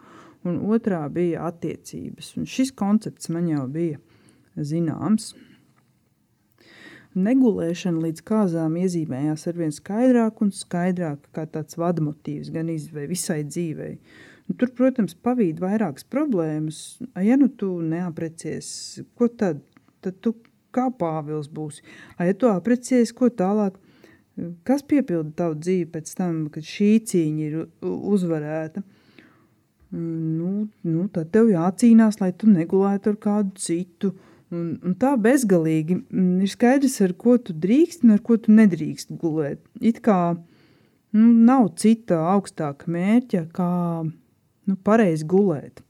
un 0.48 0.58
otrā 0.72 1.04
bija 1.14 1.46
attiecības. 1.50 2.34
Un 2.40 2.48
šis 2.50 2.72
koncepts 2.72 3.30
man 3.30 3.50
jau 3.52 3.68
bija 3.70 4.00
zināms 4.56 5.34
negulēšana 7.18 8.04
līdz 8.04 8.24
kāzām 8.26 8.76
iezīmējās 8.80 9.48
ar 9.50 9.58
vien 9.58 9.72
skaidrāk 9.74 10.42
un 10.46 10.52
skaidrāk 10.54 11.30
kā 11.36 11.46
tāds 11.50 11.78
vadmotīvs 11.80 12.52
gan 12.54 12.70
izvei 12.70 13.08
visai 13.10 13.42
dzīvei. 13.48 13.96
Un 14.50 14.58
tur, 14.58 14.72
protams, 14.74 15.14
pavīd 15.14 15.60
vairākas 15.62 16.06
problēmas. 16.10 17.00
Ja 17.22 17.38
nu 17.38 17.50
tu 17.54 17.76
neaprecies, 17.86 19.02
ko 19.18 19.30
tad? 19.30 19.62
Tad 20.02 20.22
tu 20.24 20.34
kā 20.74 20.88
pāvils 20.96 21.50
būsi. 21.52 21.84
Ja 22.18 22.34
tu 22.34 22.50
aprecies, 22.50 23.14
ko 23.14 23.30
tālāk? 23.30 23.78
Kas 24.68 24.84
piepilda 24.88 25.34
tavu 25.44 25.58
dzīvi 25.60 25.90
pēc 25.94 26.14
tam, 26.18 26.46
kad 26.54 26.66
šī 26.66 26.90
cīņa 27.10 27.46
ir 27.48 27.58
uzvarēta? 27.84 28.84
Nu, 29.92 30.68
nu, 30.86 31.06
tad 31.14 31.32
tev 31.34 31.50
jācīnās, 31.50 32.20
lai 32.22 32.30
tu 32.38 32.50
negulētu 32.52 33.14
ar 33.14 33.18
kādu 33.24 33.58
citu. 33.60 34.14
Un, 34.54 34.78
un 34.86 34.96
tā 34.98 35.12
bezgalīgi 35.22 36.00
mm, 36.00 36.40
ir 36.46 36.50
skaidrs, 36.50 37.00
ar 37.06 37.14
ko 37.18 37.36
tu 37.42 37.54
drīkst 37.54 38.06
un 38.06 38.16
ar 38.16 38.22
ko 38.26 38.38
tu 38.42 38.54
nedrīkst 38.56 39.14
gulēt. 39.22 39.62
It 39.82 40.02
kā 40.06 40.38
nu, 40.38 41.28
nav 41.50 41.72
cita 41.82 42.22
augstāka 42.32 42.90
mērķa, 42.90 43.44
kā 43.54 43.70
nu, 44.06 44.78
pareizi 44.86 45.28
gulēt. 45.30 45.84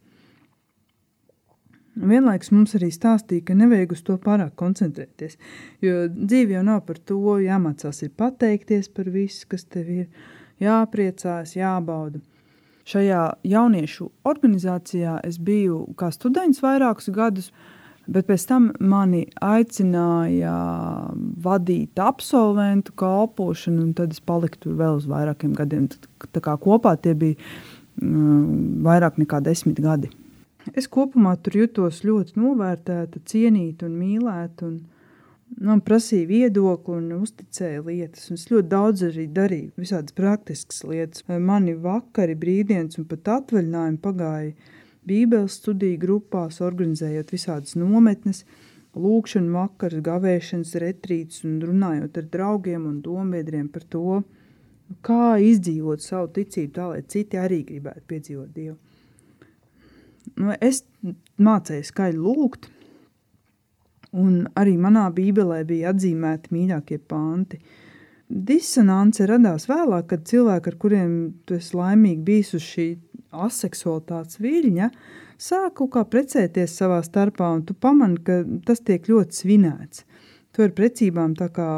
Vienlaikus 1.96 2.52
mums 2.54 2.76
arī 2.78 2.92
stāstīja, 2.94 3.48
ka 3.48 3.56
nevajag 3.58 3.96
uz 3.96 4.04
to 4.06 4.18
pārāk 4.22 4.54
koncentrēties. 4.60 5.40
Jo 5.84 6.06
dzīve 6.12 6.58
jau 6.58 6.66
nav 6.68 6.84
par 6.88 7.00
to, 7.02 7.20
jāmācās 7.44 8.04
ir 8.06 8.14
pateikties 8.18 8.92
par 8.94 9.10
visu, 9.14 9.48
kas 9.50 9.66
tev 9.66 9.90
ir, 9.90 10.06
jāpriecājas, 10.64 11.56
jābauda. 11.58 12.22
Šajā 12.90 13.24
jauniešu 13.46 14.08
organizācijā 14.26 15.20
es 15.28 15.38
biju 15.38 15.84
kā 16.00 16.10
students 16.14 16.64
vairākus 16.64 17.12
gadus, 17.14 17.52
Bet 18.10 18.26
pēc 18.26 18.44
tam 18.50 18.70
mani 18.82 19.28
aicināja 19.46 20.54
vadīt 21.46 22.00
absolventu 22.02 22.96
kalpošanu, 22.98 23.84
un 23.84 23.92
tad 23.98 24.16
es 24.16 24.24
paliku 24.26 24.64
tur 24.64 24.80
vēl 24.80 24.98
uz 24.98 25.06
vairākiem 25.10 25.52
gadiem. 25.58 25.86
Tā 26.34 26.42
kā 26.42 26.56
kopā 26.58 26.96
tie 26.98 27.14
bija 27.14 27.38
um, 28.02 28.82
vairāk 28.88 29.22
nekā 29.22 29.44
desmit 29.46 29.82
gadi. 29.86 30.10
Es 30.78 30.88
kopumā 30.92 31.34
tur 31.42 31.56
jutos 31.64 32.04
ļoti 32.06 32.38
novērtēta, 32.40 33.22
cienīta 33.26 33.88
un 33.88 33.96
mīlēta. 33.98 34.70
Un 34.70 35.66
man 35.66 35.82
prasīja 35.86 36.28
viedokli 36.30 36.98
un 37.00 37.12
uzticēja 37.20 37.82
lietas. 37.86 38.28
Un 38.30 38.40
es 38.40 38.48
ļoti 38.52 38.70
daudz 38.70 39.06
arī 39.10 39.26
darīju, 39.34 39.72
visādas 39.80 40.16
praktiskas 40.18 40.84
lietas. 40.86 41.26
Mani 41.28 41.74
vakari, 41.74 42.38
brīvdienas 42.40 43.00
un 43.02 43.08
pat 43.10 43.32
atvaļinājumi 43.40 44.02
pagāja 44.04 44.76
Bībeles 45.10 45.56
studiju 45.62 45.98
grupās, 45.98 46.60
organizējot 46.62 47.32
visādas 47.34 47.78
nometnes, 47.80 48.44
lūkšanu 49.00 49.56
vakarus, 49.56 50.04
gavēšanas 50.06 50.76
retrītus 50.84 51.46
un 51.48 51.56
runājot 51.64 52.20
ar 52.20 52.28
draugiem 52.34 52.86
un 52.90 53.00
dombiedriem 53.06 53.70
par 53.74 53.88
to, 53.90 54.20
kā 55.06 55.40
izdzīvot 55.46 56.04
savu 56.04 56.30
ticību 56.36 56.76
tā, 56.76 56.92
lai 56.94 57.02
citi 57.08 57.40
arī 57.40 57.64
gribētu 57.66 58.06
piedzīvot 58.12 58.54
Dievu. 58.54 58.78
Nu, 60.38 60.54
es 60.62 60.84
mācīju 61.40 61.88
skaļi 61.88 62.20
lūgt, 62.20 62.70
un 64.20 64.48
arī 64.60 64.76
manā 64.82 65.08
bībelē 65.14 65.64
bija 65.68 65.94
atzīmēti 65.94 66.54
mīļākie 66.56 67.00
panti. 67.10 67.60
Disonance 68.30 69.26
radās 69.26 69.66
vēlāk, 69.70 70.10
kad 70.12 70.28
cilvēki, 70.30 70.70
ar 70.70 70.78
kuriem 70.82 71.14
tu 71.50 71.58
esi 71.58 71.78
laimīgi 71.78 72.26
bijis 72.26 72.54
uz 72.60 72.66
šī 72.66 72.88
aseksualitātes 73.46 74.38
viļņa, 74.42 74.90
sāk 75.42 75.80
kaut 75.80 75.94
kā 75.96 76.04
precēties 76.06 76.76
savā 76.78 77.00
starpā, 77.06 77.50
un 77.58 77.64
tu 77.66 77.74
pamani, 77.74 78.20
ka 78.26 78.42
tas 78.68 78.82
tiek 78.86 79.06
ļoti 79.10 79.42
svinēts. 79.42 80.06
Tu 80.54 80.66
ar 80.66 80.74
precībām 80.78 81.36
tā 81.38 81.50
kā 81.54 81.70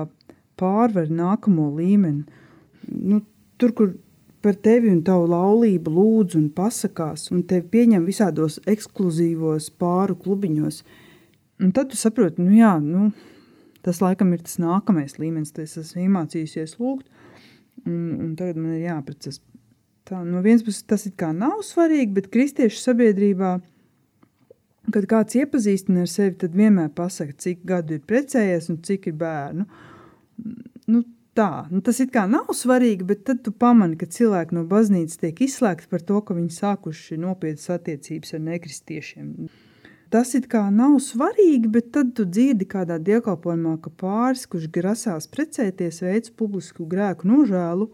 pārvar 0.60 1.12
nākamo 1.12 1.70
līmeni. 1.78 2.24
Nu, 2.92 3.22
tur, 3.60 3.76
kur 3.76 3.94
par 4.42 4.58
tevi 4.58 4.90
un 4.92 5.04
tavu 5.06 5.28
laulību 5.32 5.94
lūdz 5.96 6.38
un 6.40 6.50
pasakās, 6.56 7.30
un 7.34 7.44
tevi 7.48 7.68
pieņem 7.76 8.08
visādos 8.08 8.60
ekskluzīvos 8.70 9.70
pāru 9.82 10.18
klubiņos, 10.22 10.82
un 11.62 11.76
tad 11.76 11.92
tu 11.92 12.00
saproti, 12.00 12.42
nu 12.42 12.58
jā, 12.58 12.74
nu, 12.82 13.12
tas 13.86 14.02
laikam 14.02 14.34
ir 14.34 14.44
tas 14.46 14.58
nākamais 14.62 15.20
līmenis, 15.22 15.54
tas 15.56 15.78
esmu 15.82 16.08
iemācījusies 16.08 16.78
lūgt, 16.82 17.08
un, 17.86 18.02
un 18.18 18.36
tagad 18.40 18.60
man 18.62 18.78
ir 18.78 18.90
jāprecas 18.90 19.42
Tā, 20.12 20.18
no 20.28 20.42
vienas 20.44 20.64
puses 20.66 20.84
tas 20.84 21.06
nav 21.38 21.62
svarīgi, 21.64 22.10
bet 22.16 22.26
kristiešu 22.34 22.82
sabiedrībā, 22.82 23.52
kad 24.92 25.08
kāds 25.08 25.38
iepazīstina 25.38 26.04
ar 26.04 26.10
sevi, 26.12 26.36
tad 26.42 26.58
vienmēr 26.58 26.90
pasaka, 26.98 27.32
cik 27.38 27.62
gadu 27.70 27.96
ir 27.96 28.02
precējies 28.10 28.68
un 28.74 28.82
cik 28.84 29.08
ir 29.08 29.16
bērnu. 29.22 29.68
Nu, 30.92 31.04
tā, 31.42 31.66
nu, 31.74 31.82
tas 31.86 32.00
it 32.04 32.14
kā 32.14 32.28
nav 32.30 32.54
svarīgi, 32.58 33.08
bet 33.08 33.26
tad 33.30 33.42
tu 33.46 33.54
pamani, 33.64 33.98
ka 33.98 34.10
cilvēki 34.16 34.58
no 34.58 34.66
baznīcas 34.70 35.22
tiek 35.22 35.42
izslēgti 35.48 35.90
par 35.92 36.06
to, 36.06 36.22
ka 36.26 36.38
viņi 36.38 36.54
sākuši 36.60 37.20
nopietnas 37.22 37.70
attiecības 37.78 38.36
ar 38.38 38.44
nekristiešiem. 38.48 39.34
Tas 40.12 40.34
it 40.36 40.50
kā 40.52 40.66
nav 40.76 40.98
svarīgi, 41.00 41.72
bet 41.72 41.94
tad 41.96 42.12
tu 42.18 42.26
dzirdi 42.28 42.68
kādā 42.68 42.98
dievkalpojumā, 43.00 43.78
ka 43.82 43.94
pāris, 44.04 44.44
kurš 44.52 44.68
grasās 44.76 45.30
precēties, 45.32 46.02
veids 46.04 46.34
publisku 46.36 46.86
grēku 46.94 47.30
nožēlu, 47.32 47.88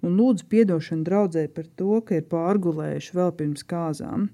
un 0.00 0.16
lūdzu 0.16 0.48
atdošanu 0.62 1.04
draudzē 1.04 1.46
par 1.52 1.68
to, 1.76 2.00
ka 2.00 2.16
ir 2.16 2.28
pārgulējuši 2.32 3.16
vēl 3.18 3.34
pirms 3.36 3.66
kāzām. 3.68 4.30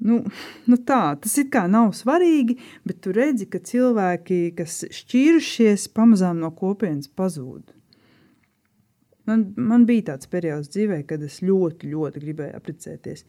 Nu, 0.00 0.22
nu 0.64 0.78
tā, 0.88 1.02
tas 1.20 1.34
it 1.42 1.50
kā 1.52 1.66
nav 1.68 1.90
svarīgi, 1.96 2.56
bet 2.88 3.02
tu 3.04 3.12
redzi, 3.12 3.46
ka 3.52 3.60
cilvēki, 3.60 4.40
kas 4.56 4.80
šķīrušies, 4.96 5.90
pamazām 5.96 6.40
no 6.40 6.48
kopienas 6.56 7.10
pazūd. 7.20 7.74
Man, 9.28 9.44
man 9.60 9.84
bija 9.86 10.10
tāds 10.14 10.30
periods 10.30 10.72
dzīvē, 10.72 11.02
kad 11.06 11.22
es 11.22 11.38
ļoti, 11.44 11.92
ļoti 11.92 12.24
gribēju 12.24 12.56
apprecēties. 12.56 13.26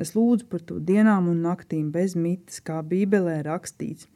Es 0.00 0.14
lūdzu 0.16 0.48
par 0.50 0.64
to 0.66 0.80
dienām 0.82 1.28
un 1.30 1.44
naktīm 1.44 1.92
bez 1.94 2.16
mitas, 2.18 2.58
kā 2.64 2.80
Bībelē 2.82 3.42
rakstīts. 3.46 4.08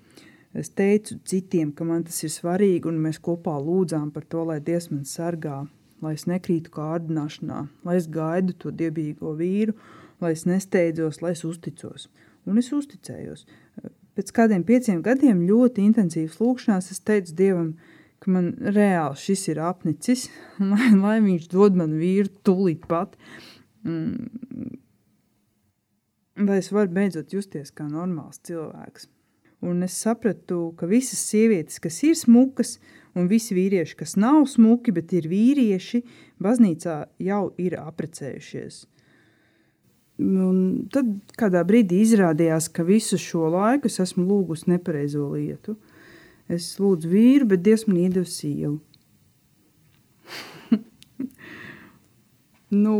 Es 0.57 0.73
teicu 0.73 1.21
citiem, 1.29 1.75
ka 1.77 1.85
man 1.87 2.09
tas 2.09 2.25
ir 2.25 2.33
svarīgi, 2.33 2.89
un 2.89 3.05
mēs 3.05 3.21
kopā 3.23 3.61
lūdzām 3.61 4.09
par 4.17 4.25
to, 4.25 4.49
lai 4.49 4.63
Dievs 4.65 4.89
man 4.91 5.05
sargā 5.07 5.67
lai 6.05 6.15
es 6.15 6.27
nekrītu 6.31 6.73
kārdināšanā, 6.75 7.63
lai 7.87 7.97
es 7.99 8.09
gaidu 8.13 8.55
to 8.63 8.73
dievbijīgo 8.75 9.35
vīru, 9.39 9.75
lai 10.23 10.33
es 10.35 10.45
nesteidzos, 10.49 11.23
lai 11.23 11.35
es 11.37 11.45
uzticos. 11.47 12.09
Un 12.49 12.59
es 12.61 12.71
uzticējos. 12.73 13.45
Pēc 14.19 14.33
kādiem 14.35 14.65
pieciem 14.67 15.03
gadiem 15.05 15.45
ļoti 15.47 15.85
intensīvas 15.87 16.41
lūkšanās 16.41 16.91
es 16.95 17.03
teicu 17.07 17.37
Dievam, 17.39 17.69
ka 18.19 18.33
man 18.35 18.51
reāli 18.75 19.21
šis 19.21 19.45
ir 19.53 19.61
apnicis, 19.63 20.27
lai, 20.73 20.91
lai 20.97 21.19
viņš 21.25 21.47
dod 21.53 21.79
man 21.79 21.95
vīru 22.01 22.33
tūlīt 22.47 22.89
pat. 22.91 23.15
Mm. 23.87 24.75
Lai 26.49 26.59
es 26.63 26.71
varu 26.71 26.95
beidzot 26.95 27.33
justies 27.35 27.73
kā 27.75 27.87
normāls 27.91 28.43
cilvēks. 28.47 29.09
Un 29.67 29.83
es 29.83 29.97
sapratu, 29.99 30.69
ka 30.79 30.87
visas 30.87 31.19
sievietes, 31.27 31.81
kas 31.83 31.97
ir 32.07 32.15
smukas, 32.15 32.77
un 33.19 33.27
visi 33.31 33.57
vīrieši, 33.57 33.97
kas 33.99 34.15
nav 34.19 34.45
smuki, 34.51 34.95
bet 34.95 35.15
ir 35.19 35.27
vīrieši, 35.31 36.05
baznīcā 36.43 37.01
jau 37.27 37.43
ir 37.59 37.75
aprecējušies. 37.81 38.85
Un 40.19 40.89
tad 40.91 41.13
kādā 41.39 41.63
brīdī 41.67 42.01
izrādījās, 42.03 42.67
ka 42.75 42.83
visu 42.87 43.19
šo 43.23 43.53
laiku 43.55 43.87
es 43.87 44.01
esmu 44.03 44.25
lūgusi 44.27 44.73
nepareizo 44.73 45.29
lietu. 45.31 45.77
Es 46.51 46.73
lūdzu 46.81 47.11
vīru, 47.13 47.47
bet 47.53 47.63
Dievs 47.63 47.87
man 47.87 48.01
iedeva 48.03 48.27
sievu. 48.27 48.81
nu, 52.85 52.95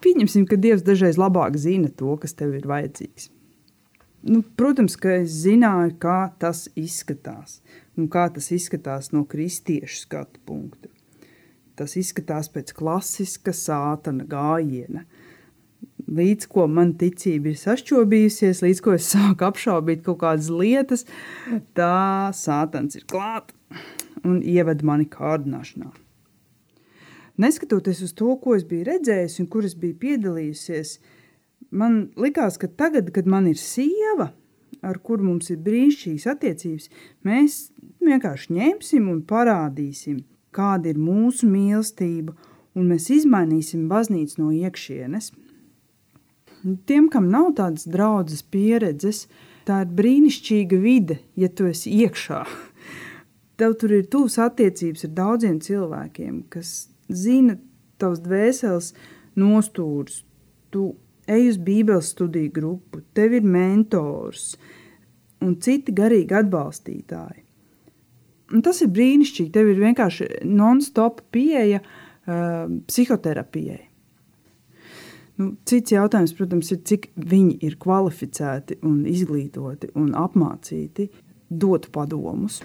pieņemsim, 0.00 0.46
ka 0.48 0.56
Dievs 0.56 0.86
dažreiz 0.86 1.20
labāk 1.20 1.58
zina 1.60 1.90
to, 1.92 2.16
kas 2.22 2.36
tev 2.38 2.56
ir 2.56 2.68
vajadzīgs. 2.70 3.28
Nu, 4.24 4.40
protams, 4.56 4.94
ka 4.96 5.18
es 5.20 5.34
zināju, 5.42 5.98
kā 6.00 6.32
tas 6.40 6.64
izskatās 6.80 7.58
un 7.98 8.08
kā 8.10 8.24
tas 8.32 8.48
izskatās 8.54 9.10
no 9.12 9.24
kristiešu 9.28 10.00
skatu 10.06 10.40
punkta. 10.48 10.88
Tas 11.78 11.96
izskatās 11.98 12.48
pēc 12.54 12.72
klasiska 12.76 13.52
sātana 13.54 14.26
gājiena. 14.30 15.04
Līdz 16.04 16.48
ko 16.52 16.66
man 16.68 16.92
ticība 17.00 17.52
ir 17.52 17.58
sašķobījusies, 17.58 18.62
līdz 18.64 18.80
ko 18.84 18.94
es 18.98 19.08
sāku 19.14 19.46
apšaubīt 19.48 20.04
kaut 20.04 20.20
kādas 20.20 20.50
lietas, 20.52 21.06
tā 21.76 22.30
sātans 22.36 22.98
ir 22.98 23.06
klāts 23.08 23.56
un 24.24 24.40
ieved 24.40 24.84
mani 24.84 25.06
kārdināšanā. 25.10 25.90
Neskatoties 27.40 28.04
uz 28.06 28.12
to, 28.14 28.30
ko 28.38 28.54
es 28.54 28.62
biju 28.68 28.86
redzējis 28.86 29.40
un 29.42 29.48
kur 29.50 29.66
es 29.66 29.74
biju 29.74 29.96
piedalījusies, 30.04 30.98
man 31.74 32.10
likās, 32.20 32.60
ka 32.60 32.68
tagad, 32.70 33.10
kad 33.14 33.26
man 33.26 33.48
ir 33.50 33.58
sieva, 33.58 34.30
ar 34.84 35.00
kuru 35.02 35.26
mums 35.26 35.50
ir 35.50 35.58
brīnišķīgas 35.64 36.28
attiecības, 36.30 36.90
mēs 37.26 37.58
vienkārši 38.04 38.54
ņemsim 38.54 39.08
un 39.10 39.22
parādīsim, 39.26 40.22
kāda 40.54 40.92
ir 40.92 41.00
mūsu 41.00 41.48
mīlestība, 41.50 42.36
un 42.78 42.90
mēs 42.92 43.08
izmainīsim 43.14 43.88
baznīcu 43.90 44.42
no 44.42 44.52
iekšienes. 44.54 45.32
Tiem, 46.64 47.10
kam 47.12 47.28
nav 47.32 47.52
tādas 47.58 47.84
draudzes 47.90 48.40
pieredzes, 48.48 49.26
tā 49.68 49.82
ir 49.84 49.92
brīnišķīga 49.98 50.78
vide, 50.80 51.18
ja 51.36 51.50
tu 51.52 51.68
esi 51.68 51.92
iekšā. 52.04 52.40
Tev 53.60 53.76
tur 53.78 53.92
ir 53.94 54.08
tuvs 54.10 54.38
attiecības 54.42 55.04
ar 55.06 55.12
daudziem 55.18 55.60
cilvēkiem, 55.62 56.40
kas 56.50 56.88
zina 57.12 57.58
tavs 58.00 58.22
dvēseles 58.24 58.90
nostūrus. 59.38 60.22
Tu 60.72 60.88
ej 61.30 61.50
uz 61.52 61.60
Bībeles 61.60 62.10
studiju 62.16 62.52
grupu, 62.52 63.04
tev 63.14 63.36
ir 63.38 63.46
mentors 63.46 64.54
un 65.44 65.56
citi 65.60 65.92
garīgi 65.94 66.34
atbalstītāji. 66.40 67.44
Un 68.54 68.62
tas 68.64 68.80
ir 68.84 68.90
brīnišķīgi. 68.92 69.52
Tev 69.52 69.70
ir 69.72 69.80
vienkārši 69.80 70.28
non-stop 70.48 71.22
pieeja 71.34 71.80
uh, 71.80 72.66
psihoterapijai. 72.88 73.82
Nu, 75.40 75.50
cits 75.66 75.90
jautājums, 75.90 76.34
protams, 76.38 76.70
ir, 76.70 76.80
cik 76.86 77.08
viņi 77.18 77.56
ir 77.66 77.74
kvalificēti, 77.82 78.78
un 78.86 79.02
izglītoti 79.10 79.90
un 79.98 80.12
apmācīti 80.18 81.08
dot 81.50 81.88
padomus. 81.94 82.60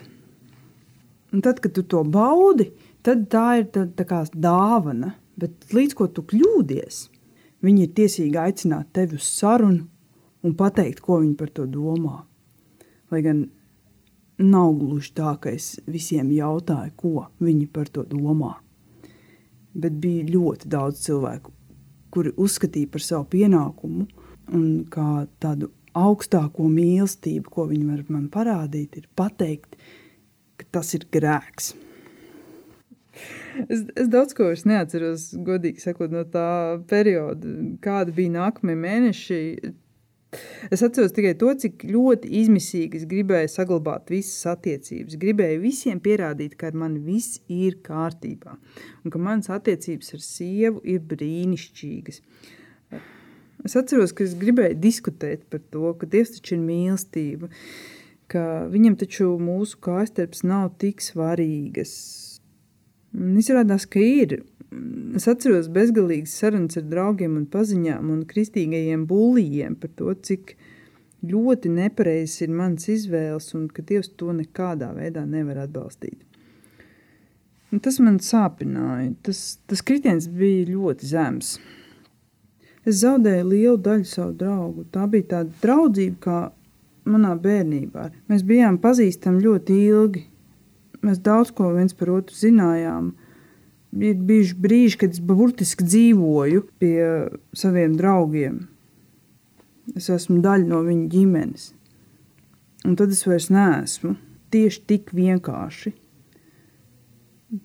Un 1.34 1.42
tad, 1.46 1.62
kad 1.64 1.74
tu 1.74 1.84
to 1.90 2.04
baudi, 2.06 2.70
tad 3.06 3.26
tā 3.34 3.46
ir 3.62 3.70
tā, 3.74 3.88
tā 3.98 4.06
kā 4.10 4.22
dāvana. 4.34 5.16
Bet 5.40 5.72
līdz 5.74 5.96
ko 5.96 6.10
tu 6.12 6.26
kļūdies, 6.30 7.04
viņi 7.64 7.86
ir 7.86 7.94
tiesīgi 7.96 8.38
aicināt 8.38 8.90
tevi 8.94 9.18
uz 9.18 9.28
sarunu 9.40 9.86
un 10.44 10.56
pateikt, 10.60 11.02
ko 11.04 11.22
viņi 11.24 11.38
par 11.40 11.52
to 11.56 11.66
domā. 11.70 12.18
Lai 13.10 13.22
gan 13.26 13.46
nav 14.40 14.74
gluži 14.80 15.14
tā, 15.18 15.36
ka 15.42 15.54
es 15.56 15.78
visiem 15.88 16.30
jautāju, 16.36 16.96
ko 17.00 17.30
viņi 17.44 17.70
par 17.74 17.90
to 17.94 18.06
domā. 18.08 18.58
Bet 19.80 19.96
bija 20.02 20.28
ļoti 20.28 20.70
daudz 20.72 21.02
cilvēku, 21.06 21.54
kuri 22.14 22.34
uzskatīja 22.38 22.92
par 22.92 23.04
savu 23.06 23.28
pienākumu 23.34 24.08
un 24.56 24.66
kā 24.92 25.28
tādu 25.44 25.70
augstāko 25.98 26.70
mīlestību, 26.70 27.50
ko 27.52 27.68
viņi 27.70 27.86
var 27.90 28.04
man 28.14 28.28
parādīt, 28.34 28.98
ir 28.98 29.10
pateikt, 29.18 29.78
ka 30.60 30.68
tas 30.78 30.94
ir 30.98 31.06
grēks. 31.14 31.74
Es, 33.68 33.84
es 34.00 34.08
daudz 34.12 34.36
ko 34.38 34.48
vairs 34.48 34.66
neatceros, 34.70 35.30
godīgi 35.46 35.84
sakot, 35.84 36.14
no 36.14 36.24
tā 36.30 36.80
perioda, 36.90 37.56
kāda 37.84 38.14
bija 38.16 38.36
nākamie 38.38 38.78
mēneši. 38.80 39.40
Es 40.70 40.84
atceros 40.86 41.14
tikai 41.16 41.32
to, 41.42 41.50
cik 41.58 41.82
ļoti 41.90 42.30
izmisīgi 42.44 43.00
es 43.00 43.06
gribēju 43.10 43.50
saglabāt 43.50 44.12
visas 44.14 44.46
attiecības. 44.52 45.18
Gribēju 45.22 45.64
visiem 45.64 46.02
pierādīt, 46.06 46.54
ka 46.60 46.70
ar 46.70 46.78
mani 46.78 47.02
viss 47.02 47.40
ir 47.50 47.80
kārtībā 47.86 48.54
un 48.54 49.14
ka 49.14 49.22
manas 49.22 49.50
attiecības 49.56 50.14
ar 50.14 50.22
sievu 50.22 50.84
ir 50.86 51.02
brīnišķīgas. 51.10 52.22
Es 53.66 53.76
atceros, 53.76 54.14
ka 54.16 54.24
es 54.24 54.38
gribēju 54.40 54.78
diskutēt 54.80 55.50
par 55.50 55.64
to, 55.74 55.96
ka 55.98 56.08
Dievs 56.08 56.38
taču 56.38 56.56
ir 56.56 56.62
mīlestība, 56.64 57.50
ka 58.30 58.44
viņam 58.70 59.00
taču 59.02 59.34
mūsu 59.42 59.82
kājstarps 59.84 60.46
nav 60.46 60.70
tik 60.80 61.02
svarīgas. 61.04 61.92
Un 63.18 63.34
izrādās, 63.42 63.90
ka 63.90 64.00
ir. 64.06 64.44
Es 65.18 65.26
atceros 65.32 65.70
bezgalīgas 65.74 66.36
sarunas 66.38 66.78
ar 66.78 66.86
draugiem 66.92 67.38
un 67.40 67.48
paziņām 67.50 68.12
un 68.14 68.26
kristīgajiem 68.30 69.08
būlijiem 69.10 69.76
par 69.82 69.90
to, 69.98 70.14
cik 70.14 70.54
ļoti 71.26 71.72
nepareizs 71.74 72.44
ir 72.46 72.54
mans 72.54 72.86
izvēles 72.92 73.50
un 73.58 73.66
ka 73.74 73.82
Dievs 73.82 74.12
to 74.20 74.30
nekādā 74.36 74.92
veidā 74.96 75.26
nevar 75.26 75.64
atbalstīt. 75.66 76.22
Un 77.70 77.82
tas 77.86 78.00
man 78.02 78.18
sāpināja. 78.24 79.12
Tas, 79.26 79.60
tas 79.70 79.82
kritiens 79.86 80.30
bija 80.30 80.70
ļoti 80.72 81.10
zems. 81.10 81.58
Es 82.88 83.02
zaudēju 83.04 83.46
lielu 83.46 83.78
daļu 83.86 84.08
savu 84.10 84.34
draugu. 84.38 84.86
Tā 84.94 85.06
bija 85.12 85.28
tāda 85.36 85.62
draudzība, 85.62 86.18
kā 86.24 86.40
manā 87.10 87.36
bērnībā. 87.42 88.08
Mēs 88.32 88.46
bijām 88.48 88.80
pazīstami 88.82 89.44
ļoti 89.44 89.78
ilgi. 89.90 90.24
Mēs 91.06 91.22
daudz 91.24 91.54
ko 91.56 91.70
viens 91.76 91.94
par 91.96 92.12
otru 92.16 92.36
zinājām 92.36 93.12
ir 93.96 94.18
bijuši 94.22 94.58
brīži, 94.62 94.98
kad 95.02 95.16
es 95.16 95.22
burtiski 95.24 95.86
dzīvoju 95.86 96.66
pie 96.82 97.00
saviem 97.58 97.96
draugiem. 97.98 98.62
Es 99.98 100.10
esmu 100.14 100.40
daļa 100.44 100.68
no 100.70 100.84
viņu 100.86 101.08
ģimenes. 101.10 101.72
Un 102.86 102.96
tad 103.00 103.12
es 103.16 103.26
vairs 103.28 103.50
neesmu 103.52 104.16
tieši 104.54 104.84
tik 104.90 105.10
vienkārši. 105.16 105.94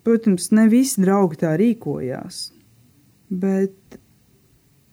Protams, 0.05 0.49
ne 0.57 0.65
visi 0.69 1.03
draugi 1.03 1.37
tā 1.43 1.53
rīkojās, 1.61 2.39
bet 3.29 3.99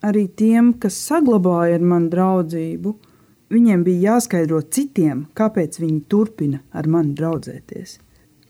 arī 0.05 0.27
tiem, 0.37 0.75
kas 0.77 0.99
saglabāja 1.01 1.79
ar 1.79 1.85
mani 1.93 2.11
draudzību, 2.13 2.93
viņiem 3.53 3.85
bija 3.87 4.13
jāskaidro 4.13 4.61
citiem, 4.69 5.25
kāpēc 5.33 5.81
viņi 5.81 6.01
turpina 6.13 6.61
ar 6.77 6.89
mani 6.93 7.17
draudzēties 7.17 7.97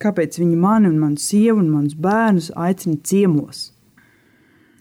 kāpēc 0.03 0.39
viņi 0.41 0.57
mani 0.59 0.89
un 0.91 0.99
manu 1.01 1.21
sievu 1.21 1.61
un 1.63 1.71
manus 1.71 1.95
bērnus 1.99 2.51
aicina 2.59 2.99
ciemos. 3.07 3.69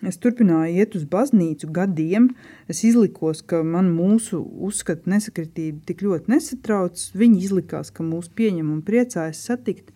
Es 0.02 0.18
turpināju 0.18 0.80
iet 0.82 0.96
uz 0.98 1.04
baznīcu 1.06 1.68
gadiem. 1.70 2.32
Es 2.70 2.82
izlikos, 2.82 3.44
ka 3.46 3.60
man 3.62 3.92
mūsu 3.94 4.40
uzskatu 4.66 5.12
nesakritība 5.12 5.78
tik 5.86 6.02
ļoti 6.02 6.32
nesatrauc. 6.32 7.04
Viņi 7.14 7.38
izlikās, 7.46 7.92
ka 7.94 8.02
mūs 8.02 8.26
pieņem 8.34 8.72
un 8.74 8.80
priecājas 8.82 9.44
satikt. 9.46 9.92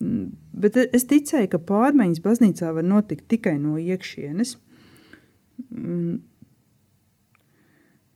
Mm, 0.00 0.32
bet 0.64 0.80
es 0.80 1.04
ticēju, 1.10 1.50
ka 1.52 1.60
pārmaiņas 1.68 2.24
baznīcā 2.24 2.72
var 2.72 2.88
notikt 2.88 3.28
tikai 3.28 3.58
no 3.60 3.76
iekšienes. 3.76 4.56
Mm, 5.68 6.22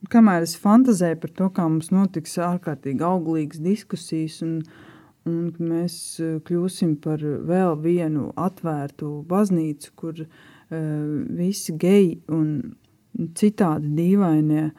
kamēr 0.09 0.49
es 0.49 0.57
fantazēju 0.57 1.21
par 1.21 1.37
to, 1.37 1.53
kā 1.53 1.69
mums 1.69 1.93
notiks 1.93 2.39
ārkārtīgi 2.41 3.05
auglīgas 3.05 3.61
diskusijas 3.61 4.41
un, 4.41 4.63
uh, 4.65 4.86
un 5.27 5.51
mēs 5.59 5.95
eh, 6.23 6.37
kļūsim 6.47 6.97
par 7.03 7.21
vēl 7.21 7.75
vienu 7.83 8.31
atvērtu 8.39 9.11
baznīcu, 9.27 9.93
kur 9.99 10.23
uh, 10.23 10.29
visi 11.37 11.75
geji 11.79 12.17
un 12.33 12.49
citādi 13.37 13.93
dīvainie 13.97 14.65
uh, 14.69 14.73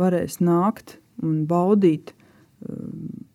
varēs 0.00 0.40
nākt 0.44 0.98
un 1.24 1.44
baudīt 1.50 2.12
uh, 2.12 3.26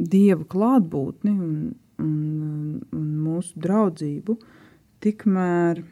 Dieva 0.00 0.46
klātbūtni 0.48 1.32
un, 1.34 1.56
un, 2.00 2.78
un 2.96 3.08
mūsu 3.20 3.60
draudzību, 3.60 4.38
tikmēr 5.04 5.82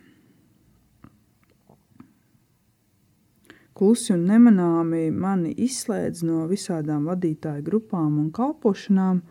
klusi 3.79 4.13
un 4.15 4.27
nemanāmi 4.29 5.09
mani 5.15 5.55
izslēdz 5.65 6.25
no 6.27 6.45
visādām 6.51 7.07
vadītāju 7.09 7.65
grupām 7.67 8.19
un 8.21 8.31
kalpošanām. 8.35 9.23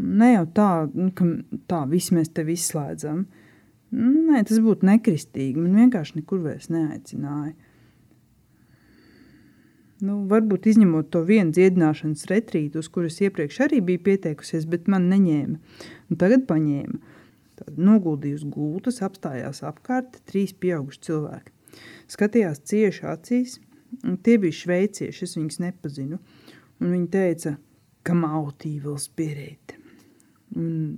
Ne 0.00 0.30
jau 0.32 0.46
tā, 0.56 0.70
nu, 0.94 1.10
ka 1.16 1.26
tā 1.68 1.84
viss 1.90 2.12
mēs 2.16 2.32
tevi 2.36 2.56
izslēdzam. 2.56 3.26
Nu, 3.90 4.10
nē, 4.30 4.44
tas 4.48 4.62
būtu 4.62 4.86
nekristīgi. 4.88 5.60
Man 5.60 5.76
vienkārši 5.82 6.20
nekur 6.20 6.40
vairs 6.44 6.70
neaicināja. 6.72 7.56
Nu, 10.00 10.22
varbūt 10.30 10.70
izņemot 10.70 11.10
to 11.12 11.20
vienu 11.28 11.52
dziedināšanas 11.52 12.24
retrītu, 12.30 12.80
uz 12.80 12.88
kuras 12.88 13.18
iepriekš 13.20 13.58
arī 13.66 13.82
bija 13.84 14.00
pieteikusies, 14.06 14.64
bet 14.70 14.88
man 14.88 15.10
neņēma. 15.12 15.58
Un 16.08 16.20
tagad 16.20 16.46
paņēma. 16.48 17.16
Tad 17.60 17.76
noguldīja 17.76 18.38
uz 18.38 18.46
gultas, 18.48 19.02
apstājās 19.04 19.60
apkārt 19.68 20.22
trīs 20.30 20.54
pieauguši 20.56 21.02
cilvēki. 21.10 21.52
Skatījās 22.10 22.62
cieši 22.66 23.06
acīs, 23.10 23.58
un 24.04 24.16
tie 24.24 24.36
bija 24.42 24.58
šveicieši, 24.62 25.26
es 25.26 25.36
viņus 25.38 25.60
nepazinu. 25.62 26.20
Un 26.80 26.94
viņi 26.94 27.10
teica, 27.12 27.56
ka 28.06 28.16
mautī 28.16 28.78
vēl 28.82 28.96
spirīt. 29.00 29.76
Un 30.56 30.96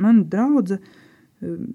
mana 0.00 0.24
draudze 0.26 0.80
um, 0.80 1.70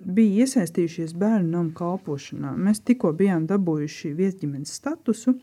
bija 0.00 0.46
iesaistījušies 0.46 1.14
bērnu 1.18 1.52
namu 1.52 1.74
kalpošanā. 1.76 2.54
Mēs 2.56 2.82
tikko 2.86 3.12
bijām 3.16 3.46
dabūjuši 3.50 4.14
viesģimenes 4.16 4.74
statusu, 4.80 5.36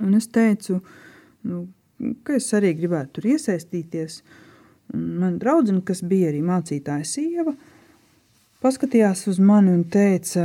un 0.00 0.16
es 0.18 0.28
teicu, 0.32 0.80
nu, 1.48 1.66
ka 2.26 2.38
es 2.38 2.48
arī 2.56 2.74
gribētu 2.78 3.18
tur 3.18 3.30
iesaistīties. 3.34 4.22
Un 4.92 5.04
man 5.22 5.38
draudzene, 5.40 5.82
kas 5.86 6.02
bija 6.04 6.30
arī 6.32 6.42
mācītāja 6.44 7.06
sieva, 7.08 7.54
paskatījās 8.62 9.26
uz 9.30 9.40
mani 9.42 9.72
un 9.74 9.82
teica, 9.90 10.44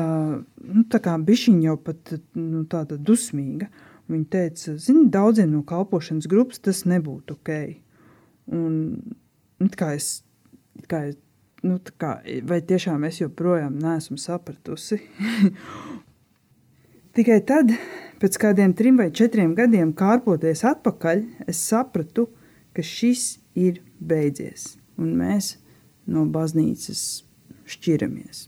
nu, 0.64 0.84
tā 0.92 1.02
kā 1.04 1.14
bišķiņa 1.22 1.68
jau 1.70 1.76
pat 1.82 2.16
nu, 2.38 2.64
tāda 2.70 2.98
dusmīga. 2.98 3.70
Viņa 4.08 4.28
teica, 4.32 4.78
zini, 4.80 5.10
daudziem 5.12 5.52
no 5.52 5.64
kalpošanas 5.68 6.30
grupas 6.32 6.62
tas 6.64 6.86
nebūtu 6.88 7.36
ok. 7.36 7.54
Un, 8.56 8.78
nu, 9.60 9.70
kā 9.76 9.92
es, 9.98 10.22
kā 10.88 11.10
es, 11.10 11.18
nu, 11.68 11.80
kā, 12.00 12.18
vai 12.48 12.62
tiešām 12.64 13.04
es 13.10 13.20
joprojām 13.20 13.76
neesmu 13.84 14.20
sapratusi? 14.22 15.02
Tikai 17.18 17.42
tad, 17.50 17.74
pēc 18.22 18.40
kādiem 18.40 18.78
trim 18.78 19.02
vai 19.02 19.10
četriem 19.12 19.56
gadiem 19.58 19.92
kārpoties 19.98 20.64
atpakaļ, 20.70 21.24
es 21.50 21.62
sapratu, 21.68 22.30
ka 22.78 22.86
šis 22.86 23.40
ir 23.58 23.82
beidzies, 24.00 24.76
un 25.02 25.16
mēs 25.18 25.58
no 26.08 26.28
baznīcas 26.32 27.27
šķiramies. 27.70 28.48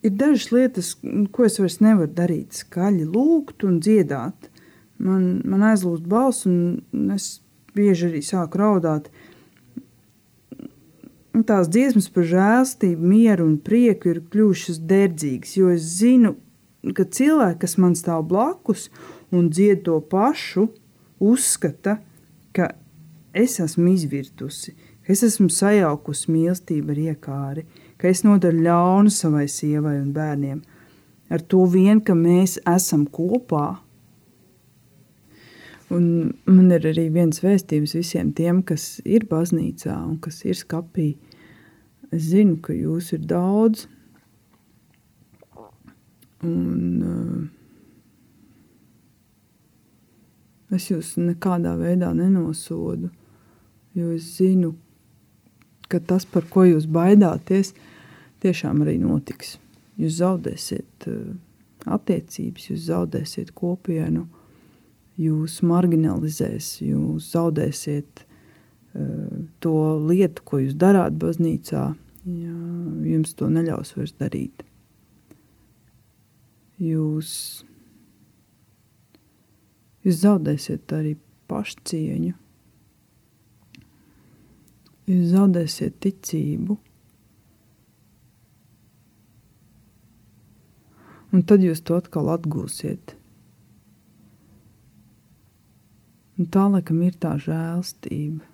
Ir 0.00 0.14
dažas 0.16 0.48
lietas, 0.52 0.94
ko 1.32 1.44
es 1.44 1.58
vairs 1.60 1.80
nevaru 1.84 2.08
darīt, 2.16 2.56
skaļi 2.62 3.04
lūgt 3.04 3.66
un 3.68 3.80
dziedāt. 3.84 4.48
Man, 5.00 5.42
man 5.48 5.64
aizlūst 5.70 6.06
balss, 6.08 6.46
un 6.48 7.12
es 7.12 7.42
bieži 7.76 8.08
arī 8.08 8.22
sāku 8.24 8.60
raudāt. 8.60 9.10
Tās 11.46 11.68
dziesmas 11.72 12.08
par 12.12 12.26
žēlstību, 12.28 13.10
mieru 13.12 13.46
un 13.48 13.58
prieku 13.64 14.10
ir 14.14 14.22
kļuvušas 14.32 14.80
derdzīgas, 14.88 15.54
jo 15.56 15.70
es 15.72 15.84
zinu, 16.00 16.34
ka 16.96 17.04
cilvēki, 17.04 17.60
kas 17.62 17.76
man 17.80 17.96
stāv 17.96 18.24
blakus 18.28 18.88
un 19.32 19.48
dzied 19.52 19.84
to 19.86 20.00
pašu, 20.00 20.70
uzskata, 21.20 21.98
ka 22.56 22.72
es 23.36 23.60
esmu 23.62 23.92
izvirtusi, 23.94 24.74
es 25.10 25.22
esmu 25.26 25.48
sajaukusi 25.52 26.30
mīlestību 26.32 26.94
ar 26.94 27.00
iekāri, 27.04 27.64
ka 28.00 28.08
es 28.10 28.24
nodaru 28.24 28.62
ļaunu 28.66 29.12
savai 29.12 29.46
sievai 29.48 29.96
un 30.00 30.10
bērniem. 30.16 30.60
Ar 31.30 31.40
to 31.46 31.64
vien, 31.70 32.00
ka 32.02 32.14
mēs 32.16 32.58
esam 32.68 33.06
kopā. 33.06 33.78
Un 35.90 36.04
man 36.46 36.70
ir 36.74 36.86
arī 36.90 37.08
viens 37.14 37.42
vēstījums 37.42 37.94
visiem 37.98 38.32
tiem, 38.34 38.62
kas 38.66 39.00
ir 39.04 39.26
baznīcā 39.30 39.94
un 39.94 40.18
kas 40.22 40.44
ir 40.46 40.58
skapī. 40.58 41.14
Es 42.10 42.30
zinu, 42.30 42.58
ka 42.62 42.74
jūs 42.74 43.12
ir 43.14 43.22
daudz. 43.30 43.86
Un, 46.46 47.02
uh, 47.04 47.42
es 50.74 50.86
jūs 50.90 51.16
nekādā 51.20 51.74
veidā 51.78 52.14
nenosodu, 52.16 53.10
jo 53.98 54.12
es 54.14 54.24
zinu, 54.38 54.72
ka 55.90 56.00
tas, 56.00 56.26
par 56.26 56.46
ko 56.50 56.64
jūs 56.68 56.86
baidāties, 56.90 57.74
tiešām 58.44 58.84
arī 58.84 58.96
notiks. 59.02 59.56
Jūs 60.00 60.20
zaudēsiet 60.20 61.08
uh, 61.10 61.32
attiecības, 61.90 62.70
jūs 62.70 62.86
zaudēsiet 62.88 63.52
kopienu, 63.56 64.26
jūs 65.20 65.60
marginalizēs, 65.66 66.76
jūs 66.84 67.32
zaudēsiet 67.34 68.24
uh, 68.24 69.40
to 69.60 69.76
lietu, 70.06 70.46
ko 70.46 70.62
jūs 70.64 70.76
darāt 70.80 71.18
baznīcā, 71.20 71.84
ja 72.24 72.56
jums 73.10 73.34
to 73.36 73.50
neļaus 73.52 73.94
vairs 73.96 74.14
darīt. 74.20 74.64
Jūs, 76.80 77.30
jūs 80.06 80.22
zaudēsiet 80.22 80.94
arī 80.96 81.18
pašcieņu, 81.50 82.32
jūs 85.10 85.32
zaudēsiet 85.34 85.98
ticību. 86.04 86.76
Un 91.30 91.42
tad 91.46 91.62
jūs 91.62 91.82
to 91.86 91.98
atkal 91.98 92.30
atgūsiet. 92.34 93.14
Un 96.40 96.48
tā 96.48 96.64
laikam 96.72 97.02
ir 97.04 97.18
tā 97.20 97.34
žēlstība. 97.42 98.46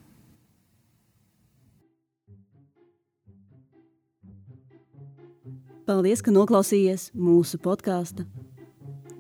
Paldies, 5.87 6.19
ka 6.19 6.33
noklausījies 6.35 7.13
mūsu 7.15 7.61
podkāstu 7.63 8.25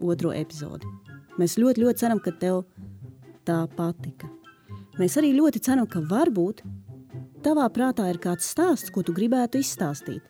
otro 0.02 0.32
epizodi. 0.34 0.88
Mēs 1.38 1.54
ļoti, 1.62 1.84
ļoti 1.84 2.00
ceram, 2.00 2.18
ka 2.18 2.32
tev 2.34 2.64
tā 3.46 3.60
patika. 3.76 4.26
Mēs 4.98 5.14
arī 5.20 5.30
ļoti 5.36 5.62
ceram, 5.62 5.86
ka 5.86 6.02
varbūt 6.10 6.64
tavā 7.44 7.66
prātā 7.72 8.08
ir 8.12 8.20
kāds 8.22 8.48
stāsts, 8.52 8.92
ko 8.92 9.02
tu 9.06 9.14
gribētu 9.16 9.60
izstāstīt. 9.60 10.22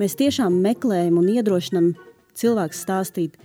Mēs 0.00 0.16
tiešām 0.16 0.56
meklējam 0.64 1.18
un 1.20 1.28
iedrošinam 1.28 1.92
cilvēku 2.38 2.76
stāstīt 2.76 3.36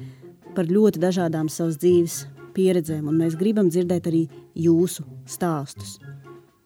par 0.55 0.69
ļoti 0.69 1.01
dažādām 1.03 1.49
savas 1.51 1.79
dzīves 1.81 2.21
pieredzēm, 2.55 3.07
un 3.09 3.17
mēs 3.19 3.35
gribam 3.39 3.71
dzirdēt 3.71 4.07
arī 4.07 4.25
jūsu 4.55 5.03
stāstus. 5.27 5.97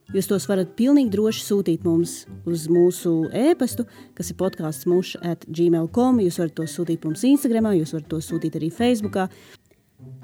Jūs 0.10 0.26
tos 0.26 0.48
varat 0.50 0.72
pilnīgi 0.78 1.12
droši 1.14 1.44
sūtīt 1.46 1.84
mums 1.86 2.24
uz 2.50 2.66
mūsu 2.72 3.12
e-pastu, 3.30 3.86
kas 4.18 4.32
ir 4.32 4.40
podkāsts 4.40 4.88
muša 4.90 5.22
at 5.36 5.46
gmail.com. 5.46 6.22
Jūs 6.26 6.40
varat 6.42 6.56
to 6.58 6.66
sūtīt 6.66 7.06
mums 7.06 7.26
Instagram, 7.30 7.70
jūs 7.78 7.94
varat 7.94 8.10
to 8.10 8.22
sūtīt 8.26 8.58
arī 8.58 8.72
Facebook. 8.74 9.20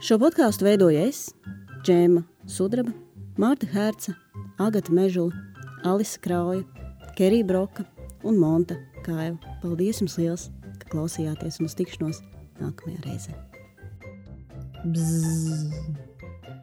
Šo 0.02 0.18
podkāstu 0.22 0.66
veidoju 0.66 1.04
es, 1.06 1.28
Džēma 1.86 2.24
Sudraba, 2.50 2.96
Mārta 3.38 3.70
Herca, 3.76 4.16
Agata 4.58 4.94
Mežula, 4.96 5.38
Alisa 5.86 6.20
Krauja, 6.20 6.64
Kerija 7.16 7.46
Broka 7.46 7.86
un 8.24 8.40
Monta 8.42 8.76
Kaiva. 9.06 9.38
Paldies 9.62 10.02
jums 10.02 10.18
liels, 10.18 10.48
ka 10.82 10.90
klausījāties 10.90 11.60
un 11.62 11.70
uz 11.70 11.78
tikšanos 11.78 12.24
nākamajā 12.58 13.04
reizē. 13.06 13.36
Bzz, 14.86 15.70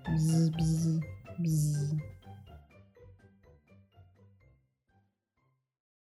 bzz, 0.09 0.49
bzz, 0.59 0.97
bzz. 1.39 2.12